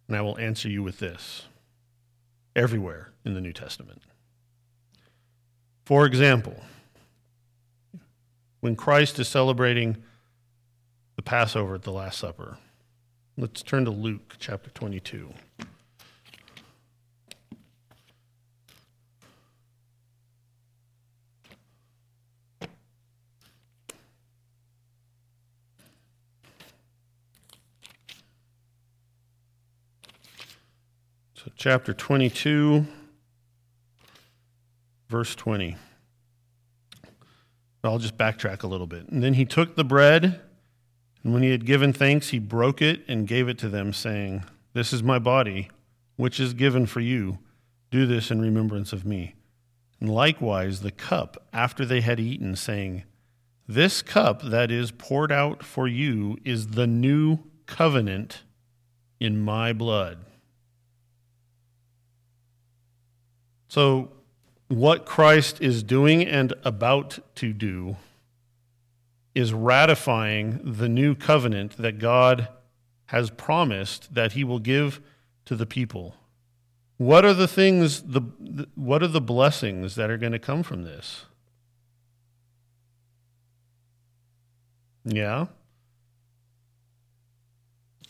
And 0.09 0.17
I 0.17 0.21
will 0.23 0.39
answer 0.39 0.69
you 0.69 0.83
with 0.83 0.99
this 0.99 1.47
everywhere 2.55 3.11
in 3.25 3.35
the 3.35 3.41
New 3.41 3.53
Testament. 3.53 4.03
For 5.85 6.07
example, 6.07 6.63
when 8.61 8.75
Christ 8.75 9.19
is 9.19 9.29
celebrating 9.29 10.03
the 11.17 11.23
Passover 11.23 11.75
at 11.75 11.83
the 11.83 11.93
Last 11.93 12.19
Supper, 12.19 12.59
let's 13.39 13.63
turn 13.63 13.85
to 13.85 13.91
Luke 13.91 14.37
chapter 14.39 14.71
22. 14.71 15.33
So, 31.35 31.53
chapter 31.57 31.93
22, 31.93 32.87
verse 35.11 35.35
20. 35.35 35.77
I'll 37.85 37.99
just 37.99 38.17
backtrack 38.17 38.63
a 38.63 38.67
little 38.67 38.87
bit. 38.87 39.09
And 39.11 39.23
then 39.23 39.35
he 39.35 39.45
took 39.45 39.77
the 39.77 39.85
bread, 39.85 40.41
and 41.27 41.35
when 41.35 41.43
he 41.43 41.51
had 41.51 41.67
given 41.67 41.93
thanks, 41.93 42.29
he 42.29 42.39
broke 42.39 42.81
it 42.81 43.03
and 43.09 43.27
gave 43.27 43.49
it 43.49 43.59
to 43.59 43.69
them, 43.69 43.93
saying, 43.93 44.45
This 44.75 44.93
is 44.93 45.03
my 45.03 45.19
body, 45.19 45.71
which 46.15 46.39
is 46.39 46.55
given 46.55 46.87
for 46.87 47.01
you. 47.01 47.41
Do 47.91 48.07
this 48.07 48.31
in 48.31 48.41
remembrance 48.41 48.93
of 48.93 49.05
me. 49.05 49.35
And 49.99 50.09
likewise 50.09 50.83
the 50.83 50.93
cup 50.93 51.37
after 51.53 51.85
they 51.85 52.01
had 52.01 52.21
eaten, 52.21 52.55
saying, 52.55 53.03
This 53.67 54.03
cup 54.03 54.41
that 54.43 54.71
is 54.71 54.93
poured 54.93 55.33
out 55.33 55.65
for 55.65 55.89
you 55.89 56.39
is 56.45 56.69
the 56.69 56.87
new 56.87 57.41
covenant 57.67 58.45
in 59.19 59.41
my 59.41 59.73
blood. 59.73 60.19
So, 63.67 64.13
what 64.69 65.07
Christ 65.07 65.61
is 65.61 65.83
doing 65.83 66.25
and 66.25 66.55
about 66.63 67.19
to 67.35 67.53
do 67.53 67.97
is 69.37 69.53
ratifying 69.53 70.59
the 70.65 70.89
new 70.89 71.15
covenant 71.15 71.77
that 71.77 71.99
God 71.99 72.49
has 73.07 73.29
promised 73.29 74.15
that 74.15 74.33
he 74.33 74.43
will 74.43 74.59
give 74.59 75.01
to 75.45 75.55
the 75.55 75.67
people. 75.67 76.15
What 76.97 77.27
are 77.27 77.35
the 77.35 77.47
things 77.47 78.01
the 78.03 78.23
what 78.75 79.03
are 79.03 79.09
the 79.09 79.21
blessings 79.21 79.95
that 79.97 80.11
are 80.11 80.17
going 80.17 80.33
to 80.33 80.39
come 80.39 80.63
from 80.63 80.85
this? 80.85 81.27
Yeah. 85.05 85.49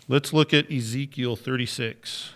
Let's 0.07 0.33
look 0.33 0.55
at 0.55 0.70
Ezekiel 0.70 1.35
36. 1.35 2.35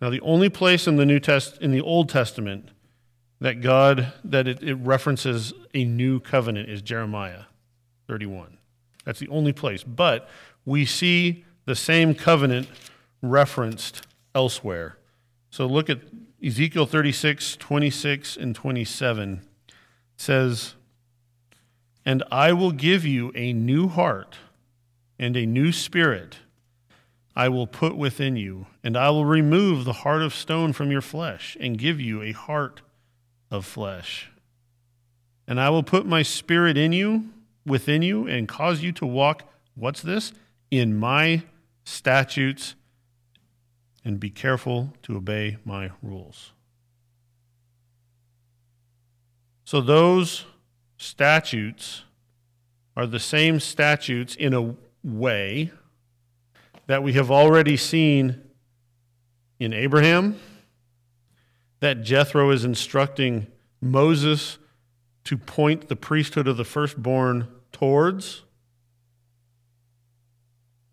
Now, 0.00 0.10
the 0.10 0.20
only 0.20 0.48
place 0.48 0.86
in 0.86 0.96
the 0.96 1.06
New 1.06 1.20
Test 1.20 1.58
in 1.60 1.72
the 1.72 1.80
Old 1.80 2.08
Testament 2.08 2.70
that 3.40 3.60
God, 3.60 4.12
that 4.24 4.46
it, 4.46 4.62
it 4.62 4.74
references 4.74 5.52
a 5.74 5.84
new 5.84 6.20
covenant 6.20 6.68
is 6.68 6.82
Jeremiah 6.82 7.44
31. 8.08 8.58
That's 9.04 9.20
the 9.20 9.28
only 9.28 9.52
place. 9.52 9.82
But 9.84 10.28
we 10.64 10.84
see 10.84 11.44
the 11.64 11.74
same 11.74 12.14
covenant 12.14 12.68
referenced 13.22 14.06
elsewhere. 14.34 14.98
So 15.50 15.66
look 15.66 15.88
at 15.88 16.00
Ezekiel 16.44 16.86
36, 16.86 17.56
26, 17.56 18.36
and 18.36 18.54
27. 18.54 19.42
It 19.68 19.74
says, 20.16 20.74
And 22.04 22.22
I 22.30 22.52
will 22.52 22.72
give 22.72 23.04
you 23.04 23.32
a 23.34 23.52
new 23.52 23.88
heart 23.88 24.36
and 25.18 25.36
a 25.36 25.46
new 25.46 25.72
spirit 25.72 26.38
I 27.36 27.50
will 27.50 27.66
put 27.66 27.98
within 27.98 28.36
you, 28.36 28.66
and 28.82 28.96
I 28.96 29.10
will 29.10 29.26
remove 29.26 29.84
the 29.84 29.92
heart 29.92 30.22
of 30.22 30.34
stone 30.34 30.72
from 30.72 30.90
your 30.90 31.02
flesh 31.02 31.54
and 31.60 31.76
give 31.76 32.00
you 32.00 32.22
a 32.22 32.32
heart 32.32 32.80
of 33.50 33.66
flesh. 33.66 34.30
And 35.46 35.60
I 35.60 35.68
will 35.68 35.82
put 35.82 36.06
my 36.06 36.22
spirit 36.22 36.78
in 36.78 36.92
you, 36.92 37.28
within 37.66 38.00
you, 38.00 38.26
and 38.26 38.48
cause 38.48 38.82
you 38.82 38.90
to 38.92 39.06
walk, 39.06 39.42
what's 39.74 40.00
this? 40.00 40.32
In 40.70 40.96
my 40.96 41.42
statutes, 41.84 42.74
and 44.02 44.18
be 44.18 44.30
careful 44.30 44.94
to 45.02 45.16
obey 45.16 45.58
my 45.62 45.90
rules. 46.02 46.52
So 49.64 49.82
those 49.82 50.46
statutes 50.96 52.04
are 52.96 53.06
the 53.06 53.20
same 53.20 53.60
statutes 53.60 54.34
in 54.34 54.54
a 54.54 54.74
way 55.04 55.70
that 56.86 57.02
we 57.02 57.14
have 57.14 57.30
already 57.30 57.76
seen 57.76 58.42
in 59.58 59.72
Abraham, 59.72 60.38
that 61.80 62.02
Jethro 62.02 62.50
is 62.50 62.64
instructing 62.64 63.46
Moses 63.80 64.58
to 65.24 65.36
point 65.36 65.88
the 65.88 65.96
priesthood 65.96 66.46
of 66.46 66.56
the 66.56 66.64
firstborn 66.64 67.48
towards. 67.72 68.44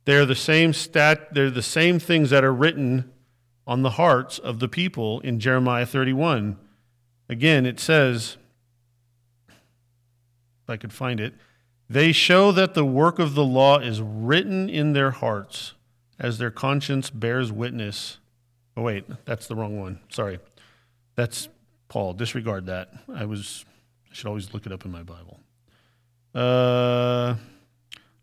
They're 0.05 0.25
the 0.25 0.35
same 0.35 0.73
stat 0.73 1.33
they're 1.33 1.49
the 1.49 1.61
same 1.61 1.99
things 1.99 2.29
that 2.31 2.43
are 2.43 2.53
written 2.53 3.11
on 3.65 3.83
the 3.83 3.91
hearts 3.91 4.39
of 4.39 4.59
the 4.59 4.67
people 4.67 5.21
in 5.21 5.39
Jeremiah 5.39 5.85
31. 5.85 6.57
Again, 7.29 7.65
it 7.65 7.79
says 7.79 8.37
if 9.47 10.69
I 10.69 10.77
could 10.77 10.93
find 10.93 11.19
it, 11.19 11.33
they 11.89 12.11
show 12.11 12.51
that 12.51 12.73
the 12.73 12.85
work 12.85 13.19
of 13.19 13.35
the 13.35 13.43
law 13.43 13.79
is 13.79 14.01
written 14.01 14.69
in 14.69 14.93
their 14.93 15.11
hearts 15.11 15.73
as 16.19 16.37
their 16.37 16.51
conscience 16.51 17.09
bears 17.09 17.51
witness. 17.51 18.17
Oh, 18.75 18.81
wait, 18.83 19.05
that's 19.25 19.47
the 19.47 19.55
wrong 19.55 19.79
one. 19.79 19.99
Sorry. 20.09 20.39
That's 21.15 21.49
Paul. 21.87 22.13
Disregard 22.13 22.65
that. 22.67 22.89
I 23.13 23.25
was, 23.25 23.65
I 24.09 24.13
should 24.13 24.27
always 24.27 24.53
look 24.53 24.65
it 24.65 24.71
up 24.71 24.85
in 24.85 24.91
my 24.91 25.03
Bible. 25.03 25.39
Uh, 26.33 27.35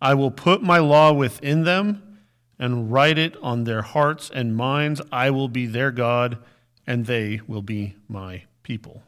I 0.00 0.14
will 0.14 0.30
put 0.30 0.62
my 0.62 0.78
law 0.78 1.12
within 1.12 1.64
them 1.64 2.18
and 2.58 2.92
write 2.92 3.18
it 3.18 3.36
on 3.42 3.64
their 3.64 3.82
hearts 3.82 4.30
and 4.32 4.56
minds. 4.56 5.00
I 5.12 5.30
will 5.30 5.48
be 5.48 5.66
their 5.66 5.90
God, 5.90 6.38
and 6.86 7.06
they 7.06 7.40
will 7.46 7.62
be 7.62 7.96
my 8.08 8.44
people. 8.62 9.02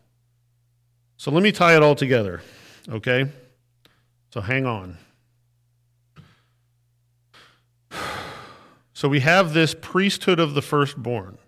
So 1.17 1.31
let 1.31 1.43
me 1.43 1.53
tie 1.53 1.77
it 1.77 1.83
all 1.83 1.95
together, 1.95 2.43
okay? 2.89 3.31
So 4.33 4.41
hang 4.41 4.67
on. 4.67 4.97
So 9.03 9.09
we 9.09 9.19
have 9.19 9.53
this 9.53 9.75
priesthood 9.75 10.39
of 10.39 10.55
the 10.55 10.63
firstborn 10.63 11.39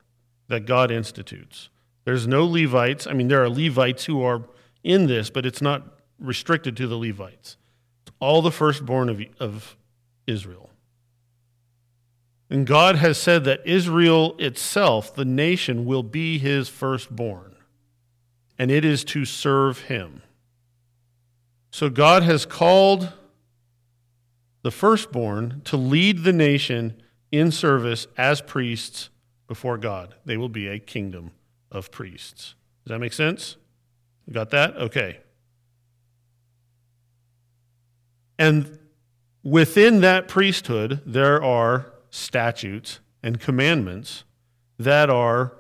that 0.49 0.67
God 0.67 0.91
institutes. 0.91 1.69
There's 2.05 2.27
no 2.27 2.45
Levites. 2.45 3.07
I 3.07 3.13
mean, 3.13 3.29
there 3.29 3.45
are 3.45 3.49
Levites 3.49 4.07
who 4.07 4.25
are 4.25 4.43
in 4.83 5.07
this, 5.07 5.31
but 5.31 5.47
it's 5.47 5.63
not 5.63 6.01
restricted 6.19 6.77
to 6.79 6.89
the 6.89 6.97
Levites. 6.97 7.57
It's 8.03 8.17
all 8.19 8.43
the 8.43 8.51
firstborn 8.51 9.09
of, 9.09 9.23
of 9.39 9.77
Israel. 10.27 10.71
And 12.51 12.67
God 12.67 12.97
has 12.97 13.19
said 13.19 13.45
that 13.45 13.65
Israel 13.65 14.35
itself, 14.41 15.15
the 15.15 15.25
nation, 15.25 15.85
will 15.85 16.03
be 16.03 16.39
his 16.39 16.69
firstborn, 16.69 17.55
and 18.59 18.69
it 18.69 18.85
is 18.85 19.05
to 19.05 19.25
serve 19.25 19.83
him. 19.83 20.23
So 21.71 21.89
God 21.89 22.25
has 22.25 22.47
called 22.47 23.13
the 24.63 24.73
firstborn 24.73 25.63
to 25.67 25.77
lead 25.77 26.25
the 26.25 26.33
nation 26.33 27.01
in 27.39 27.51
service 27.51 28.07
as 28.17 28.41
priests 28.41 29.11
before 29.47 29.79
God. 29.79 30.15
They 30.25 30.37
will 30.37 30.49
be 30.49 30.69
a 30.69 30.79
kingdom 30.79 31.33
of 31.71 31.91
priests. 31.91 32.55
Does 32.85 32.91
that 32.91 32.99
make 32.99 33.13
sense? 33.13 33.57
You 34.27 34.33
got 34.33 34.51
that? 34.51 34.77
Okay. 34.77 35.19
And 38.39 38.79
within 39.43 40.01
that 40.01 40.29
priesthood, 40.29 41.01
there 41.05 41.43
are 41.43 41.93
statutes 42.11 43.01
and 43.23 43.41
commandments 43.41 44.25
that 44.79 45.11
are 45.11 45.53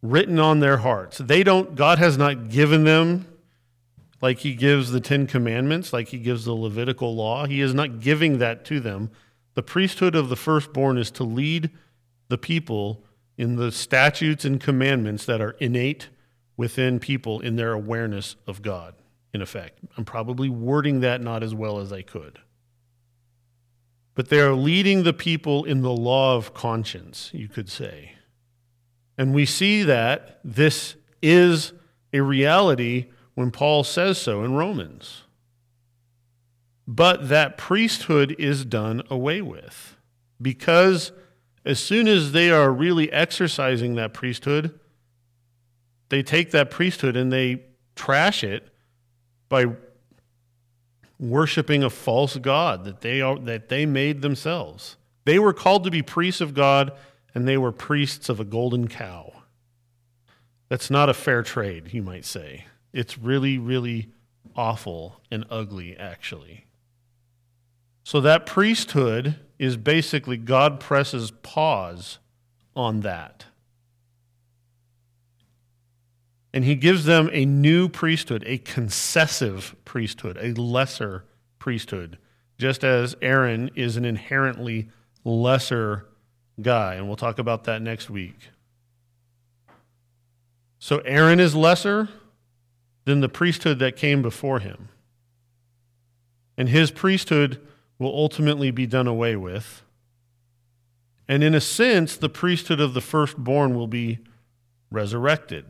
written 0.00 0.38
on 0.38 0.60
their 0.60 0.78
hearts. 0.78 1.18
They 1.18 1.42
don't, 1.42 1.74
God 1.74 1.98
has 1.98 2.18
not 2.18 2.48
given 2.48 2.84
them 2.84 3.26
like 4.20 4.38
He 4.38 4.54
gives 4.54 4.90
the 4.90 5.00
Ten 5.00 5.26
Commandments, 5.26 5.92
like 5.92 6.08
He 6.08 6.18
gives 6.18 6.44
the 6.44 6.54
Levitical 6.54 7.14
law. 7.14 7.46
He 7.46 7.60
is 7.60 7.74
not 7.74 8.00
giving 8.00 8.38
that 8.38 8.64
to 8.66 8.80
them. 8.80 9.10
The 9.54 9.62
priesthood 9.62 10.14
of 10.14 10.28
the 10.28 10.36
firstborn 10.36 10.98
is 10.98 11.10
to 11.12 11.24
lead 11.24 11.70
the 12.28 12.38
people 12.38 13.04
in 13.36 13.56
the 13.56 13.72
statutes 13.72 14.44
and 14.44 14.60
commandments 14.60 15.26
that 15.26 15.40
are 15.40 15.56
innate 15.58 16.08
within 16.56 16.98
people 16.98 17.40
in 17.40 17.56
their 17.56 17.72
awareness 17.72 18.36
of 18.46 18.62
God, 18.62 18.94
in 19.32 19.42
effect. 19.42 19.78
I'm 19.96 20.04
probably 20.04 20.48
wording 20.48 21.00
that 21.00 21.20
not 21.20 21.42
as 21.42 21.54
well 21.54 21.78
as 21.78 21.92
I 21.92 22.02
could. 22.02 22.38
But 24.14 24.28
they 24.28 24.40
are 24.40 24.54
leading 24.54 25.02
the 25.02 25.14
people 25.14 25.64
in 25.64 25.80
the 25.80 25.90
law 25.90 26.36
of 26.36 26.52
conscience, 26.52 27.30
you 27.32 27.48
could 27.48 27.70
say. 27.70 28.12
And 29.16 29.34
we 29.34 29.46
see 29.46 29.82
that 29.82 30.40
this 30.44 30.96
is 31.22 31.72
a 32.12 32.20
reality 32.20 33.10
when 33.34 33.50
Paul 33.50 33.84
says 33.84 34.18
so 34.18 34.44
in 34.44 34.54
Romans. 34.54 35.21
But 36.94 37.30
that 37.30 37.56
priesthood 37.56 38.36
is 38.38 38.66
done 38.66 39.02
away 39.08 39.40
with 39.40 39.96
because 40.42 41.10
as 41.64 41.80
soon 41.80 42.06
as 42.06 42.32
they 42.32 42.50
are 42.50 42.70
really 42.70 43.10
exercising 43.10 43.94
that 43.94 44.12
priesthood, 44.12 44.78
they 46.10 46.22
take 46.22 46.50
that 46.50 46.70
priesthood 46.70 47.16
and 47.16 47.32
they 47.32 47.62
trash 47.96 48.44
it 48.44 48.68
by 49.48 49.68
worshiping 51.18 51.82
a 51.82 51.88
false 51.88 52.36
god 52.36 52.84
that 52.84 53.00
they 53.00 53.22
are 53.22 53.38
that 53.38 53.70
they 53.70 53.86
made 53.86 54.20
themselves. 54.20 54.98
They 55.24 55.38
were 55.38 55.54
called 55.54 55.84
to 55.84 55.90
be 55.90 56.02
priests 56.02 56.42
of 56.42 56.52
God 56.52 56.92
and 57.34 57.48
they 57.48 57.56
were 57.56 57.72
priests 57.72 58.28
of 58.28 58.38
a 58.38 58.44
golden 58.44 58.86
cow. 58.86 59.32
That's 60.68 60.90
not 60.90 61.08
a 61.08 61.14
fair 61.14 61.42
trade, 61.42 61.94
you 61.94 62.02
might 62.02 62.26
say. 62.26 62.66
It's 62.92 63.16
really 63.16 63.56
really 63.56 64.10
awful 64.54 65.22
and 65.30 65.46
ugly 65.48 65.96
actually. 65.96 66.66
So 68.04 68.20
that 68.20 68.46
priesthood 68.46 69.36
is 69.58 69.76
basically 69.76 70.36
God 70.36 70.80
presses 70.80 71.30
pause 71.30 72.18
on 72.74 73.00
that. 73.00 73.46
And 76.52 76.64
he 76.64 76.74
gives 76.74 77.04
them 77.04 77.30
a 77.32 77.44
new 77.44 77.88
priesthood, 77.88 78.44
a 78.46 78.58
concessive 78.58 79.74
priesthood, 79.84 80.36
a 80.40 80.52
lesser 80.60 81.24
priesthood, 81.58 82.18
just 82.58 82.84
as 82.84 83.16
Aaron 83.22 83.70
is 83.74 83.96
an 83.96 84.04
inherently 84.04 84.90
lesser 85.24 86.06
guy. 86.60 86.94
And 86.94 87.06
we'll 87.06 87.16
talk 87.16 87.38
about 87.38 87.64
that 87.64 87.80
next 87.80 88.10
week. 88.10 88.50
So 90.78 90.98
Aaron 90.98 91.40
is 91.40 91.54
lesser 91.54 92.08
than 93.04 93.20
the 93.20 93.28
priesthood 93.28 93.78
that 93.78 93.96
came 93.96 94.20
before 94.20 94.58
him. 94.58 94.88
And 96.58 96.68
his 96.68 96.90
priesthood 96.90 97.60
will 98.02 98.14
ultimately 98.14 98.70
be 98.70 98.86
done 98.86 99.06
away 99.06 99.36
with. 99.36 99.82
And 101.28 101.42
in 101.42 101.54
a 101.54 101.60
sense, 101.60 102.16
the 102.16 102.28
priesthood 102.28 102.80
of 102.80 102.92
the 102.92 103.00
firstborn 103.00 103.74
will 103.74 103.86
be 103.86 104.18
resurrected 104.90 105.64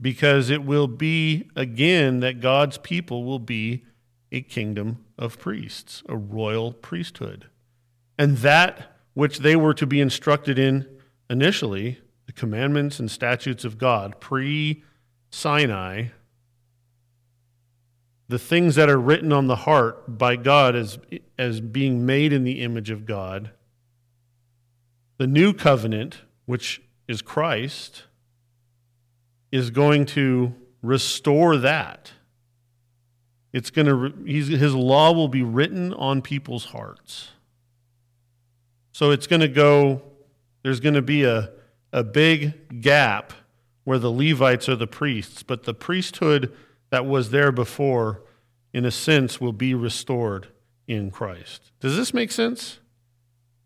because 0.00 0.50
it 0.50 0.64
will 0.64 0.88
be 0.88 1.48
again 1.54 2.20
that 2.20 2.40
God's 2.40 2.78
people 2.78 3.24
will 3.24 3.38
be 3.38 3.84
a 4.30 4.40
kingdom 4.40 5.04
of 5.18 5.38
priests, 5.38 6.02
a 6.08 6.16
royal 6.16 6.72
priesthood. 6.72 7.48
And 8.18 8.38
that 8.38 8.96
which 9.14 9.40
they 9.40 9.56
were 9.56 9.74
to 9.74 9.86
be 9.86 10.00
instructed 10.00 10.58
in 10.58 10.88
initially, 11.28 12.00
the 12.26 12.32
commandments 12.32 12.98
and 12.98 13.10
statutes 13.10 13.64
of 13.64 13.78
God 13.78 14.20
pre 14.20 14.82
Sinai, 15.30 16.08
the 18.32 18.38
things 18.38 18.76
that 18.76 18.88
are 18.88 18.98
written 18.98 19.30
on 19.30 19.46
the 19.46 19.56
heart 19.56 20.16
by 20.16 20.36
God 20.36 20.74
as, 20.74 20.98
as 21.36 21.60
being 21.60 22.06
made 22.06 22.32
in 22.32 22.44
the 22.44 22.62
image 22.62 22.88
of 22.88 23.04
God, 23.04 23.50
the 25.18 25.26
new 25.26 25.52
covenant, 25.52 26.22
which 26.46 26.80
is 27.06 27.20
Christ, 27.20 28.04
is 29.50 29.68
going 29.68 30.06
to 30.06 30.54
restore 30.80 31.58
that. 31.58 32.12
It's 33.52 33.70
going 33.70 33.86
to 33.86 34.24
his 34.24 34.74
law 34.74 35.12
will 35.12 35.28
be 35.28 35.42
written 35.42 35.92
on 35.92 36.22
people's 36.22 36.64
hearts. 36.64 37.32
So 38.92 39.10
it's 39.10 39.26
going 39.26 39.40
to 39.40 39.48
go 39.48 40.00
there's 40.62 40.80
going 40.80 40.94
to 40.94 41.02
be 41.02 41.24
a 41.24 41.50
a 41.92 42.02
big 42.02 42.80
gap 42.80 43.34
where 43.84 43.98
the 43.98 44.10
Levites 44.10 44.70
are 44.70 44.76
the 44.76 44.86
priests, 44.86 45.42
but 45.42 45.64
the 45.64 45.74
priesthood 45.74 46.50
that 46.92 47.06
was 47.06 47.30
there 47.30 47.50
before 47.50 48.20
in 48.74 48.84
a 48.84 48.90
sense 48.90 49.40
will 49.40 49.54
be 49.54 49.72
restored 49.72 50.48
in 50.86 51.10
Christ. 51.10 51.72
Does 51.80 51.96
this 51.96 52.12
make 52.12 52.30
sense? 52.30 52.80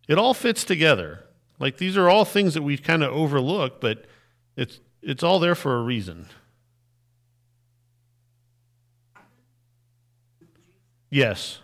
It 0.07 0.17
all 0.17 0.33
fits 0.33 0.63
together. 0.63 1.25
Like 1.59 1.77
these 1.77 1.97
are 1.97 2.09
all 2.09 2.25
things 2.25 2.55
that 2.55 2.63
we 2.63 2.79
kind 2.79 3.03
of 3.03 3.13
overlook, 3.13 3.81
but 3.81 4.05
it's 4.57 4.79
it's 5.03 5.25
all 5.25 5.41
there 5.41 5.57
for 5.57 5.77
a 5.77 5.83
reason. 5.83 6.29
Yes. 11.11 11.59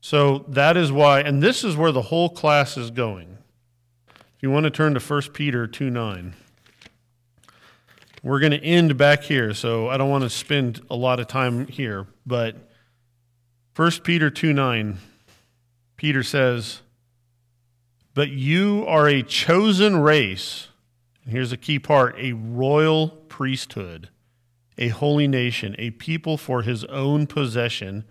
So 0.00 0.44
that 0.48 0.76
is 0.76 0.90
why, 0.90 1.20
and 1.20 1.40
this 1.40 1.62
is 1.62 1.76
where 1.76 1.92
the 1.92 2.02
whole 2.02 2.28
class 2.28 2.76
is 2.76 2.90
going. 2.90 3.38
If 4.08 4.42
you 4.42 4.50
want 4.50 4.64
to 4.64 4.70
turn 4.70 4.94
to 4.94 5.00
1 5.00 5.22
Peter 5.32 5.68
2 5.68 5.90
9, 5.90 6.34
we're 8.26 8.40
going 8.40 8.50
to 8.50 8.64
end 8.64 8.96
back 8.96 9.22
here, 9.22 9.54
so 9.54 9.88
I 9.88 9.96
don't 9.96 10.10
want 10.10 10.24
to 10.24 10.30
spend 10.30 10.80
a 10.90 10.96
lot 10.96 11.20
of 11.20 11.28
time 11.28 11.68
here, 11.68 12.08
but 12.26 12.56
1 13.76 13.90
Peter 14.02 14.30
2 14.30 14.52
9, 14.52 14.98
Peter 15.96 16.24
says, 16.24 16.80
But 18.14 18.30
you 18.30 18.84
are 18.88 19.06
a 19.06 19.22
chosen 19.22 19.98
race. 19.98 20.66
And 21.22 21.32
here's 21.32 21.52
a 21.52 21.56
key 21.56 21.78
part 21.78 22.16
a 22.18 22.32
royal 22.32 23.10
priesthood 23.28 24.08
a 24.76 24.88
holy 24.88 25.28
nation, 25.28 25.76
a 25.78 25.90
people 25.90 26.36
for 26.36 26.62
his 26.62 26.82
own 26.86 27.28
possession, 27.28 28.04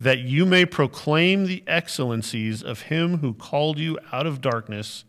that 0.00 0.18
you 0.18 0.44
may 0.44 0.66
proclaim 0.66 1.46
the 1.46 1.62
excellencies 1.68 2.64
of 2.64 2.82
him 2.82 3.18
who 3.18 3.32
called 3.32 3.78
you 3.78 3.96
out 4.10 4.26
of 4.26 4.40
darkness 4.40 5.04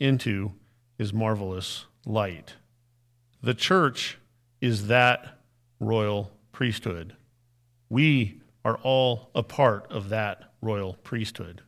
into 0.00 0.52
his 0.98 1.12
marvelous 1.12 1.86
light. 2.04 2.54
The 3.44 3.52
church 3.52 4.16
is 4.62 4.86
that 4.86 5.38
royal 5.78 6.32
priesthood. 6.50 7.14
We 7.90 8.40
are 8.64 8.78
all 8.82 9.30
a 9.34 9.42
part 9.42 9.92
of 9.92 10.08
that 10.08 10.54
royal 10.62 10.94
priesthood. 10.94 11.60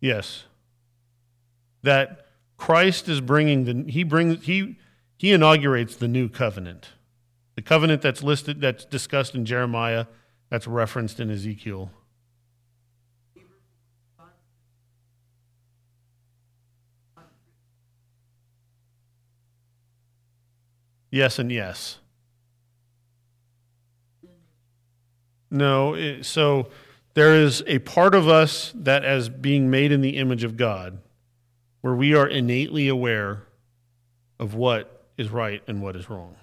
Yes. 0.00 0.44
That 1.82 2.26
Christ 2.56 3.06
is 3.06 3.20
bringing 3.20 3.64
the 3.66 3.92
he 3.92 4.02
brings 4.02 4.46
he 4.46 4.78
he 5.22 5.30
inaugurates 5.30 5.94
the 5.94 6.08
new 6.08 6.28
covenant. 6.28 6.88
The 7.54 7.62
covenant 7.62 8.02
that's 8.02 8.24
listed 8.24 8.60
that's 8.60 8.84
discussed 8.84 9.36
in 9.36 9.44
Jeremiah, 9.44 10.06
that's 10.50 10.66
referenced 10.66 11.20
in 11.20 11.30
Ezekiel. 11.30 11.92
Yes 21.12 21.38
and 21.38 21.52
yes. 21.52 22.00
No, 25.52 25.94
it, 25.94 26.24
so 26.24 26.68
there 27.14 27.36
is 27.36 27.62
a 27.68 27.78
part 27.78 28.16
of 28.16 28.26
us 28.26 28.72
that, 28.74 29.04
as 29.04 29.28
being 29.28 29.70
made 29.70 29.92
in 29.92 30.00
the 30.00 30.16
image 30.16 30.42
of 30.42 30.56
God, 30.56 30.98
where 31.80 31.94
we 31.94 32.12
are 32.12 32.26
innately 32.26 32.88
aware 32.88 33.44
of 34.40 34.54
what 34.54 34.91
is 35.16 35.30
right 35.30 35.62
and 35.66 35.82
what 35.82 35.96
is 35.96 36.08
wrong. 36.08 36.36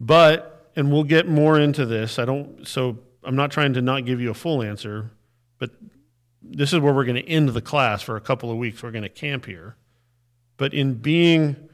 But, 0.00 0.70
and 0.76 0.90
we'll 0.90 1.04
get 1.04 1.28
more 1.28 1.58
into 1.58 1.84
this, 1.84 2.18
I 2.18 2.24
don't, 2.24 2.66
so 2.66 2.98
I'm 3.22 3.36
not 3.36 3.50
trying 3.50 3.74
to 3.74 3.82
not 3.82 4.04
give 4.04 4.20
you 4.20 4.30
a 4.30 4.34
full 4.34 4.62
answer, 4.62 5.10
but 5.58 5.70
this 6.42 6.72
is 6.72 6.80
where 6.80 6.92
we're 6.92 7.04
going 7.04 7.22
to 7.22 7.28
end 7.28 7.50
the 7.50 7.60
class 7.60 8.02
for 8.02 8.16
a 8.16 8.20
couple 8.20 8.50
of 8.50 8.56
weeks. 8.56 8.82
We're 8.82 8.90
going 8.90 9.02
to 9.02 9.08
camp 9.08 9.46
here. 9.46 9.76
But 10.56 10.72
in 10.74 10.94
being 10.94 11.68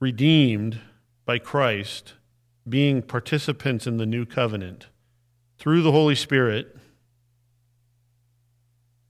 redeemed 0.00 0.80
by 1.24 1.38
Christ, 1.38 2.14
being 2.68 3.02
participants 3.02 3.86
in 3.86 3.96
the 3.96 4.06
new 4.06 4.26
covenant, 4.26 4.88
through 5.58 5.82
the 5.82 5.92
Holy 5.92 6.14
Spirit, 6.14 6.76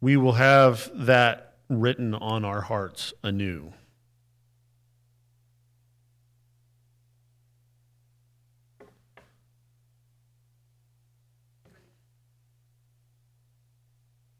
we 0.01 0.17
will 0.17 0.33
have 0.33 0.91
that 0.95 1.57
written 1.69 2.15
on 2.15 2.45
our 2.45 2.63
hearts 2.63 3.13
anew. 3.23 3.73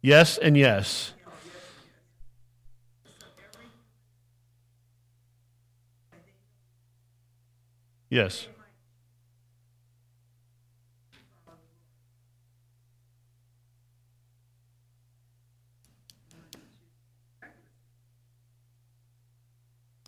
Yes 0.09 0.39
and 0.39 0.57
yes. 0.57 1.13
Yes. 8.09 8.49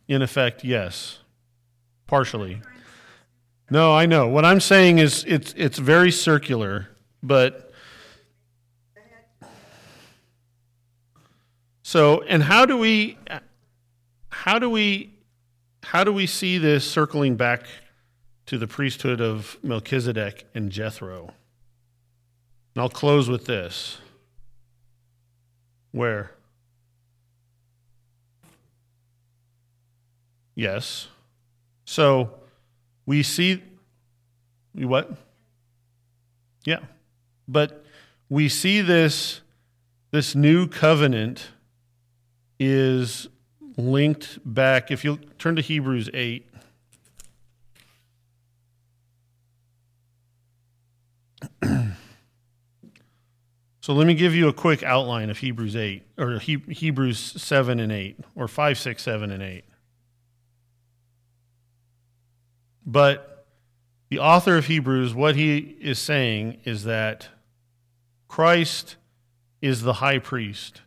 In 0.09 0.23
effect, 0.23 0.65
yes. 0.65 1.19
Partially. 2.07 2.63
No, 3.69 3.95
I 3.95 4.07
know. 4.07 4.29
What 4.29 4.47
I'm 4.47 4.61
saying 4.61 4.99
is 4.99 5.27
it's 5.29 5.53
it's 5.59 5.79
very 5.79 6.11
circular, 6.11 6.89
but 7.23 7.70
so 11.91 12.23
and 12.29 12.41
how 12.41 12.67
do 12.67 12.79
we 12.79 13.19
how 14.29 14.61
do 14.61 14.71
we 14.71 15.13
how 15.83 16.05
do 16.05 16.13
we 16.13 16.25
see 16.25 16.57
this 16.57 16.89
circling 16.89 17.35
back 17.35 17.65
to 18.47 18.59
the 18.59 18.69
priesthood 18.69 19.21
of 19.21 19.59
Melchizedek 19.65 20.47
and 20.55 20.71
Jethro? 20.71 21.35
And 22.77 22.83
I'll 22.83 22.91
close 22.91 23.29
with 23.29 23.47
this. 23.47 23.99
Where? 25.91 26.31
Yes. 30.55 31.09
So 31.87 32.31
we 33.05 33.25
see 33.25 33.65
we 34.77 34.85
what? 34.85 35.11
Yeah. 36.65 36.83
But 37.49 37.85
we 38.29 38.49
see 38.49 38.81
this 38.81 39.41
this 40.13 40.37
new 40.37 40.69
covenant 40.69 41.49
is 42.61 43.27
linked 43.77 44.39
back 44.45 44.91
if 44.91 45.05
you 45.05 45.17
turn 45.39 45.57
to 45.57 45.63
Hebrews 45.63 46.11
8 46.13 46.47
So 53.83 53.95
let 53.95 54.07
me 54.07 54.15
give 54.15 54.35
you 54.35 54.47
a 54.47 54.53
quick 54.53 54.83
outline 54.83 55.31
of 55.31 55.39
Hebrews 55.39 55.75
8 55.75 56.03
or 56.19 56.39
Hebrews 56.39 57.19
7 57.19 57.81
and 57.81 57.91
8 57.91 58.21
or 58.37 58.47
5 58.47 58.79
6 58.79 59.03
7 59.03 59.31
and 59.31 59.43
8. 59.43 59.65
But 62.85 63.47
the 64.11 64.19
author 64.19 64.57
of 64.57 64.67
Hebrews, 64.67 65.15
what 65.15 65.35
he 65.35 65.77
is 65.81 65.99
saying 65.99 66.59
is 66.65 66.85
that 66.85 67.29
Christ 68.29 68.97
is 69.63 69.83
the 69.83 69.95
high 69.95 70.19
priest. 70.19 70.83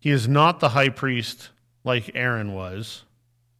He 0.00 0.10
is 0.10 0.26
not 0.26 0.60
the 0.60 0.70
high 0.70 0.88
priest 0.88 1.50
like 1.84 2.10
Aaron 2.14 2.54
was, 2.54 3.04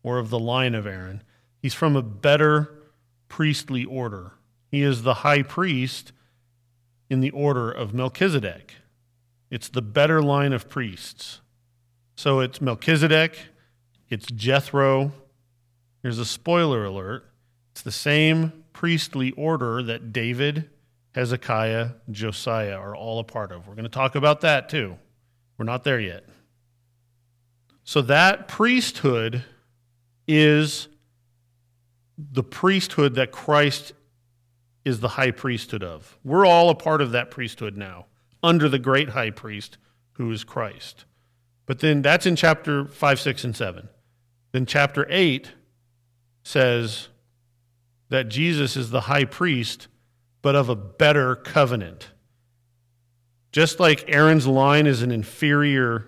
or 0.03 0.18
of 0.18 0.30
the 0.30 0.38
line 0.38 0.74
of 0.74 0.86
Aaron. 0.86 1.22
He's 1.61 1.74
from 1.74 1.95
a 1.95 2.03
better 2.03 2.72
priestly 3.28 3.84
order. 3.84 4.32
He 4.70 4.82
is 4.82 5.03
the 5.03 5.14
high 5.14 5.43
priest 5.43 6.12
in 7.11 7.20
the 7.20 7.30
order 7.30 7.70
of 7.70 7.93
Melchizedek. 7.93 8.74
It's 9.51 9.68
the 9.68 9.82
better 9.82 10.22
line 10.22 10.53
of 10.53 10.68
priests. 10.68 11.41
So 12.16 12.41
it's 12.41 12.61
Melchizedek, 12.61 13.36
it's 14.09 14.26
Jethro. 14.26 15.12
Here's 16.03 16.18
a 16.18 16.24
spoiler 16.24 16.84
alert 16.84 17.26
it's 17.72 17.82
the 17.82 17.93
same 17.93 18.64
priestly 18.72 19.32
order 19.32 19.82
that 19.82 20.12
David, 20.12 20.70
Hezekiah, 21.14 21.91
Josiah 22.11 22.76
are 22.76 22.97
all 22.97 23.18
a 23.18 23.24
part 23.24 23.53
of. 23.53 23.66
We're 23.66 23.74
going 23.74 23.84
to 23.84 23.91
talk 23.91 24.14
about 24.14 24.41
that 24.41 24.68
too. 24.68 24.97
We're 25.61 25.67
not 25.67 25.85
there 25.85 26.01
yet. 26.01 26.25
So 27.85 28.01
that 28.01 28.49
priesthood 28.49 29.45
is 30.27 30.89
the 32.17 32.43
priesthood 32.43 33.17
that 33.17 33.31
Christ 33.31 33.93
is 34.87 35.01
the 35.01 35.09
high 35.09 35.33
priesthood 35.33 35.85
of. 35.85 36.19
We're 36.25 36.47
all 36.47 36.71
a 36.71 36.75
part 36.75 37.03
of 37.03 37.13
that 37.13 37.31
priesthood 37.31 37.77
now, 37.77 38.07
under 38.43 38.71
the 38.71 38.79
great 38.79 39.11
high 39.11 39.29
priest 39.29 39.77
who 40.13 40.33
is 40.33 40.45
Christ. 40.45 41.05
But 41.67 41.81
then 41.81 42.01
that's 42.01 42.25
in 42.25 42.37
chapter 42.37 42.87
5, 42.87 43.21
6, 43.21 43.45
and 43.45 43.55
7. 43.55 43.91
Then 44.53 44.65
chapter 44.65 45.07
8 45.11 45.51
says 46.43 47.09
that 48.09 48.31
Jesus 48.31 48.79
is 48.79 48.89
the 48.89 49.03
high 49.03 49.27
priest, 49.27 49.89
but 50.41 50.57
of 50.57 50.71
a 50.71 50.75
better 50.75 51.37
covenant. 51.37 52.13
Just 53.53 53.80
like 53.80 54.05
Aaron's 54.09 54.46
line 54.46 54.86
is 54.86 55.03
an 55.03 55.11
inferior 55.11 56.07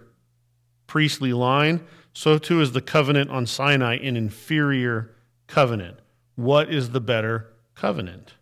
priestly 0.86 1.32
line, 1.32 1.84
so 2.12 2.38
too 2.38 2.60
is 2.60 2.72
the 2.72 2.80
covenant 2.80 3.30
on 3.30 3.46
Sinai 3.46 3.96
an 3.96 4.16
inferior 4.16 5.14
covenant. 5.46 5.98
What 6.36 6.72
is 6.72 6.90
the 6.90 7.00
better 7.00 7.52
covenant? 7.74 8.34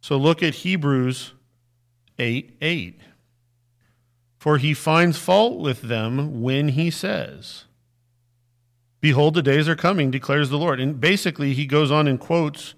So 0.00 0.16
look 0.16 0.42
at 0.42 0.56
Hebrews 0.56 1.32
8 2.18 2.56
8. 2.60 3.00
For 4.38 4.58
he 4.58 4.72
finds 4.72 5.18
fault 5.18 5.58
with 5.58 5.82
them 5.82 6.42
when 6.42 6.68
he 6.68 6.90
says, 6.90 7.64
Behold, 9.00 9.34
the 9.34 9.42
days 9.42 9.68
are 9.68 9.76
coming, 9.76 10.10
declares 10.10 10.48
the 10.48 10.58
Lord. 10.58 10.80
And 10.80 11.00
basically, 11.00 11.54
he 11.54 11.66
goes 11.66 11.90
on 11.90 12.08
and 12.08 12.18
quotes 12.18 12.74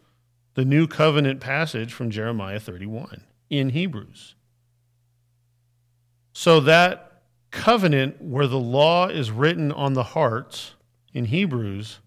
the 0.55 0.65
new 0.65 0.87
covenant 0.87 1.41
passage 1.41 1.93
from 1.93 2.11
Jeremiah 2.11 2.61
31 2.61 3.25
in 3.49 3.71
Hebrews. 3.71 4.35
So 6.41 6.59
that 6.61 7.21
covenant 7.51 8.23
where 8.23 8.47
the 8.47 8.59
law 8.59 9.09
is 9.09 9.31
written 9.31 9.71
on 9.71 9.93
the 9.93 10.03
hearts 10.03 10.73
in 11.13 11.27
Hebrews 11.27 11.99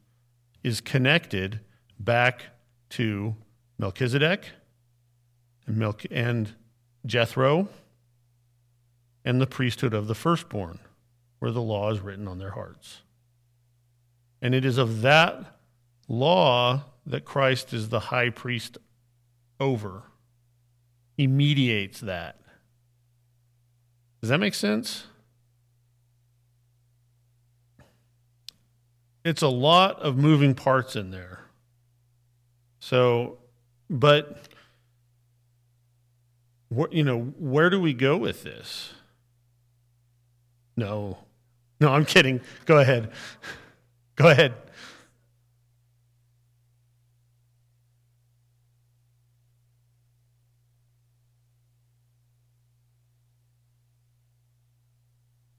is 0.63 0.81
connected 0.81 1.59
back 1.99 2.45
to 2.89 3.36
Melchizedek 3.77 4.49
and, 5.67 5.84
and 6.09 6.51
Jethro 7.05 7.67
and 9.23 9.39
the 9.39 9.45
priesthood 9.45 9.93
of 9.93 10.07
the 10.07 10.15
firstborn, 10.15 10.79
where 11.38 11.51
the 11.51 11.61
law 11.61 11.91
is 11.91 11.99
written 11.99 12.27
on 12.27 12.39
their 12.39 12.53
hearts. 12.53 13.03
And 14.41 14.55
it 14.55 14.65
is 14.65 14.79
of 14.79 15.03
that 15.03 15.45
law 16.07 16.86
that 17.05 17.23
Christ 17.23 17.71
is 17.71 17.89
the 17.89 17.99
high 17.99 18.31
priest 18.31 18.79
over. 19.59 20.01
He 21.15 21.27
mediates 21.27 21.99
that. 21.99 22.39
Does 24.24 24.30
that 24.30 24.39
make 24.39 24.53
sense? 24.53 25.07
It's 29.26 29.41
a 29.41 29.49
lot 29.49 29.99
of 29.99 30.15
moving 30.15 30.55
parts 30.55 30.95
in 30.95 31.11
there. 31.11 31.41
So, 32.80 33.39
but 33.89 34.43
what 36.69 36.93
you 36.93 37.03
know, 37.03 37.34
where 37.38 37.69
do 37.69 37.82
we 37.82 37.93
go 37.93 38.15
with 38.15 38.43
this? 38.43 38.93
No. 40.78 41.17
No, 41.82 41.91
I'm 41.91 42.05
kidding. 42.05 42.39
Go 42.65 42.78
ahead. 42.78 43.11
Go 44.15 44.30
ahead. 44.30 44.53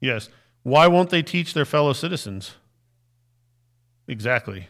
Yes. 0.05 0.29
Why 0.61 0.85
won't 0.87 1.09
they 1.09 1.23
teach 1.23 1.55
their 1.55 1.65
fellow 1.65 1.91
citizens? 1.93 2.55
Exactly. 4.07 4.67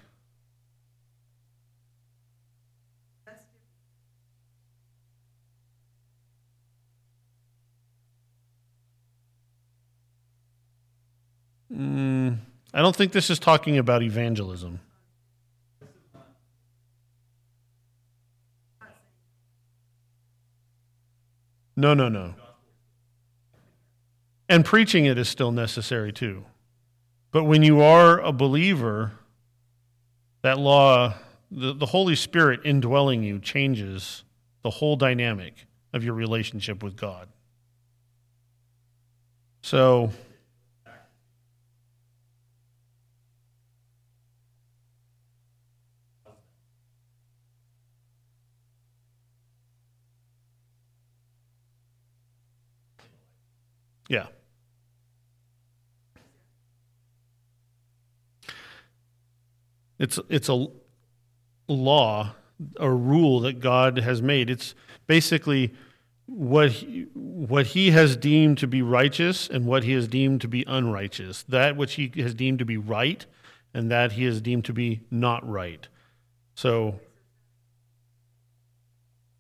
Mm, 11.74 12.38
I 12.74 12.82
don't 12.82 12.96
think 12.96 13.12
this 13.12 13.30
is 13.30 13.38
talking 13.38 13.78
about 13.78 14.02
evangelism. 14.04 14.80
No, 21.76 21.94
no, 21.94 22.08
no. 22.08 22.36
And 24.48 24.64
preaching 24.64 25.06
it 25.06 25.18
is 25.18 25.28
still 25.28 25.52
necessary 25.52 26.12
too. 26.12 26.46
But 27.32 27.46
when 27.46 27.64
you 27.64 27.82
are 27.82 28.20
a 28.20 28.32
believer, 28.32 29.14
that 30.42 30.60
law, 30.60 31.16
the, 31.52 31.74
the 31.74 31.88
Holy 31.88 32.16
Spirit 32.16 32.62
indwelling 32.64 33.24
you 33.24 33.40
changes 33.40 34.24
the 34.62 34.70
whole 34.70 34.96
dynamic 34.96 35.66
of 35.94 36.04
your 36.04 36.14
relationship 36.14 36.84
with 36.84 36.96
God. 36.96 37.28
So, 39.62 40.12
Yeah. 54.08 54.28
It's 60.00 60.20
it's 60.30 60.50
a 60.50 60.68
law, 61.68 62.36
a 62.78 62.90
rule 62.90 63.40
that 63.42 63.60
God 63.60 63.98
has 64.00 64.22
made. 64.22 64.50
It's 64.50 64.76
basically 65.08 65.74
what 66.28 66.72
he, 66.72 67.08
what 67.14 67.68
he 67.68 67.92
has 67.92 68.18
deemed 68.18 68.58
to 68.58 68.68
be 68.68 68.82
righteous 68.82 69.48
and 69.48 69.66
what 69.66 69.84
he 69.84 69.94
has 69.94 70.08
deemed 70.08 70.42
to 70.42 70.48
be 70.48 70.64
unrighteous. 70.68 71.44
That 71.44 71.78
which 71.78 71.94
he 71.94 72.12
has 72.18 72.34
deemed 72.34 72.60
to 72.60 72.66
be 72.66 72.78
right 72.78 73.26
and 73.74 73.92
that 73.92 74.14
he 74.14 74.24
has 74.26 74.42
deemed 74.42 74.66
to 74.66 74.74
be 74.74 75.02
not 75.12 75.48
right. 75.48 75.88
So 76.56 77.00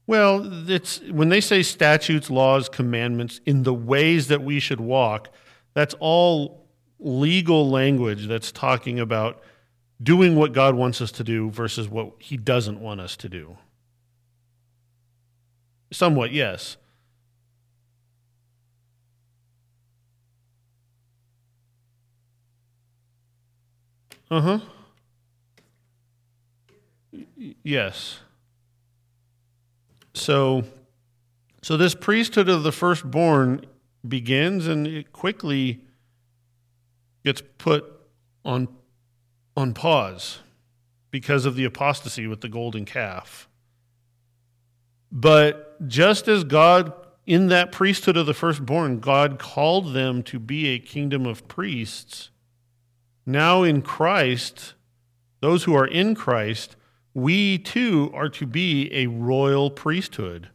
well, 0.07 0.69
it's 0.69 0.99
when 1.01 1.29
they 1.29 1.41
say 1.41 1.63
statutes, 1.63 2.29
laws, 2.29 2.69
commandments 2.69 3.41
in 3.45 3.63
the 3.63 3.73
ways 3.73 4.27
that 4.27 4.43
we 4.43 4.59
should 4.59 4.79
walk, 4.79 5.29
that's 5.73 5.95
all 5.99 6.67
legal 6.99 7.69
language 7.69 8.27
that's 8.27 8.51
talking 8.51 8.99
about 8.99 9.41
doing 10.01 10.35
what 10.35 10.53
God 10.53 10.75
wants 10.75 11.01
us 11.01 11.11
to 11.13 11.23
do 11.23 11.49
versus 11.49 11.87
what 11.87 12.13
he 12.19 12.37
doesn't 12.37 12.79
want 12.79 12.99
us 13.01 13.15
to 13.17 13.29
do. 13.29 13.57
Somewhat, 15.91 16.31
yes. 16.31 16.77
Uh 24.29 24.41
huh. 24.41 24.59
Yes. 27.63 28.19
So, 30.13 30.63
so 31.61 31.77
this 31.77 31.93
priesthood 31.93 32.49
of 32.49 32.63
the 32.63 32.71
firstborn 32.71 33.65
begins 34.07 34.67
and 34.67 34.87
it 34.87 35.13
quickly 35.13 35.81
gets 37.23 37.41
put 37.57 37.85
on, 38.43 38.67
on 39.55 39.73
pause 39.73 40.39
because 41.11 41.45
of 41.45 41.55
the 41.55 41.65
apostasy 41.65 42.27
with 42.27 42.41
the 42.41 42.49
golden 42.49 42.85
calf. 42.85 43.47
But 45.11 45.87
just 45.87 46.27
as 46.27 46.43
God, 46.43 46.91
in 47.25 47.47
that 47.47 47.71
priesthood 47.71 48.17
of 48.17 48.25
the 48.25 48.33
firstborn, 48.33 48.99
God 48.99 49.39
called 49.39 49.93
them 49.93 50.23
to 50.23 50.39
be 50.39 50.67
a 50.67 50.79
kingdom 50.79 51.25
of 51.25 51.47
priests, 51.47 52.31
now 53.25 53.63
in 53.63 53.81
Christ, 53.81 54.73
those 55.39 55.63
who 55.63 55.75
are 55.75 55.87
in 55.87 56.15
Christ, 56.15 56.75
we 57.13 57.57
too 57.57 58.11
are 58.13 58.29
to 58.29 58.45
be 58.45 58.93
a 58.93 59.07
royal 59.07 59.71
priesthood, 59.71 60.49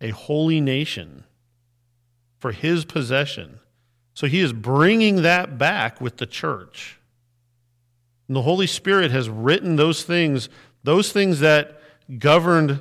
a 0.00 0.10
holy 0.10 0.60
nation 0.60 1.24
for 2.38 2.52
his 2.52 2.86
possession. 2.86 3.60
So 4.14 4.26
he 4.26 4.40
is 4.40 4.52
bringing 4.52 5.22
that 5.22 5.58
back 5.58 6.00
with 6.00 6.16
the 6.16 6.26
church. 6.26 6.99
And 8.30 8.36
the 8.36 8.42
Holy 8.42 8.68
Spirit 8.68 9.10
has 9.10 9.28
written 9.28 9.74
those 9.74 10.04
things, 10.04 10.48
those 10.84 11.10
things 11.10 11.40
that 11.40 11.82
governed 12.16 12.78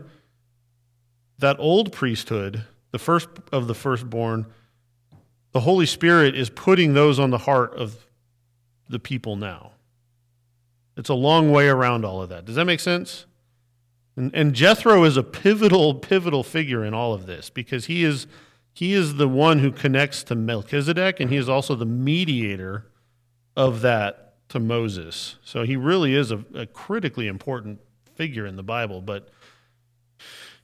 that 1.40 1.56
old 1.58 1.92
priesthood, 1.92 2.66
the 2.92 3.00
first 3.00 3.30
of 3.52 3.66
the 3.66 3.74
firstborn. 3.74 4.46
The 5.54 5.62
Holy 5.62 5.88
Spirit 5.88 6.36
is 6.36 6.52
putting 6.52 6.94
those 6.94 7.18
on 7.18 7.32
the 7.32 7.40
heart 7.40 7.74
of 7.74 8.06
the 8.90 9.00
people 9.00 9.36
now. 9.36 9.72
It's 10.96 11.10
a 11.10 11.16
long 11.16 11.52
way 11.52 11.68
around 11.68 12.06
all 12.06 12.22
of 12.22 12.30
that. 12.30 12.46
Does 12.46 12.54
that 12.54 12.66
make 12.66 12.80
sense? 12.80 13.26
And, 14.16 14.30
and 14.36 14.54
Jethro 14.54 15.04
is 15.04 15.18
a 15.18 15.24
pivotal, 15.24 15.96
pivotal 15.96 16.44
figure 16.44 16.86
in 16.86 16.94
all 16.94 17.12
of 17.12 17.26
this 17.26 17.50
because 17.50 17.88
he 17.88 18.04
is, 18.04 18.28
he 18.72 18.94
is 18.94 19.16
the 19.16 19.28
one 19.28 19.58
who 19.58 19.72
connects 19.72 20.22
to 20.26 20.36
Melchizedek 20.36 21.20
and 21.20 21.32
he 21.32 21.38
is 21.38 21.50
also 21.50 21.74
the 21.74 21.88
mediator 21.88 22.86
of 23.58 23.82
that 23.82 24.29
to 24.50 24.60
Moses. 24.60 25.38
So 25.44 25.64
he 25.64 25.76
really 25.76 26.16
is 26.16 26.32
a, 26.32 26.44
a 26.54 26.66
critically 26.66 27.28
important 27.28 27.80
figure 28.16 28.46
in 28.46 28.56
the 28.56 28.64
Bible, 28.64 29.02
but 29.02 29.30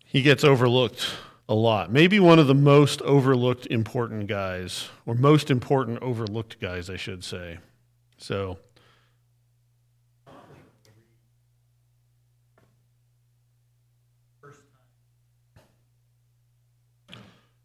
he 0.03 0.21
gets 0.21 0.43
overlooked 0.43 1.07
a 1.47 1.53
lot. 1.53 1.91
Maybe 1.91 2.19
one 2.19 2.39
of 2.39 2.47
the 2.47 2.55
most 2.55 3.01
overlooked 3.03 3.67
important 3.67 4.27
guys, 4.27 4.89
or 5.05 5.13
most 5.13 5.51
important 5.51 6.01
overlooked 6.01 6.59
guys, 6.59 6.89
I 6.89 6.97
should 6.97 7.23
say. 7.23 7.59
So. 8.17 8.57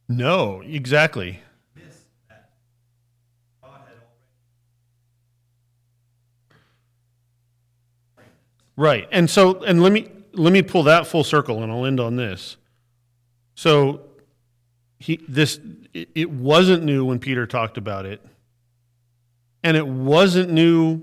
No, 0.09 0.61
exactly. 0.61 1.41
Right. 8.81 9.07
And 9.13 9.29
so 9.29 9.63
and 9.65 9.83
let 9.83 9.93
me 9.93 10.09
let 10.33 10.55
me 10.55 10.63
pull 10.63 10.85
that 10.85 11.07
full 11.07 11.23
circle 11.23 11.63
and 11.63 11.71
I'll 11.71 11.85
end 11.85 12.01
on 12.01 12.17
this. 12.17 12.57
So 13.55 14.01
he 14.99 15.21
this 15.29 15.61
it, 15.93 16.09
it 16.15 16.31
wasn't 16.31 16.85
new 16.85 17.05
when 17.05 17.19
Peter 17.19 17.47
talked 17.47 17.77
about 17.77 18.07
it. 18.07 18.25
And 19.63 19.77
it 19.77 19.87
wasn't 19.87 20.51
new 20.51 21.03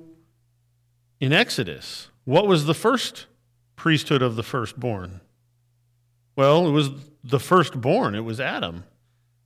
in 1.20 1.32
Exodus. 1.32 2.10
What 2.26 2.48
was 2.48 2.66
the 2.66 2.74
first 2.74 3.28
priesthood 3.76 4.24
of 4.24 4.36
the 4.38 4.44
firstborn? 4.44 5.22
Well, 6.36 6.68
it 6.68 6.72
was 6.72 6.90
the 7.24 7.40
firstborn, 7.40 8.16
it 8.16 8.22
was 8.22 8.40
Adam. 8.40 8.86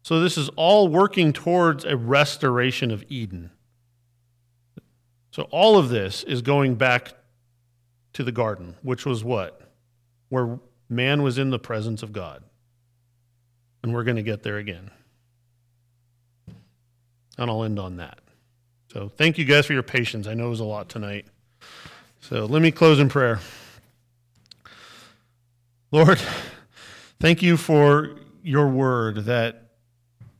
So 0.03 0.22
this 0.22 0.38
is 0.38 0.48
all 0.56 0.88
working 0.88 1.34
towards 1.34 1.84
a 1.84 1.98
restoration 1.98 2.91
of 2.91 3.03
Eden. 3.10 3.52
So 5.32 5.49
all 5.52 5.78
of 5.78 5.90
this 5.90 6.24
is 6.24 6.41
going 6.41 6.76
back 6.76 7.12
to 8.14 8.24
the 8.24 8.32
garden, 8.32 8.76
which 8.82 9.06
was 9.06 9.24
what? 9.24 9.62
Where 10.30 10.60
man 10.90 11.24
was 11.24 11.38
in 11.38 11.50
the 11.50 11.60
presence 11.60 12.04
of 12.04 12.14
God. 12.14 12.44
And 13.84 13.94
we're 13.94 14.04
going 14.04 14.18
to 14.18 14.24
get 14.24 14.44
there 14.44 14.58
again. 14.58 14.92
And 17.38 17.50
I'll 17.50 17.64
end 17.64 17.80
on 17.80 17.98
that. 17.98 18.20
So 18.92 19.10
thank 19.10 19.38
you 19.38 19.46
guys 19.46 19.66
for 19.66 19.74
your 19.74 19.84
patience. 19.84 20.28
I 20.28 20.34
know 20.34 20.48
it 20.48 20.50
was 20.50 20.60
a 20.60 20.66
lot 20.66 20.90
tonight. 20.90 21.26
So 22.20 22.46
let 22.46 22.62
me 22.62 22.72
close 22.72 23.00
in 23.00 23.10
prayer. 23.10 23.40
Lord, 25.92 26.20
thank 27.20 27.42
you 27.42 27.58
for 27.58 28.18
your 28.44 28.68
word 28.68 29.26
that 29.26 29.72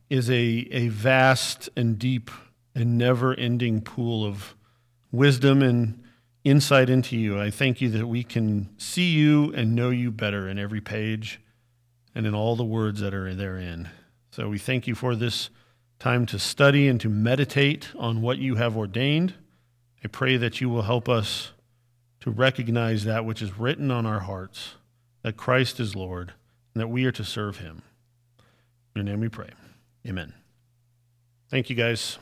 is 0.08 0.30
a, 0.30 0.34
a 0.70 0.88
vast 0.88 1.70
and 1.76 1.98
deep 1.98 2.30
and 2.74 2.98
never 2.98 3.34
ending 3.34 3.80
pool 3.80 4.24
of 4.24 4.54
wisdom 5.10 5.62
and 5.62 6.01
insight 6.44 6.90
into 6.90 7.16
you. 7.16 7.40
I 7.40 7.50
thank 7.50 7.80
you 7.80 7.88
that 7.90 8.06
we 8.06 8.24
can 8.24 8.68
see 8.78 9.10
you 9.12 9.52
and 9.54 9.74
know 9.74 9.90
you 9.90 10.10
better 10.10 10.48
in 10.48 10.58
every 10.58 10.80
page 10.80 11.40
and 12.14 12.26
in 12.26 12.34
all 12.34 12.56
the 12.56 12.64
words 12.64 13.00
that 13.00 13.14
are 13.14 13.34
therein. 13.34 13.88
So 14.30 14.48
we 14.48 14.58
thank 14.58 14.86
you 14.86 14.94
for 14.94 15.14
this 15.14 15.50
time 15.98 16.26
to 16.26 16.38
study 16.38 16.88
and 16.88 17.00
to 17.00 17.08
meditate 17.08 17.88
on 17.96 18.22
what 18.22 18.38
you 18.38 18.56
have 18.56 18.76
ordained. 18.76 19.34
I 20.04 20.08
pray 20.08 20.36
that 20.36 20.60
you 20.60 20.68
will 20.68 20.82
help 20.82 21.08
us 21.08 21.52
to 22.20 22.30
recognize 22.30 23.04
that 23.04 23.24
which 23.24 23.40
is 23.40 23.58
written 23.58 23.90
on 23.90 24.04
our 24.06 24.20
hearts 24.20 24.74
that 25.22 25.36
Christ 25.36 25.78
is 25.78 25.94
Lord 25.94 26.32
and 26.74 26.80
that 26.80 26.88
we 26.88 27.04
are 27.04 27.12
to 27.12 27.24
serve 27.24 27.58
him. 27.58 27.82
In 28.94 29.04
your 29.04 29.04
name 29.04 29.20
we 29.20 29.28
pray. 29.28 29.50
Amen. 30.06 30.34
Thank 31.48 31.70
you, 31.70 31.76
guys. 31.76 32.18